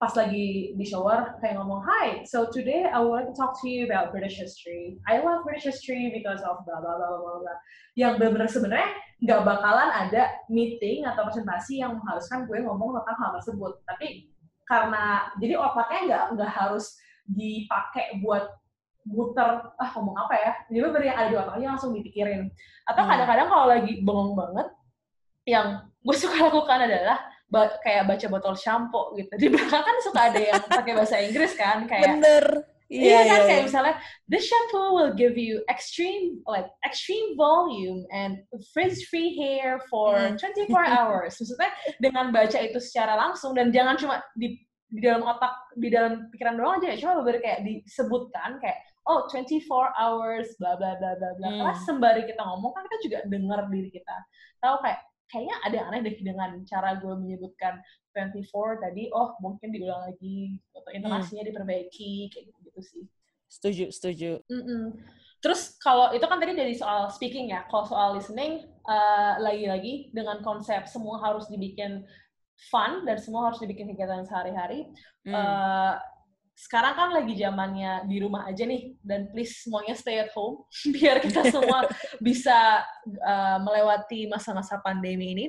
pas 0.04 0.20
lagi 0.20 0.76
di 0.76 0.84
shower 0.84 1.40
kayak 1.40 1.56
ngomong, 1.56 1.80
Hi, 1.88 2.20
so 2.28 2.44
today 2.52 2.84
I 2.84 3.00
would 3.00 3.24
like 3.24 3.28
to 3.32 3.32
talk 3.32 3.56
to 3.56 3.64
you 3.64 3.88
about 3.88 4.12
British 4.12 4.36
history. 4.36 5.00
I 5.08 5.24
love 5.24 5.48
British 5.48 5.64
history 5.64 6.12
because 6.12 6.44
of 6.44 6.60
blah 6.68 6.76
blah 6.76 7.00
blah 7.00 7.16
blah 7.16 7.40
blah. 7.40 7.56
Yang 7.96 8.20
benar-benar 8.20 8.48
sebenarnya 8.52 8.90
nggak 9.24 9.40
bakalan 9.48 9.88
ada 9.88 10.28
meeting 10.52 11.08
atau 11.08 11.24
presentasi 11.24 11.80
yang 11.80 11.96
mengharuskan 11.96 12.44
gue 12.44 12.58
ngomong 12.68 13.00
tentang 13.00 13.16
hal 13.16 13.30
tersebut. 13.40 13.72
Tapi 13.88 14.28
karena 14.68 15.04
jadi 15.40 15.54
otaknya 15.56 16.00
nggak 16.04 16.24
nggak 16.36 16.52
harus 16.52 16.84
dipakai 17.24 18.20
buat 18.20 18.44
muter 19.08 19.72
ah 19.80 19.88
ngomong 19.96 20.16
apa 20.16 20.34
ya 20.36 20.52
jadi 20.68 20.80
bener 20.88 21.04
yang 21.04 21.16
ada 21.16 21.28
di 21.28 21.36
otaknya 21.36 21.68
langsung 21.76 21.92
dipikirin 21.92 22.48
atau 22.88 23.04
Hmm. 23.04 23.10
kadang-kadang 23.12 23.48
kalau 23.52 23.66
lagi 23.68 23.92
bengong 24.00 24.32
banget 24.32 24.68
yang 25.44 25.88
gue 26.00 26.16
suka 26.24 26.48
lakukan 26.48 26.88
adalah 26.88 27.20
ba- 27.46 27.76
kayak 27.80 28.08
baca 28.08 28.26
botol 28.28 28.54
shampoo 28.54 29.14
gitu 29.14 29.32
di 29.36 29.48
belakang 29.48 29.82
kan 29.82 29.96
suka 30.00 30.20
ada 30.32 30.40
yang 30.40 30.62
pakai 30.78 30.92
bahasa 30.92 31.16
Inggris 31.20 31.52
kan 31.54 31.84
kayak 31.84 32.20
bener 32.20 32.46
Iya, 32.84 33.00
iya 33.00 33.18
kan 33.24 33.24
iya, 33.24 33.46
kayak 33.48 33.60
iya. 33.64 33.66
misalnya 33.66 33.94
this 34.28 34.44
shampoo 34.44 34.92
will 34.92 35.16
give 35.16 35.40
you 35.40 35.64
extreme 35.72 36.44
like 36.44 36.68
extreme 36.84 37.32
volume 37.32 38.04
and 38.12 38.44
frizz-free 38.76 39.32
hair 39.40 39.80
for 39.88 40.12
Hmm. 40.12 40.36
24 40.36 40.68
hours. 41.00 41.32
Maksudnya 41.40 41.72
dengan 41.96 42.28
baca 42.28 42.58
itu 42.60 42.76
secara 42.78 43.16
langsung 43.16 43.56
dan 43.56 43.72
jangan 43.72 43.96
cuma 43.96 44.20
di 44.36 44.60
di 44.92 45.00
dalam 45.00 45.24
otak 45.24 45.50
di 45.74 45.88
dalam 45.88 46.28
pikiran 46.28 46.60
doang 46.60 46.76
aja 46.78 46.92
ya, 46.92 46.96
cuma 47.00 47.24
bener 47.24 47.40
kayak 47.40 47.64
disebutkan 47.64 48.60
kayak 48.60 48.78
oh 49.08 49.26
24 49.32 49.64
hours 49.96 50.52
bla 50.60 50.76
bla 50.76 50.92
bla 51.00 51.16
bla 51.16 51.30
bla. 51.40 51.48
Karena 51.56 51.72
Hmm. 51.74 51.84
sembari 51.88 52.28
kita 52.28 52.44
ngomong 52.44 52.72
kan 52.76 52.84
kita 52.84 52.98
juga 53.00 53.18
dengar 53.26 53.64
diri 53.72 53.90
kita. 53.90 54.16
Tahu 54.60 54.76
kayak 54.84 55.00
kayaknya 55.34 55.56
ada 55.66 55.74
yang 55.74 55.86
aneh 55.90 56.00
deh 56.06 56.14
dengan 56.22 56.50
cara 56.62 56.94
gue 57.02 57.14
menyebutkan 57.18 57.82
24 58.14 58.78
tadi, 58.78 59.10
oh 59.10 59.34
mungkin 59.42 59.74
diulang 59.74 60.06
lagi 60.06 60.62
atau 60.70 60.90
intonasinya 60.94 61.42
diperbaiki 61.42 62.30
kayak 62.30 62.44
gitu, 62.54 62.58
gitu 62.70 62.80
sih. 62.86 63.04
setuju 63.50 63.84
setuju 63.90 64.30
Mm-mm. 64.46 64.94
Terus 65.44 65.76
kalau 65.76 66.08
itu 66.16 66.24
kan 66.24 66.40
tadi 66.40 66.56
dari 66.56 66.72
soal 66.72 67.12
speaking 67.12 67.52
ya, 67.52 67.68
kalau 67.68 67.84
soal 67.84 68.16
listening 68.16 68.64
eh, 68.64 69.34
lagi-lagi 69.36 70.08
dengan 70.16 70.40
konsep 70.40 70.88
semua 70.88 71.20
harus 71.20 71.44
dibikin 71.52 72.00
fun 72.72 73.04
dan 73.04 73.20
semua 73.20 73.52
harus 73.52 73.60
dibikin 73.60 73.92
kegiatan 73.92 74.24
sehari-hari. 74.24 74.88
Hmm. 75.28 75.36
Eh, 75.36 75.94
sekarang 76.54 76.94
kan 76.94 77.10
lagi 77.10 77.34
zamannya 77.34 78.06
di 78.06 78.22
rumah 78.22 78.46
aja 78.46 78.62
nih 78.62 78.94
dan 79.02 79.26
please 79.34 79.66
semuanya 79.66 79.98
stay 79.98 80.22
at 80.22 80.30
home 80.30 80.62
biar 80.94 81.18
kita 81.18 81.50
semua 81.50 81.90
bisa 82.22 82.86
eh, 83.04 83.58
melewati 83.58 84.30
masa-masa 84.30 84.78
pandemi 84.78 85.34
ini 85.34 85.46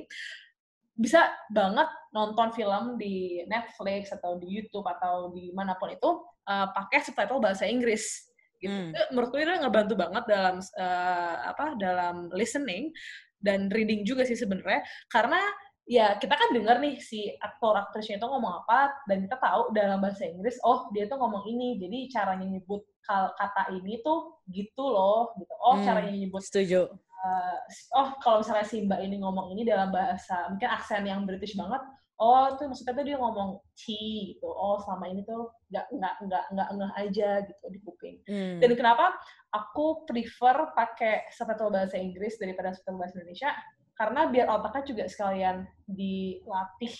bisa 0.96 1.28
banget 1.52 1.86
nonton 2.10 2.50
film 2.56 2.96
di 2.98 3.44
Netflix 3.46 4.10
atau 4.16 4.40
di 4.40 4.48
YouTube 4.48 4.88
atau 4.88 5.30
di 5.30 5.54
mana 5.54 5.78
pun 5.78 5.94
itu 5.94 6.10
eh, 6.50 6.68
pakai 6.74 6.98
subtitle 7.06 7.38
bahasa 7.38 7.70
Inggris 7.70 8.26
gitu. 8.58 8.74
Hmm. 8.74 8.90
Itu 8.90 9.02
menurut 9.14 9.28
gue 9.30 9.40
itu 9.46 9.52
ngebantu 9.62 9.94
banget 9.94 10.24
dalam 10.26 10.56
eh, 10.58 11.36
apa 11.54 11.78
dalam 11.78 12.34
listening 12.34 12.90
dan 13.38 13.70
reading 13.70 14.02
juga 14.02 14.26
sih 14.26 14.34
sebenarnya 14.34 14.82
karena 15.12 15.38
ya 15.86 16.18
kita 16.18 16.34
kan 16.34 16.50
dengar 16.50 16.82
nih 16.82 16.98
si 16.98 17.30
aktor 17.38 17.78
aktrisnya 17.78 18.18
itu 18.18 18.26
ngomong 18.26 18.66
apa 18.66 18.90
dan 19.06 19.22
kita 19.22 19.38
tahu 19.38 19.70
dalam 19.70 20.02
bahasa 20.02 20.26
Inggris 20.26 20.58
oh 20.66 20.90
dia 20.90 21.06
tuh 21.06 21.14
ngomong 21.14 21.46
ini 21.46 21.78
jadi 21.78 22.10
caranya 22.10 22.46
nyebut 22.58 22.82
kata 23.06 23.70
ini 23.70 24.02
tuh 24.02 24.42
gitu 24.50 24.82
loh 24.82 25.30
gitu 25.38 25.54
oh 25.62 25.78
Hmm. 25.78 25.86
caranya 25.86 26.10
nyebut 26.10 26.42
setuju 26.42 26.90
uh, 27.22 27.56
oh 27.94 28.08
kalau 28.18 28.42
misalnya 28.42 28.66
si 28.66 28.82
mbak 28.82 28.98
ini 28.98 29.22
ngomong 29.22 29.54
ini 29.54 29.62
dalam 29.62 29.94
bahasa 29.94 30.50
mungkin 30.50 30.66
aksen 30.74 31.06
yang 31.06 31.22
British 31.22 31.54
banget 31.54 31.78
oh 32.18 32.50
itu 32.50 32.66
maksudnya 32.66 32.96
tuh 32.96 33.04
dia 33.06 33.16
ngomong 33.22 33.50
tea 33.78 34.34
gitu 34.34 34.48
oh 34.48 34.82
selama 34.82 35.06
ini 35.06 35.22
tuh 35.22 35.54
nggak 35.70 35.86
nggak 35.94 36.14
nggak 36.26 36.44
nggak 36.50 36.68
ngeh 36.74 36.92
aja 36.98 37.28
gitu 37.46 37.64
di 37.70 37.78
kuping 37.86 38.16
Hmm. 38.26 38.58
dan 38.58 38.74
kenapa 38.74 39.14
aku 39.54 40.02
prefer 40.02 40.66
pakai 40.74 41.30
subtitle 41.30 41.70
bahasa 41.70 41.94
Inggris 41.94 42.34
daripada 42.42 42.74
subtitle 42.74 42.98
bahasa 42.98 43.14
Indonesia 43.22 43.54
karena 43.96 44.28
biar 44.28 44.46
otaknya 44.52 44.84
juga 44.84 45.04
sekalian 45.08 45.64
dilatih 45.88 46.94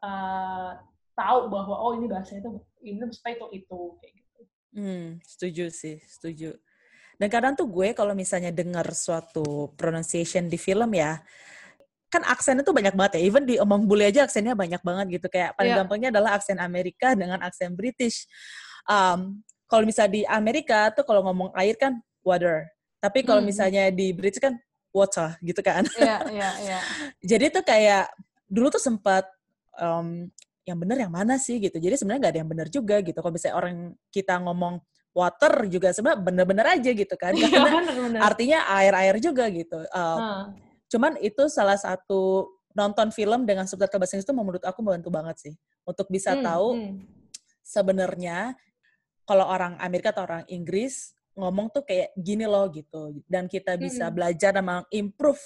uh, 0.00 0.78
tahu 1.18 1.50
bahwa 1.50 1.76
oh 1.76 1.92
ini 1.98 2.06
bahasa 2.06 2.38
itu 2.38 2.62
ini 2.80 3.02
supaya 3.10 3.36
itu 3.36 3.46
itu 3.60 3.78
kayak 3.98 4.12
gitu. 4.14 4.40
Hmm, 4.70 5.06
setuju 5.26 5.64
sih, 5.74 5.98
setuju. 6.06 6.54
Dan 7.20 7.28
kadang 7.28 7.52
tuh 7.52 7.68
gue 7.68 7.92
kalau 7.92 8.16
misalnya 8.16 8.48
dengar 8.48 8.86
suatu 8.96 9.74
pronunciation 9.76 10.48
di 10.48 10.56
film 10.56 10.94
ya, 10.96 11.20
kan 12.08 12.24
aksennya 12.24 12.64
tuh 12.64 12.72
banyak 12.72 12.96
banget 12.96 13.20
ya. 13.20 13.22
Even 13.28 13.44
di 13.44 13.60
omong 13.60 13.84
bule 13.84 14.08
aja 14.08 14.24
aksennya 14.24 14.56
banyak 14.56 14.80
banget 14.80 15.20
gitu. 15.20 15.26
Kayak 15.28 15.52
paling 15.58 15.74
yeah. 15.74 15.78
gampangnya 15.84 16.08
adalah 16.14 16.40
aksen 16.40 16.56
Amerika 16.56 17.12
dengan 17.12 17.44
aksen 17.44 17.76
British. 17.76 18.24
Um, 18.88 19.44
kalau 19.68 19.84
misalnya 19.84 20.12
di 20.16 20.22
Amerika 20.24 20.88
tuh 20.96 21.04
kalau 21.04 21.26
ngomong 21.28 21.52
air 21.58 21.76
kan 21.76 22.00
water. 22.24 22.70
Tapi 23.02 23.20
kalau 23.20 23.44
hmm. 23.44 23.48
misalnya 23.52 23.84
di 23.92 24.16
British 24.16 24.40
kan 24.40 24.56
water 24.90 25.38
gitu 25.42 25.60
kan. 25.62 25.86
Iya, 25.96 26.16
iya, 26.30 26.50
iya. 26.62 26.80
Jadi 27.30 27.50
tuh 27.54 27.64
kayak 27.66 28.10
dulu 28.50 28.70
tuh 28.70 28.82
sempat 28.82 29.26
um, 29.78 30.26
yang 30.66 30.78
benar 30.78 30.98
yang 30.98 31.12
mana 31.12 31.38
sih 31.38 31.58
gitu. 31.58 31.78
Jadi 31.78 31.98
sebenarnya 31.98 32.20
nggak 32.26 32.32
ada 32.34 32.40
yang 32.42 32.50
benar 32.50 32.68
juga 32.68 32.96
gitu. 33.02 33.18
Kalau 33.18 33.34
misalnya 33.34 33.56
orang 33.58 33.74
kita 34.10 34.34
ngomong 34.42 34.82
water 35.10 35.66
juga 35.66 35.90
sebenarnya 35.90 36.22
bener-bener 36.22 36.66
aja 36.70 36.90
gitu 36.94 37.14
kan 37.18 37.34
iya, 37.34 37.50
karena 37.50 37.70
bener, 37.82 37.94
bener. 37.98 38.20
artinya 38.22 38.58
air-air 38.78 39.16
juga 39.18 39.50
gitu 39.50 39.82
uh, 39.90 39.98
hmm. 39.98 40.44
cuman 40.86 41.12
itu 41.18 41.50
salah 41.50 41.74
satu 41.74 42.46
nonton 42.70 43.10
film 43.10 43.42
dengan 43.42 43.66
subtitle 43.66 43.98
bahasa 43.98 44.14
Inggris 44.14 44.30
itu 44.30 44.36
menurut 44.36 44.62
aku 44.62 44.78
membantu 44.86 45.10
banget 45.10 45.36
sih 45.42 45.54
untuk 45.82 46.06
bisa 46.06 46.38
hmm, 46.38 46.42
tahu 46.46 46.68
hmm. 46.78 46.94
sebenarnya 47.66 48.54
kalau 49.26 49.46
orang 49.50 49.74
Amerika 49.82 50.14
atau 50.14 50.26
orang 50.26 50.46
Inggris 50.46 51.14
ngomong 51.34 51.70
tuh 51.70 51.86
kayak 51.86 52.10
gini 52.18 52.44
loh 52.44 52.66
gitu 52.70 53.16
dan 53.30 53.46
kita 53.46 53.78
bisa 53.78 54.10
hmm. 54.10 54.14
belajar 54.14 54.50
dan 54.56 54.82
improve 54.90 55.40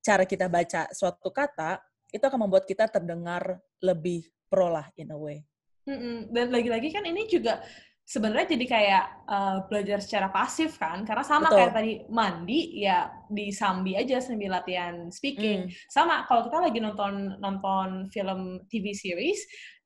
cara 0.00 0.24
kita 0.24 0.48
baca 0.48 0.88
suatu 0.90 1.30
kata 1.30 1.80
itu 2.10 2.24
akan 2.24 2.48
membuat 2.48 2.66
kita 2.66 2.90
terdengar 2.90 3.62
lebih 3.78 4.26
pro 4.50 4.66
lah 4.66 4.90
in 4.98 5.14
a 5.14 5.18
way. 5.18 5.46
Hmm, 5.86 6.28
dan 6.34 6.50
lagi-lagi 6.50 6.90
kan 6.90 7.06
ini 7.06 7.30
juga 7.30 7.62
sebenarnya 8.10 8.58
jadi 8.58 8.66
kayak 8.66 9.04
uh, 9.30 9.58
belajar 9.70 10.02
secara 10.02 10.34
pasif 10.34 10.74
kan 10.82 11.06
karena 11.06 11.22
sama 11.22 11.46
Betul. 11.46 11.56
kayak 11.62 11.72
tadi 11.78 11.92
mandi 12.10 12.60
ya 12.82 13.06
di 13.30 13.54
sambi 13.54 13.94
aja 13.94 14.18
sambil 14.18 14.58
latihan 14.58 15.06
speaking 15.14 15.70
mm. 15.70 15.74
sama 15.86 16.26
kalau 16.26 16.50
kita 16.50 16.58
lagi 16.58 16.82
nonton 16.82 17.38
nonton 17.38 18.10
film 18.10 18.66
TV 18.66 18.90
series 18.90 19.38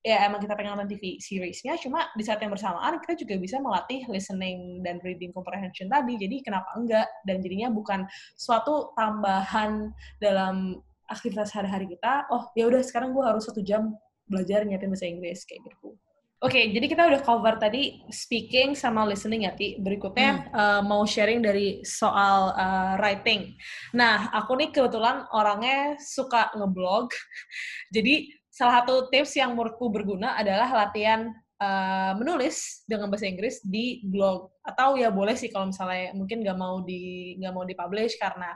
ya 0.04 0.28
emang 0.28 0.36
kita 0.44 0.52
pengen 0.52 0.76
nonton 0.76 0.92
TV 0.92 1.16
seriesnya 1.16 1.80
cuma 1.80 2.12
di 2.12 2.20
saat 2.20 2.36
yang 2.44 2.52
bersamaan 2.52 3.00
kita 3.00 3.24
juga 3.24 3.40
bisa 3.40 3.56
melatih 3.56 4.04
listening 4.12 4.84
dan 4.84 5.00
reading 5.00 5.32
comprehension 5.32 5.88
tadi 5.88 6.20
jadi 6.20 6.44
kenapa 6.44 6.68
enggak 6.76 7.08
dan 7.24 7.40
jadinya 7.40 7.72
bukan 7.72 8.04
suatu 8.36 8.92
tambahan 9.00 9.88
dalam 10.20 10.76
aktivitas 11.08 11.56
hari-hari 11.56 11.88
kita 11.88 12.28
oh 12.28 12.52
ya 12.52 12.68
udah 12.68 12.84
sekarang 12.84 13.16
gue 13.16 13.24
harus 13.24 13.48
satu 13.48 13.64
jam 13.64 13.96
belajar 14.28 14.68
nyiapin 14.68 14.92
bahasa 14.92 15.08
Inggris 15.08 15.48
kayak 15.48 15.72
gitu 15.72 15.96
Oke, 16.44 16.60
okay, 16.60 16.76
jadi 16.76 16.92
kita 16.92 17.02
udah 17.08 17.20
cover 17.24 17.56
tadi 17.56 18.04
speaking 18.12 18.76
sama 18.76 19.08
listening 19.08 19.48
ya, 19.48 19.56
Ti. 19.56 19.80
Berikutnya 19.80 20.44
hmm. 20.44 20.52
uh, 20.52 20.82
mau 20.84 21.08
sharing 21.08 21.40
dari 21.40 21.80
soal 21.88 22.52
uh, 22.52 23.00
writing. 23.00 23.56
Nah, 23.96 24.28
aku 24.28 24.52
nih 24.60 24.68
kebetulan 24.68 25.24
orangnya 25.32 25.96
suka 25.96 26.52
ngeblog. 26.52 27.08
jadi 27.96 28.28
salah 28.54 28.86
satu 28.86 29.10
tips 29.10 29.34
yang 29.34 29.58
menurutku 29.58 29.90
berguna 29.90 30.38
adalah 30.38 30.86
latihan 30.86 31.26
uh, 31.58 32.14
menulis 32.14 32.86
dengan 32.86 33.10
bahasa 33.10 33.26
Inggris 33.26 33.58
di 33.66 34.06
blog. 34.06 34.54
Atau 34.62 34.94
ya 34.94 35.10
boleh 35.10 35.34
sih 35.34 35.50
kalau 35.50 35.74
misalnya 35.74 36.14
mungkin 36.14 36.46
nggak 36.46 36.54
mau 36.54 36.78
di 36.86 37.34
nggak 37.42 37.50
mau 37.50 37.66
dipublish 37.66 38.14
karena 38.14 38.54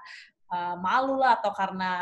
uh, 0.54 0.78
malu 0.78 1.18
lah 1.18 1.42
atau 1.42 1.50
karena 1.50 1.92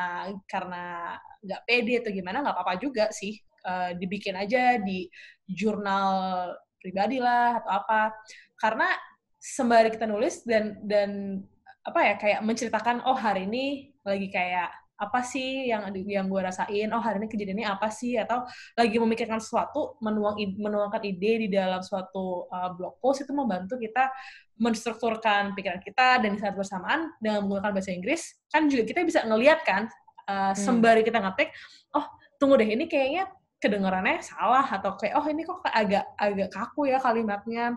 karena 0.44 1.16
nggak 1.40 1.62
pede 1.64 2.04
atau 2.04 2.12
gimana 2.12 2.44
nggak 2.44 2.56
apa-apa 2.60 2.74
juga 2.76 3.08
sih 3.08 3.32
uh, 3.64 3.96
dibikin 3.96 4.36
aja 4.36 4.76
di 4.76 5.08
jurnal 5.48 6.52
pribadi 6.76 7.16
lah 7.16 7.64
atau 7.64 7.72
apa 7.80 8.12
karena 8.60 8.92
sembari 9.40 9.88
kita 9.88 10.04
nulis 10.04 10.44
dan 10.44 10.84
dan 10.84 11.40
apa 11.86 12.00
ya 12.02 12.14
kayak 12.18 12.40
menceritakan 12.42 13.06
oh 13.06 13.14
hari 13.14 13.46
ini 13.46 13.94
lagi 14.02 14.26
kayak 14.26 14.68
apa 14.96 15.20
sih 15.20 15.68
yang 15.68 15.92
yang 15.92 16.26
gue 16.26 16.40
rasain 16.40 16.88
oh 16.92 17.00
hari 17.00 17.20
ini 17.20 17.28
kejadiannya 17.28 17.68
apa 17.68 17.92
sih 17.92 18.16
atau 18.16 18.48
lagi 18.76 18.96
memikirkan 18.96 19.36
sesuatu 19.36 20.00
menuang 20.00 20.40
menuangkan 20.56 21.04
ide 21.04 21.46
di 21.46 21.48
dalam 21.52 21.84
suatu 21.84 22.48
uh, 22.48 22.72
blog 22.72 22.96
post 22.98 23.28
itu 23.28 23.32
membantu 23.36 23.76
kita 23.76 24.08
menstrukturkan 24.56 25.52
pikiran 25.52 25.84
kita 25.84 26.24
dan 26.24 26.32
di 26.32 26.40
saat 26.40 26.56
bersamaan 26.56 27.12
dengan 27.20 27.44
menggunakan 27.44 27.76
bahasa 27.76 27.92
Inggris 27.92 28.40
kan 28.48 28.72
juga 28.72 28.88
kita 28.88 29.04
bisa 29.04 29.20
ngelihat 29.28 29.60
kan 29.68 29.88
uh, 30.32 30.56
sembari 30.56 31.04
kita 31.04 31.20
ngetik 31.20 31.52
oh 31.92 32.08
tunggu 32.40 32.56
deh 32.56 32.68
ini 32.72 32.88
kayaknya 32.88 33.28
kedengarannya 33.56 34.20
salah 34.20 34.64
atau 34.68 34.94
kayak 35.00 35.16
oh 35.16 35.26
ini 35.26 35.42
kok 35.42 35.64
agak 35.64 36.04
agak 36.20 36.48
kaku 36.52 36.92
ya 36.92 37.00
kalimatnya. 37.00 37.72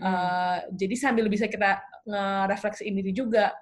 Hmm. 0.00 0.04
Uh, 0.04 0.58
jadi 0.72 0.94
sambil 0.96 1.28
bisa 1.28 1.46
kita 1.46 1.78
nge-refleksi 2.08 2.88
ini 2.88 3.12
juga. 3.12 3.52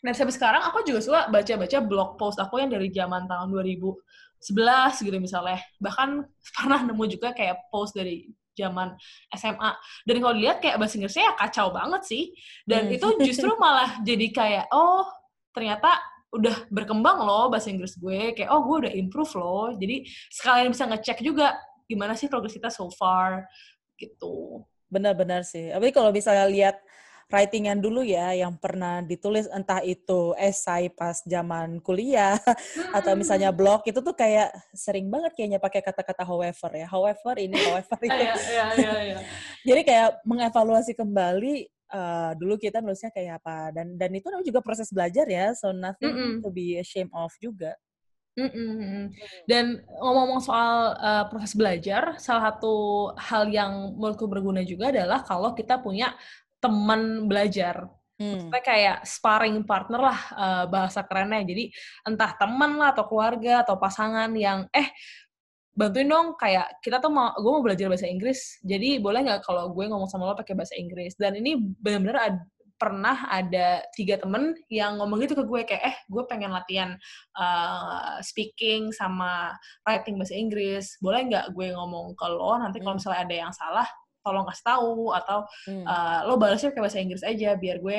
Dan 0.00 0.12
sampai 0.16 0.32
sekarang 0.32 0.62
aku 0.64 0.80
juga 0.82 1.00
suka 1.04 1.20
baca-baca 1.28 1.78
blog 1.84 2.16
post 2.16 2.40
aku 2.40 2.60
yang 2.60 2.72
dari 2.72 2.88
zaman 2.88 3.28
tahun 3.28 3.48
2011 3.52 5.04
gitu 5.04 5.16
misalnya. 5.20 5.60
Bahkan 5.76 6.08
pernah 6.56 6.80
nemu 6.88 7.04
juga 7.08 7.36
kayak 7.36 7.68
post 7.68 7.92
dari 7.92 8.28
zaman 8.56 8.96
SMA. 9.36 9.70
Dan 10.08 10.16
kalau 10.20 10.34
dilihat 10.36 10.58
kayak 10.60 10.76
bahasa 10.80 10.96
Inggrisnya 10.98 11.32
ya 11.32 11.34
kacau 11.36 11.68
banget 11.72 12.02
sih. 12.08 12.32
Dan 12.64 12.88
hmm. 12.88 12.96
itu 12.96 13.06
justru 13.28 13.52
malah 13.62 14.00
jadi 14.00 14.26
kayak, 14.32 14.64
oh 14.72 15.04
ternyata 15.52 16.00
udah 16.30 16.70
berkembang 16.70 17.26
loh 17.26 17.50
bahasa 17.50 17.74
Inggris 17.74 17.98
gue 17.98 18.38
kayak 18.38 18.50
oh 18.54 18.62
gue 18.62 18.86
udah 18.86 18.92
improve 18.94 19.34
loh 19.34 19.74
jadi 19.74 20.06
sekalian 20.30 20.70
bisa 20.70 20.86
ngecek 20.86 21.18
juga 21.26 21.58
gimana 21.90 22.14
sih 22.14 22.30
progres 22.30 22.54
kita 22.54 22.70
so 22.70 22.86
far 22.94 23.50
gitu 23.98 24.62
benar-benar 24.86 25.42
sih 25.42 25.74
tapi 25.74 25.90
kalau 25.90 26.14
misalnya 26.14 26.46
lihat 26.46 26.76
writing 27.30 27.70
yang 27.70 27.78
dulu 27.78 28.02
ya 28.02 28.34
yang 28.34 28.52
pernah 28.58 29.00
ditulis 29.00 29.46
entah 29.54 29.80
itu 29.86 30.34
esai 30.36 30.90
pas 30.90 31.22
zaman 31.22 31.78
kuliah 31.80 32.36
hmm. 32.36 32.92
atau 32.98 33.14
misalnya 33.14 33.54
blog 33.54 33.86
itu 33.86 34.02
tuh 34.02 34.12
kayak 34.12 34.50
sering 34.74 35.06
banget 35.06 35.32
kayaknya 35.38 35.62
pakai 35.62 35.80
kata-kata 35.80 36.26
however 36.26 36.70
ya 36.74 36.86
however 36.90 37.34
ini 37.38 37.56
however 37.56 37.98
itu 38.10 38.18
iya, 38.18 38.34
iya, 38.76 38.92
iya, 39.14 39.18
jadi 39.68 39.80
kayak 39.86 40.08
mengevaluasi 40.26 40.92
kembali 40.98 41.70
uh, 41.94 42.34
dulu 42.34 42.58
kita 42.58 42.82
nulisnya 42.82 43.14
kayak 43.14 43.38
apa 43.40 43.70
dan 43.72 43.94
dan 43.94 44.10
itu 44.10 44.26
juga 44.42 44.60
proses 44.60 44.90
belajar 44.90 45.24
ya 45.30 45.54
so 45.54 45.70
nothing 45.70 46.10
mm 46.10 46.26
-mm. 46.26 46.36
to 46.42 46.50
be 46.50 46.76
ashamed 46.82 47.14
of 47.14 47.30
juga 47.38 47.72
Mm 48.38 48.46
-mm. 48.46 49.04
Dan 49.44 49.82
ngomong-ngomong 49.98 50.40
soal 50.40 50.94
uh, 50.96 51.26
proses 51.26 51.52
belajar, 51.52 52.14
salah 52.22 52.54
satu 52.54 53.10
hal 53.18 53.50
yang 53.50 53.98
menurutku 53.98 54.30
berguna 54.30 54.62
juga 54.62 54.94
adalah 54.94 55.26
kalau 55.26 55.50
kita 55.52 55.82
punya 55.82 56.14
teman 56.60 57.26
belajar. 57.26 57.88
Hmm. 58.20 58.36
Maksudnya 58.36 58.62
kayak 58.62 58.98
sparring 59.08 59.64
partner 59.64 60.00
lah 60.12 60.20
uh, 60.36 60.64
bahasa 60.68 61.00
kerennya. 61.08 61.40
Jadi 61.40 61.72
entah 62.04 62.36
teman 62.36 62.76
lah 62.76 62.92
atau 62.92 63.08
keluarga 63.08 63.64
atau 63.64 63.80
pasangan 63.80 64.28
yang 64.36 64.68
eh 64.76 64.92
bantuin 65.70 66.10
dong 66.10 66.36
kayak 66.36 66.82
kita 66.84 67.00
tuh 67.00 67.08
mau 67.08 67.32
gue 67.32 67.50
mau 67.50 67.62
belajar 67.64 67.86
bahasa 67.88 68.04
Inggris 68.04 68.60
jadi 68.60 69.00
boleh 69.00 69.22
nggak 69.22 69.40
kalau 69.46 69.70
gue 69.70 69.86
ngomong 69.86 70.10
sama 70.10 70.28
lo 70.28 70.36
pakai 70.36 70.58
bahasa 70.58 70.74
Inggris 70.76 71.14
dan 71.14 71.38
ini 71.38 71.56
benar-benar 71.56 72.18
ad, 72.20 72.36
pernah 72.80 73.28
ada 73.28 73.84
tiga 73.92 74.16
temen 74.16 74.56
yang 74.72 74.96
ngomong 74.96 75.20
gitu 75.20 75.36
ke 75.36 75.44
gue 75.44 75.60
kayak 75.68 75.84
eh 75.84 75.96
gue 76.08 76.22
pengen 76.24 76.52
latihan 76.52 76.96
uh, 77.36 78.16
speaking 78.24 78.88
sama 78.88 79.52
writing 79.84 80.16
bahasa 80.16 80.32
Inggris 80.32 80.96
boleh 80.98 81.28
nggak 81.28 81.52
gue 81.52 81.76
ngomong 81.76 82.16
ke 82.16 82.26
lo 82.28 82.56
nanti 82.56 82.80
kalau 82.80 82.96
hmm. 82.96 83.04
misalnya 83.04 83.20
ada 83.24 83.36
yang 83.46 83.52
salah 83.52 83.88
tolong 84.30 84.46
kasih 84.46 84.64
tahu 84.64 85.10
atau 85.10 85.38
hmm. 85.66 85.82
uh, 85.82 86.18
lo 86.30 86.38
balasnya 86.38 86.70
pakai 86.70 86.82
bahasa 86.86 87.02
Inggris 87.02 87.26
aja 87.26 87.58
biar 87.58 87.82
gue 87.82 87.98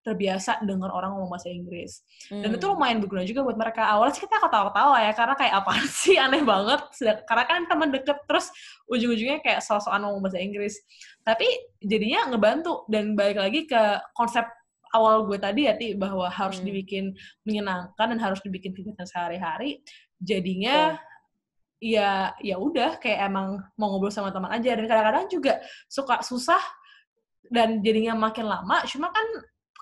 terbiasa 0.00 0.64
dengar 0.64 0.88
orang 0.96 1.12
ngomong 1.12 1.28
bahasa 1.28 1.52
Inggris. 1.52 2.00
Hmm. 2.32 2.40
Dan 2.40 2.56
itu 2.56 2.64
hmm. 2.64 2.72
lumayan 2.72 2.98
berguna 3.04 3.22
juga 3.28 3.44
buat 3.44 3.58
mereka. 3.60 3.84
Awalnya 3.84 4.16
sih 4.16 4.24
kita 4.24 4.40
ketawa-ketawa 4.40 4.96
ya, 5.04 5.12
karena 5.12 5.34
kayak 5.36 5.54
apa 5.60 5.72
sih 6.00 6.16
aneh 6.16 6.40
banget. 6.40 6.80
Karena 7.28 7.44
kan 7.44 7.60
teman 7.68 7.88
deket, 7.92 8.18
terus 8.24 8.48
ujung-ujungnya 8.88 9.44
kayak 9.44 9.60
soal-soal 9.60 10.00
ngomong 10.00 10.24
bahasa 10.24 10.40
Inggris. 10.40 10.80
Tapi 11.20 11.44
jadinya 11.84 12.32
ngebantu. 12.32 12.88
Dan 12.88 13.12
balik 13.12 13.38
lagi 13.44 13.68
ke 13.68 14.00
konsep 14.16 14.48
awal 14.96 15.28
gue 15.28 15.36
tadi 15.36 15.68
ya, 15.68 15.76
Ti, 15.76 15.92
bahwa 16.00 16.32
harus 16.32 16.64
hmm. 16.64 16.66
dibikin 16.66 17.04
menyenangkan 17.44 18.16
dan 18.16 18.18
harus 18.18 18.40
dibikin 18.40 18.72
kegiatan 18.72 19.04
sehari-hari. 19.04 19.84
Jadinya... 20.16 20.96
Oh 20.96 21.08
ya 21.80 22.36
ya 22.44 22.60
udah 22.60 23.00
kayak 23.00 23.32
emang 23.32 23.56
mau 23.80 23.96
ngobrol 23.96 24.12
sama 24.12 24.30
teman 24.30 24.52
aja. 24.52 24.76
Dan 24.76 24.86
kadang-kadang 24.86 25.26
juga 25.32 25.58
suka 25.88 26.20
susah 26.20 26.60
dan 27.48 27.80
jadinya 27.80 28.14
makin 28.14 28.46
lama. 28.46 28.84
Cuma 28.84 29.08
kan 29.08 29.26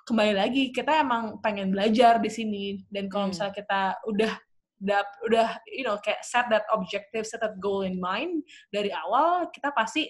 kembali 0.07 0.39
lagi 0.39 0.71
kita 0.73 1.05
emang 1.05 1.43
pengen 1.43 1.75
belajar 1.75 2.23
di 2.23 2.31
sini. 2.31 2.65
Dan 2.89 3.11
kalau 3.11 3.29
hmm. 3.29 3.31
misalnya 3.35 3.55
kita 3.59 3.81
udah 4.09 4.33
udah 4.79 5.03
udah 5.27 5.49
you 5.75 5.83
know 5.83 5.99
kayak 5.99 6.23
set 6.23 6.47
that 6.55 6.63
objective 6.71 7.27
set 7.27 7.43
that 7.43 7.59
goal 7.59 7.83
in 7.83 7.99
mind 7.99 8.47
dari 8.71 8.95
awal 8.95 9.51
kita 9.51 9.75
pasti 9.75 10.07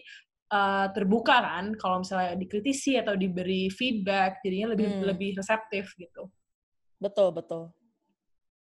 uh, 0.52 0.92
terbuka 0.92 1.40
kan. 1.40 1.72
Kalau 1.80 2.04
misalnya 2.04 2.36
dikritisi 2.36 3.00
atau 3.00 3.16
diberi 3.16 3.72
feedback 3.72 4.44
jadinya 4.44 4.76
lebih 4.76 4.88
hmm. 4.92 5.02
lebih 5.08 5.30
reseptif 5.40 5.96
gitu. 5.96 6.28
Betul 7.00 7.32
betul. 7.32 7.72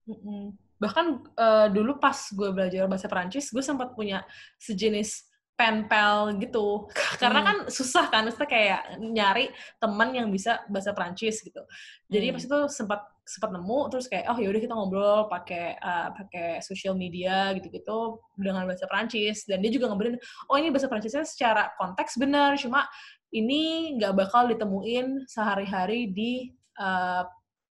Mm 0.08 0.67
bahkan 0.78 1.26
uh, 1.38 1.68
dulu 1.74 1.98
pas 1.98 2.16
gue 2.16 2.50
belajar 2.54 2.86
bahasa 2.86 3.10
Perancis 3.10 3.50
gue 3.50 3.62
sempat 3.66 3.98
punya 3.98 4.22
sejenis 4.62 5.26
pen 5.58 5.90
pal 5.90 6.38
gitu 6.38 6.86
karena 7.22 7.42
hmm. 7.42 7.48
kan 7.50 7.58
susah 7.68 8.06
kan 8.14 8.30
maksudnya 8.30 8.50
kayak 8.50 8.82
nyari 9.02 9.50
teman 9.82 10.14
yang 10.14 10.30
bisa 10.30 10.62
bahasa 10.70 10.94
Perancis 10.94 11.42
gitu 11.42 11.66
jadi 12.06 12.30
hmm. 12.30 12.36
pas 12.38 12.44
itu 12.46 12.60
sempat 12.70 13.02
sempat 13.28 13.52
nemu 13.52 13.80
terus 13.92 14.08
kayak 14.08 14.32
oh 14.32 14.40
yaudah 14.40 14.62
kita 14.64 14.72
ngobrol 14.72 15.28
pakai 15.28 15.76
uh, 15.84 16.16
pakai 16.16 16.64
social 16.64 16.96
media 16.96 17.52
gitu-gitu 17.60 18.24
dengan 18.40 18.64
bahasa 18.64 18.88
Perancis 18.88 19.44
dan 19.44 19.60
dia 19.60 19.74
juga 19.74 19.92
ngobrolin 19.92 20.16
oh 20.48 20.56
ini 20.56 20.72
bahasa 20.72 20.88
Perancisnya 20.88 21.28
secara 21.28 21.76
konteks 21.76 22.16
benar 22.22 22.56
cuma 22.56 22.88
ini 23.36 23.92
nggak 24.00 24.16
bakal 24.16 24.48
ditemuin 24.48 25.28
sehari-hari 25.28 26.08
di 26.14 26.56
uh, 26.80 27.28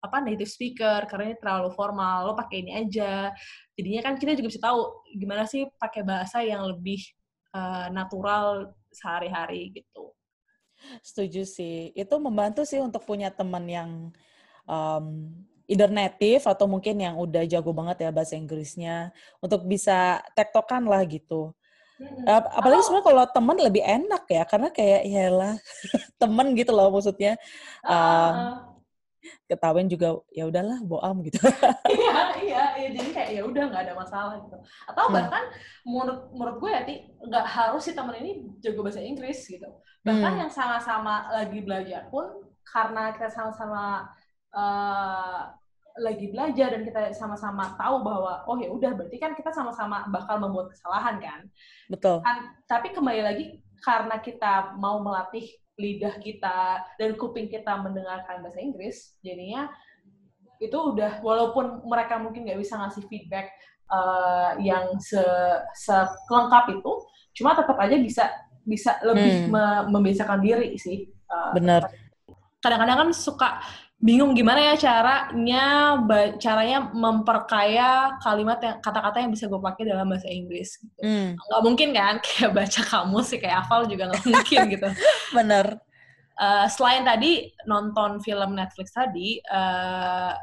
apa 0.06 0.22
native 0.22 0.48
speaker 0.48 1.04
karena 1.10 1.32
ini 1.32 1.36
terlalu 1.38 1.68
formal 1.74 2.30
lo 2.30 2.32
pakai 2.38 2.62
ini 2.62 2.72
aja. 2.74 3.34
Jadinya 3.74 4.00
kan 4.06 4.14
kita 4.16 4.38
juga 4.38 4.48
bisa 4.54 4.62
tahu 4.62 4.80
gimana 5.14 5.44
sih 5.44 5.66
pakai 5.76 6.02
bahasa 6.06 6.40
yang 6.40 6.64
lebih 6.64 7.02
uh, 7.52 7.90
natural 7.90 8.72
sehari-hari 8.94 9.74
gitu. 9.74 10.14
Setuju 11.02 11.42
sih. 11.44 11.90
Itu 11.92 12.16
membantu 12.20 12.62
sih 12.62 12.80
untuk 12.80 13.04
punya 13.04 13.32
teman 13.32 13.64
yang 13.66 13.90
um, 14.68 15.34
either 15.66 15.90
native 15.90 16.46
atau 16.46 16.70
mungkin 16.70 17.02
yang 17.02 17.14
udah 17.18 17.42
jago 17.46 17.74
banget 17.74 18.06
ya 18.06 18.10
bahasa 18.14 18.38
Inggrisnya 18.38 19.10
untuk 19.42 19.66
bisa 19.66 20.22
tektokan 20.38 20.86
lah 20.86 21.02
gitu. 21.04 21.50
Hmm. 21.96 22.28
Apalagi 22.28 22.84
sebenarnya 22.84 23.06
kalau 23.08 23.24
teman 23.32 23.56
lebih 23.56 23.80
enak 23.80 24.28
ya, 24.28 24.44
karena 24.44 24.68
kayak 24.68 25.02
ya 25.08 25.26
lah 25.32 25.54
temen 26.20 26.52
gitu 26.52 26.70
loh 26.76 26.92
maksudnya. 26.92 27.40
Um, 27.82 28.75
ketahuan 29.46 29.86
juga 29.86 30.18
ya 30.32 30.46
udahlah 30.46 30.78
boam 30.82 31.22
gitu. 31.26 31.38
iya 31.92 32.36
iya 32.40 32.62
iya 32.78 32.88
jadi 32.94 33.08
kayak 33.12 33.30
ya 33.36 33.42
udah 33.46 33.64
nggak 33.70 33.82
ada 33.90 33.94
masalah 33.94 34.34
gitu. 34.42 34.58
Atau 34.88 35.04
hmm. 35.08 35.14
bahkan 35.14 35.44
menurut 35.86 36.20
menurut 36.34 36.56
gue 36.62 36.70
ya 36.70 36.82
ti 36.84 36.94
nggak 37.22 37.46
harus 37.46 37.82
si 37.86 37.92
temen 37.92 38.16
ini 38.18 38.30
jago 38.62 38.82
bahasa 38.82 39.02
Inggris 39.02 39.42
gitu. 39.46 39.68
Bahkan 40.06 40.32
hmm. 40.36 40.40
yang 40.46 40.52
sama-sama 40.52 41.30
lagi 41.32 41.58
belajar 41.62 42.06
pun 42.10 42.46
karena 42.66 43.14
kita 43.14 43.30
sama-sama 43.30 44.10
uh, 44.54 45.54
lagi 45.96 46.28
belajar 46.28 46.76
dan 46.76 46.82
kita 46.84 47.00
sama-sama 47.16 47.72
tahu 47.80 48.04
bahwa 48.04 48.44
oh 48.44 48.56
ya 48.60 48.68
udah 48.68 48.92
berarti 48.92 49.16
kan 49.16 49.32
kita 49.32 49.48
sama-sama 49.48 50.04
bakal 50.12 50.36
membuat 50.36 50.68
kesalahan 50.72 51.16
kan. 51.16 51.40
Betul. 51.88 52.20
Kan, 52.20 52.52
tapi 52.68 52.92
kembali 52.92 53.22
lagi 53.24 53.44
karena 53.80 54.20
kita 54.20 54.76
mau 54.76 55.00
melatih 55.00 55.48
lidah 55.76 56.16
kita 56.20 56.82
dan 56.96 57.16
kuping 57.20 57.52
kita 57.52 57.76
mendengarkan 57.80 58.40
bahasa 58.40 58.60
Inggris, 58.60 59.16
jadinya 59.20 59.68
itu 60.56 60.72
udah 60.72 61.20
walaupun 61.20 61.84
mereka 61.84 62.16
mungkin 62.16 62.48
nggak 62.48 62.60
bisa 62.60 62.80
ngasih 62.80 63.04
feedback 63.12 63.52
uh, 63.92 64.56
yang 64.56 64.96
se 64.96 65.20
selengkap 65.76 66.80
itu, 66.80 66.92
cuma 67.36 67.52
tetap 67.52 67.76
aja 67.76 67.96
bisa 68.00 68.24
bisa 68.66 68.96
lebih 69.04 69.46
hmm. 69.46 69.52
me 69.52 69.64
membiasakan 69.92 70.40
diri 70.40 70.74
sih. 70.80 71.06
Uh, 71.28 71.52
Benar. 71.54 71.92
Kadang-kadang 72.64 73.06
kan 73.06 73.10
suka 73.12 73.48
bingung 73.96 74.36
gimana 74.36 74.60
ya 74.60 74.74
caranya 74.76 75.96
caranya 76.36 76.78
memperkaya 76.92 78.20
kalimat 78.20 78.60
yang 78.60 78.76
kata-kata 78.84 79.24
yang 79.24 79.32
bisa 79.32 79.48
gue 79.48 79.56
pakai 79.56 79.88
dalam 79.88 80.04
bahasa 80.12 80.28
Inggris 80.28 80.76
gitu. 80.76 81.00
Hmm. 81.00 81.32
Gak 81.32 81.62
mungkin 81.64 81.88
kan 81.96 82.20
kayak 82.24 82.52
baca 82.52 82.80
kamus 82.84 83.32
sih 83.32 83.40
kayak 83.40 83.64
hafal 83.64 83.88
juga 83.88 84.12
nggak 84.12 84.24
mungkin 84.32 84.60
gitu. 84.68 84.88
Bener. 85.32 85.80
Uh, 86.36 86.68
selain 86.68 87.00
tadi 87.08 87.48
nonton 87.64 88.20
film 88.20 88.52
Netflix 88.52 88.92
tadi, 88.92 89.40
uh, 89.48 90.36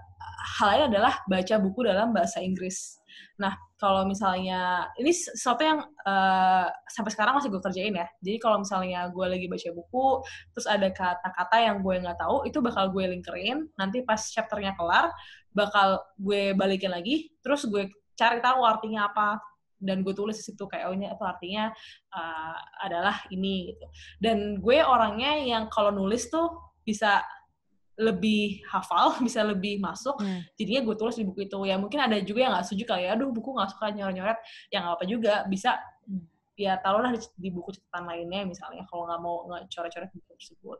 hal 0.57 0.67
lain 0.73 0.83
adalah 0.89 1.21
baca 1.29 1.55
buku 1.61 1.85
dalam 1.85 2.09
bahasa 2.09 2.41
Inggris. 2.41 2.97
Nah, 3.39 3.53
kalau 3.75 4.05
misalnya 4.07 4.87
ini 4.95 5.11
sesuatu 5.11 5.61
yang 5.65 5.83
uh, 5.83 6.67
sampai 6.87 7.11
sekarang 7.11 7.33
masih 7.35 7.49
gue 7.51 7.61
kerjain 7.61 7.93
ya. 7.93 8.07
Jadi 8.21 8.37
kalau 8.39 8.61
misalnya 8.61 9.09
gue 9.09 9.25
lagi 9.25 9.47
baca 9.49 9.69
buku, 9.73 10.07
terus 10.55 10.67
ada 10.69 10.87
kata-kata 10.93 11.57
yang 11.59 11.77
gue 11.81 11.95
nggak 12.03 12.19
tahu, 12.19 12.47
itu 12.47 12.57
bakal 12.61 12.93
gue 12.93 13.03
linkerin. 13.09 13.67
Nanti 13.75 14.05
pas 14.05 14.19
chapternya 14.19 14.77
kelar, 14.77 15.11
bakal 15.51 16.01
gue 16.17 16.53
balikin 16.53 16.93
lagi, 16.93 17.33
terus 17.43 17.65
gue 17.67 17.89
cari 18.13 18.39
tahu 18.39 18.61
artinya 18.61 19.09
apa 19.09 19.41
dan 19.83 19.99
gue 19.99 20.15
tulis 20.15 20.39
di 20.39 20.45
situ 20.47 20.63
kayak 20.63 20.87
oh 20.87 20.95
ini 20.95 21.11
itu 21.11 21.25
artinya 21.27 21.67
uh, 22.15 22.57
adalah 22.79 23.19
ini 23.35 23.75
gitu. 23.75 23.85
Dan 24.23 24.63
gue 24.63 24.79
orangnya 24.79 25.35
yang 25.43 25.67
kalau 25.67 25.91
nulis 25.91 26.31
tuh 26.31 26.73
bisa 26.87 27.19
lebih 27.99 28.65
hafal, 28.69 29.17
bisa 29.25 29.45
lebih 29.45 29.77
masuk. 29.77 30.17
Hmm. 30.19 30.41
Jadinya 30.57 30.81
gue 30.85 30.95
tulis 30.97 31.15
di 31.17 31.25
buku 31.25 31.45
itu. 31.45 31.57
Ya 31.65 31.75
mungkin 31.77 31.99
ada 32.01 32.17
juga 32.21 32.39
yang 32.45 32.51
gak 32.57 32.65
setuju 32.69 32.83
kali 32.95 33.05
ya, 33.05 33.13
aduh 33.13 33.29
buku 33.29 33.53
gak 33.53 33.71
suka 33.73 33.93
nyoret-nyoret. 33.93 34.39
Ya 34.73 34.81
gak 34.81 34.95
apa 35.01 35.05
juga, 35.05 35.33
bisa 35.45 35.77
ya 36.53 36.77
taruhlah 36.77 37.13
di, 37.13 37.19
di 37.33 37.49
buku 37.49 37.73
catatan 37.73 38.05
lainnya 38.05 38.45
misalnya 38.45 38.85
kalau 38.85 39.09
nggak 39.09 39.21
mau 39.25 39.49
nggak 39.49 39.73
coret-coret 39.73 40.09
buku 40.13 40.31
tersebut. 40.37 40.79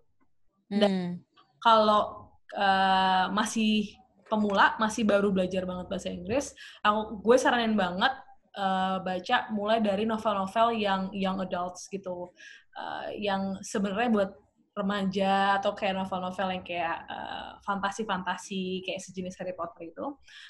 Dan 0.69 0.91
hmm. 0.91 1.13
kalau 1.61 2.29
uh, 2.57 3.25
masih 3.33 3.97
pemula, 4.29 4.73
masih 4.81 5.05
baru 5.05 5.29
belajar 5.29 5.65
banget 5.65 5.85
bahasa 5.89 6.09
Inggris, 6.09 6.57
aku 6.81 7.21
gue 7.21 7.37
saranin 7.37 7.77
banget 7.77 8.13
uh, 8.57 8.97
baca 9.01 9.49
mulai 9.53 9.77
dari 9.81 10.09
novel-novel 10.09 10.73
yang 10.73 11.13
young 11.13 11.37
adults 11.41 11.85
gitu, 11.89 12.33
uh, 12.73 13.07
yang 13.13 13.61
sebenarnya 13.61 14.09
buat 14.09 14.31
remaja 14.73 15.61
atau 15.61 15.77
kayak 15.77 15.93
novel-novel 15.93 16.49
yang 16.49 16.65
kayak 16.65 17.05
uh, 17.05 17.61
fantasi-fantasi 17.61 18.81
kayak 18.81 18.99
sejenis 19.05 19.37
Harry 19.37 19.53
Potter 19.53 19.93
itu. 19.93 20.05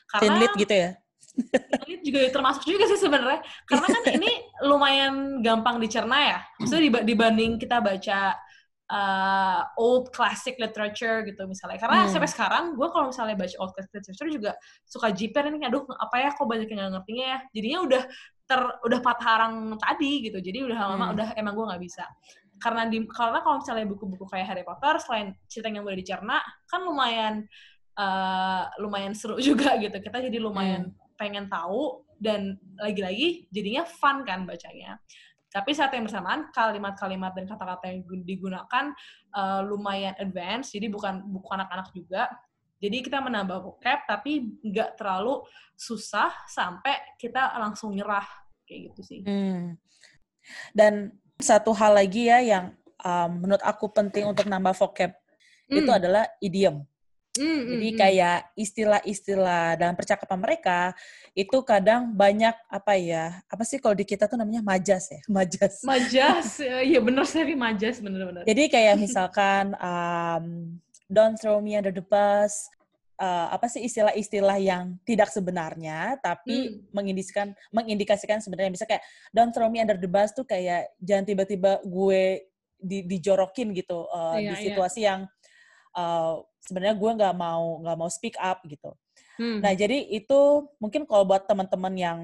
Karena 0.07 0.47
gitu 0.55 0.73
ya? 0.73 0.91
Teen 1.83 1.99
juga 2.03 2.19
termasuk 2.31 2.63
juga 2.63 2.87
sih 2.87 2.99
sebenarnya. 2.99 3.43
Karena 3.67 3.87
kan 3.87 4.03
ini 4.15 4.31
lumayan 4.63 5.43
gampang 5.43 5.77
dicerna 5.83 6.17
ya. 6.23 6.39
Maksudnya 6.59 7.03
dibanding 7.03 7.59
kita 7.59 7.83
baca 7.83 8.37
uh, 8.87 9.61
old 9.75 10.15
classic 10.15 10.55
literature 10.55 11.27
gitu 11.27 11.43
misalnya. 11.43 11.79
Karena 11.83 12.07
hmm. 12.07 12.11
sampai 12.15 12.29
sekarang 12.31 12.63
gue 12.79 12.87
kalau 12.95 13.11
misalnya 13.11 13.35
baca 13.35 13.55
old 13.59 13.75
classic 13.75 13.91
literature 13.91 14.29
juga 14.31 14.51
suka 14.87 15.11
jiper 15.11 15.51
ini 15.51 15.67
aduh 15.67 15.83
apa 15.99 16.15
ya 16.21 16.29
kok 16.31 16.47
banyak 16.47 16.67
yang 16.71 16.87
gak 16.87 17.01
ngertinya 17.01 17.25
ya. 17.27 17.39
Jadinya 17.51 17.79
udah 17.91 18.03
ter 18.43 18.61
udah 18.87 18.99
patah 19.03 19.51
tadi 19.83 20.11
gitu. 20.31 20.39
Jadi 20.39 20.63
udah 20.63 20.77
lama 20.79 21.11
hmm. 21.11 21.15
udah 21.19 21.27
emang 21.35 21.53
gue 21.59 21.65
nggak 21.67 21.83
bisa 21.83 22.05
karena 22.63 22.87
di 22.87 23.03
karena 23.11 23.43
kalau 23.43 23.59
misalnya 23.59 23.83
buku-buku 23.91 24.23
kayak 24.31 24.47
Harry 24.47 24.63
Potter 24.63 24.95
selain 25.03 25.35
cerita 25.51 25.67
yang 25.67 25.83
boleh 25.83 25.99
dicerna 25.99 26.39
kan 26.63 26.79
lumayan 26.87 27.43
uh, 27.99 28.71
lumayan 28.79 29.11
seru 29.11 29.35
juga 29.43 29.75
gitu 29.75 29.99
kita 29.99 30.23
jadi 30.23 30.39
lumayan 30.39 30.95
hmm. 30.95 31.19
pengen 31.19 31.51
tahu 31.51 32.07
dan 32.23 32.55
lagi-lagi 32.79 33.51
jadinya 33.51 33.83
fun 33.83 34.23
kan 34.23 34.47
bacanya 34.47 34.95
tapi 35.51 35.75
saat 35.75 35.93
yang 35.93 36.07
bersamaan 36.09 36.49
kalimat-kalimat 36.49 37.35
dan 37.37 37.45
kata-kata 37.45 37.85
yang 37.91 38.01
digunakan 38.25 38.95
uh, 39.35 39.61
lumayan 39.67 40.15
advance 40.17 40.71
jadi 40.71 40.87
bukan 40.87 41.27
buku 41.27 41.51
anak-anak 41.51 41.91
juga 41.91 42.31
jadi 42.79 42.99
kita 42.99 43.23
menambah 43.23 43.59
vocab 43.63 44.03
tapi 44.07 44.59
nggak 44.59 44.99
terlalu 44.99 45.43
susah 45.75 46.31
sampai 46.51 47.15
kita 47.15 47.55
langsung 47.55 47.95
nyerah 47.95 48.27
kayak 48.67 48.91
gitu 48.91 49.01
sih. 49.07 49.21
Hmm. 49.23 49.79
Dan 50.75 51.15
satu 51.43 51.75
hal 51.75 51.99
lagi 51.99 52.31
ya 52.31 52.39
yang 52.39 52.65
um, 53.03 53.43
menurut 53.43 53.59
aku 53.59 53.91
penting 53.91 54.23
untuk 54.23 54.47
nambah 54.47 54.71
vocab 54.71 55.11
mm. 55.67 55.75
itu 55.83 55.91
adalah 55.91 56.23
idiom. 56.39 56.87
Mm, 57.33 57.61
Jadi 57.65 57.89
hmm. 57.89 57.97
kayak 57.97 58.39
istilah-istilah 58.53 59.73
dalam 59.73 59.97
percakapan 59.97 60.37
mereka 60.37 60.93
itu 61.33 61.65
kadang 61.65 62.13
banyak 62.13 62.53
apa 62.69 62.93
ya? 62.93 63.41
Apa 63.49 63.65
sih 63.65 63.81
kalau 63.81 63.97
di 63.97 64.05
kita 64.05 64.29
tuh 64.29 64.37
namanya 64.37 64.61
majas 64.61 65.09
ya? 65.09 65.17
Majas. 65.33 65.81
Majas. 65.81 66.61
Iya 66.61 67.01
benar 67.01 67.25
sih 67.25 67.41
majas 67.57 67.97
benar-benar. 68.05 68.45
Jadi 68.45 68.63
kayak 68.69 68.95
misalkan 69.09 69.73
um, 69.81 70.77
don't 71.09 71.33
throw 71.41 71.57
me 71.57 71.73
under 71.73 71.89
the 71.89 72.05
bus 72.05 72.69
uh, 73.23 73.47
apa 73.55 73.71
sih 73.71 73.87
istilah-istilah 73.87 74.59
yang 74.59 74.99
tidak 75.07 75.31
sebenarnya 75.31 76.19
tapi 76.19 76.75
hmm. 76.75 76.91
mengindikasikan 76.91 77.55
mengindikasikan 77.71 78.43
sebenarnya 78.43 78.71
bisa 78.75 78.83
kayak 78.83 79.03
don't 79.31 79.55
throw 79.55 79.71
me 79.71 79.79
under 79.79 79.95
the 79.95 80.09
bus 80.09 80.35
tuh 80.35 80.43
kayak 80.43 80.91
jangan 80.99 81.23
tiba-tiba 81.23 81.79
gue 81.87 82.43
di, 82.83 83.07
dijorokin 83.07 83.71
gitu 83.71 84.11
uh, 84.11 84.35
yeah, 84.35 84.51
di 84.51 84.55
iya. 84.59 84.65
situasi 84.67 84.99
yeah. 84.99 85.07
yang 85.07 85.19
uh, 85.95 86.43
sebenarnya 86.59 86.95
gue 86.99 87.11
nggak 87.23 87.35
mau 87.39 87.79
nggak 87.79 87.97
mau 87.97 88.09
speak 88.11 88.35
up 88.39 88.59
gitu. 88.67 88.91
Hmm. 89.39 89.63
Nah 89.63 89.73
jadi 89.73 89.97
itu 90.13 90.69
mungkin 90.77 91.07
kalau 91.09 91.25
buat 91.25 91.47
teman-teman 91.47 91.93
yang 91.95 92.19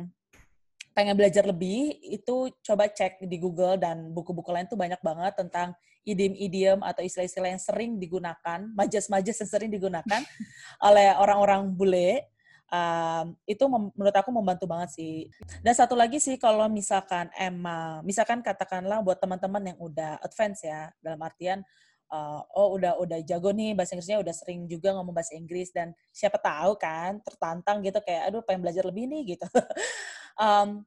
pengen 0.99 1.15
belajar 1.15 1.47
lebih 1.47 1.95
itu 2.03 2.51
coba 2.59 2.91
cek 2.91 3.23
di 3.23 3.39
Google 3.39 3.79
dan 3.79 4.11
buku-buku 4.11 4.51
lain 4.51 4.67
tuh 4.67 4.75
banyak 4.75 4.99
banget 4.99 5.31
tentang 5.39 5.71
idiom-idiom 6.03 6.83
atau 6.83 6.99
istilah-istilah 6.99 7.55
yang 7.55 7.63
sering 7.63 7.95
digunakan, 7.95 8.59
majas-majas 8.75 9.39
yang 9.39 9.47
sering 9.47 9.71
digunakan 9.71 10.19
oleh 10.91 11.15
orang-orang 11.15 11.71
bule. 11.71 12.27
Um, 12.69 13.33
itu 13.49 13.65
menurut 13.65 14.13
aku 14.13 14.29
membantu 14.29 14.67
banget 14.67 14.91
sih. 14.93 15.31
Dan 15.63 15.71
satu 15.71 15.95
lagi 15.95 16.19
sih 16.19 16.35
kalau 16.35 16.67
misalkan 16.67 17.31
emang, 17.39 18.03
misalkan 18.03 18.43
katakanlah 18.43 18.99
buat 18.99 19.23
teman-teman 19.23 19.73
yang 19.73 19.77
udah 19.79 20.19
advance 20.19 20.67
ya, 20.67 20.91
dalam 20.99 21.23
artian 21.23 21.63
uh, 22.11 22.41
oh 22.57 22.75
udah 22.77 22.99
udah 22.99 23.23
jago 23.23 23.49
nih 23.53 23.73
bahasa 23.77 23.95
Inggrisnya 23.95 24.19
udah 24.21 24.33
sering 24.35 24.65
juga 24.67 24.93
ngomong 24.97 25.13
bahasa 25.13 25.37
Inggris 25.37 25.69
dan 25.73 25.93
siapa 26.13 26.37
tahu 26.41 26.75
kan 26.75 27.21
tertantang 27.21 27.81
gitu 27.85 28.01
kayak 28.03 28.29
aduh 28.29 28.41
pengen 28.43 28.65
belajar 28.65 28.83
lebih 28.85 29.07
nih 29.07 29.37
gitu. 29.37 29.47
um, 30.39 30.81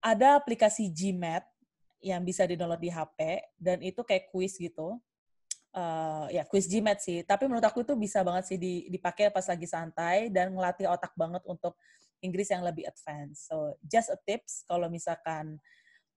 ada 0.00 0.36
aplikasi 0.36 0.92
GMAT 0.92 1.42
yang 2.00 2.24
bisa 2.24 2.44
di-download 2.48 2.80
di 2.80 2.92
HP 2.92 3.18
dan 3.60 3.80
itu 3.80 4.00
kayak 4.04 4.28
quiz 4.32 4.56
gitu. 4.56 5.00
Uh, 5.70 6.26
ya 6.34 6.42
quiz 6.42 6.66
GMAT 6.66 6.98
sih, 6.98 7.22
tapi 7.22 7.46
menurut 7.46 7.62
aku 7.62 7.86
itu 7.86 7.94
bisa 7.94 8.26
banget 8.26 8.44
sih 8.50 8.58
dipakai 8.90 9.30
pas 9.30 9.46
lagi 9.46 9.70
santai 9.70 10.26
dan 10.26 10.50
ngelatih 10.50 10.90
otak 10.90 11.14
banget 11.14 11.46
untuk 11.46 11.78
Inggris 12.20 12.50
yang 12.50 12.66
lebih 12.66 12.84
advance. 12.90 13.46
So 13.46 13.78
just 13.86 14.10
a 14.10 14.18
tips 14.18 14.66
kalau 14.66 14.90
misalkan 14.90 15.62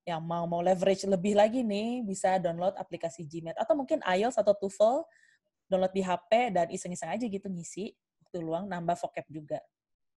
yang 0.04 0.20
mau 0.20 0.44
mau 0.44 0.60
leverage 0.60 1.08
lebih 1.08 1.40
lagi 1.40 1.64
nih 1.64 2.04
bisa 2.04 2.36
download 2.42 2.76
aplikasi 2.76 3.24
GMAT 3.24 3.56
atau 3.56 3.78
mungkin 3.78 4.04
IELTS 4.04 4.36
atau 4.36 4.52
TOEFL 4.52 5.08
download 5.72 5.94
di 5.96 6.04
HP 6.04 6.32
dan 6.52 6.68
iseng-iseng 6.68 7.14
aja 7.14 7.24
gitu 7.24 7.48
ngisi 7.48 7.96
waktu 8.26 8.38
luang 8.44 8.68
nambah 8.68 9.00
vocab 9.00 9.24
juga. 9.32 9.64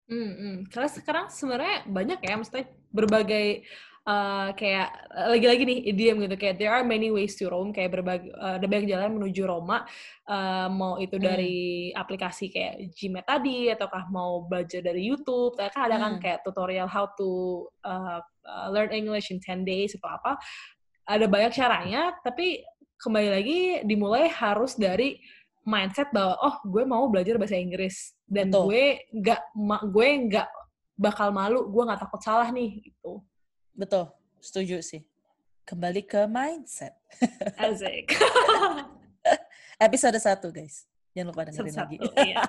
Hmm, 0.07 0.33
hmm. 0.39 0.57
Karena 0.71 0.89
sekarang 0.91 1.27
sebenarnya 1.35 1.77
banyak 1.91 2.19
ya, 2.23 2.35
maksudnya 2.39 2.67
berbagai 2.95 3.67
uh, 4.07 4.55
kayak 4.55 4.89
lagi-lagi 5.35 5.63
nih 5.67 5.79
idiom 5.93 6.17
gitu 6.25 6.37
kayak 6.39 6.57
there 6.57 6.71
are 6.71 6.87
many 6.87 7.11
ways 7.11 7.35
to 7.35 7.51
Rome 7.51 7.75
kayak 7.75 7.93
berbagai 7.93 8.31
uh, 8.39 8.57
ada 8.57 8.67
banyak 8.71 8.87
jalan 8.87 9.19
menuju 9.19 9.43
Roma 9.45 9.83
uh, 10.31 10.69
mau 10.71 10.97
itu 11.03 11.19
hmm. 11.19 11.25
dari 11.27 11.91
aplikasi 11.93 12.49
kayak 12.49 12.95
Gmail 12.95 13.27
tadi 13.27 13.59
ataukah 13.75 14.07
mau 14.09 14.47
belajar 14.47 14.81
dari 14.81 15.03
YouTube, 15.11 15.59
kan 15.59 15.91
ada 15.91 15.99
kan 15.99 16.13
hmm. 16.17 16.23
kayak 16.23 16.41
tutorial 16.47 16.87
how 16.87 17.11
to 17.19 17.67
uh, 17.83 18.23
uh, 18.23 18.67
learn 18.71 18.95
English 18.95 19.35
in 19.35 19.43
10 19.43 19.67
days 19.67 19.99
atau 19.99 20.15
apa. 20.15 20.39
Ada 21.07 21.31
banyak 21.31 21.55
caranya, 21.55 22.19
tapi 22.19 22.67
kembali 22.99 23.29
lagi 23.31 23.61
dimulai 23.87 24.27
harus 24.27 24.75
dari 24.75 25.23
mindset 25.67 26.09
bahwa 26.15 26.39
oh 26.39 26.57
gue 26.63 26.87
mau 26.87 27.05
belajar 27.11 27.35
bahasa 27.37 27.59
Inggris 27.59 28.15
dan 28.31 28.49
Betul. 28.49 28.63
gue 28.71 28.85
nggak 29.19 29.41
gue 29.91 30.09
nggak 30.31 30.49
bakal 30.97 31.29
malu, 31.35 31.67
gue 31.69 31.83
nggak 31.83 32.01
takut 32.01 32.23
salah 32.23 32.49
nih 32.49 32.81
gitu. 32.81 33.21
Betul, 33.77 34.09
setuju 34.41 34.81
sih. 34.81 35.05
Kembali 35.67 36.07
ke 36.07 36.25
mindset. 36.31 36.95
Asik. 37.59 38.15
Episode 39.87 40.17
satu 40.23 40.55
guys. 40.55 40.87
Jangan 41.13 41.29
lupa 41.35 41.43
dengerin 41.51 41.75
satu, 41.75 41.85
lagi. 41.85 41.97
Iya. 42.17 42.41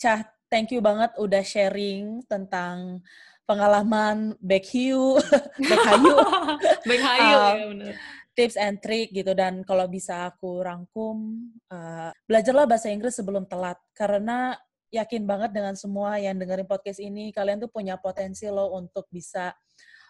Cah, 0.00 0.20
thank 0.48 0.72
you 0.72 0.80
banget 0.80 1.12
udah 1.20 1.42
sharing 1.44 2.24
tentang 2.24 3.04
pengalaman 3.50 4.38
back 4.38 4.62
hiu, 4.70 5.18
back 5.70 5.82
hayu, 5.90 6.14
back 6.88 7.02
hayu 7.02 7.34
um, 7.34 7.42
ya 7.42 7.66
benar. 7.66 7.94
Tips 8.34 8.56
and 8.56 8.78
trick 8.78 9.10
gitu. 9.10 9.34
Dan 9.34 9.66
kalau 9.66 9.90
bisa 9.90 10.30
aku 10.30 10.62
rangkum, 10.62 11.48
uh, 11.70 12.10
belajarlah 12.24 12.64
bahasa 12.64 12.88
Inggris 12.88 13.18
sebelum 13.18 13.44
telat. 13.46 13.76
Karena 13.92 14.54
yakin 14.90 15.22
banget 15.22 15.50
dengan 15.54 15.74
semua 15.78 16.18
yang 16.18 16.34
dengerin 16.34 16.66
podcast 16.66 16.98
ini 16.98 17.30
kalian 17.30 17.62
tuh 17.62 17.70
punya 17.70 17.94
potensi 17.94 18.50
loh 18.50 18.74
untuk 18.74 19.06
bisa 19.06 19.54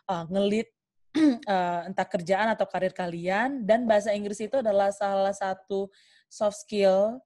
uh, 0.08 0.24
ngelit 0.32 0.72
uh, 1.44 1.84
entah 1.88 2.08
kerjaan 2.08 2.52
atau 2.52 2.64
karir 2.68 2.92
kalian. 2.96 3.64
Dan 3.64 3.84
bahasa 3.84 4.12
Inggris 4.16 4.40
itu 4.40 4.60
adalah 4.60 4.92
salah 4.92 5.32
satu 5.36 5.88
soft 6.30 6.62
skill 6.64 7.18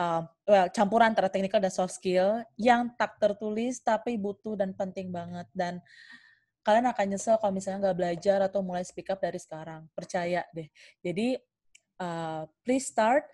uh, 0.00 0.22
well 0.48 0.68
campuran 0.72 1.12
antara 1.12 1.28
teknikal 1.28 1.60
dan 1.60 1.72
soft 1.72 1.96
skill 1.96 2.40
yang 2.56 2.92
tak 2.96 3.16
tertulis 3.20 3.80
tapi 3.80 4.16
butuh 4.16 4.54
dan 4.56 4.72
penting 4.76 5.10
banget. 5.10 5.48
Dan 5.52 5.80
kalian 6.66 6.90
akan 6.90 7.06
nyesel 7.14 7.38
kalau 7.38 7.54
misalnya 7.54 7.78
nggak 7.86 7.98
belajar 8.02 8.38
atau 8.42 8.58
mulai 8.58 8.82
speak 8.82 9.06
up 9.14 9.22
dari 9.22 9.38
sekarang. 9.38 9.86
Percaya 9.94 10.42
deh. 10.50 10.66
Jadi 10.98 11.38
uh, 12.02 12.42
please 12.66 12.90
start. 12.90 13.30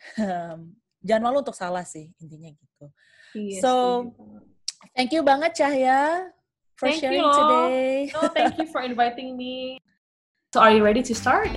Jangan 1.09 1.23
malu 1.25 1.41
untuk 1.41 1.57
salah 1.57 1.83
sih 1.89 2.13
intinya 2.21 2.53
gitu. 2.53 2.87
Yes, 3.33 3.65
so 3.65 4.13
thank 4.93 5.17
you 5.17 5.25
banget 5.25 5.57
Cahya 5.57 6.29
for 6.77 6.93
thank 6.93 7.01
sharing 7.01 7.25
you. 7.25 7.33
today. 7.33 7.91
No 8.13 8.29
thank 8.37 8.55
you 8.61 8.69
for 8.69 8.85
inviting 8.85 9.35
me. 9.35 9.81
So 10.53 10.61
are 10.61 10.71
you 10.77 10.85
ready 10.85 11.01
to 11.01 11.17
start 11.17 11.49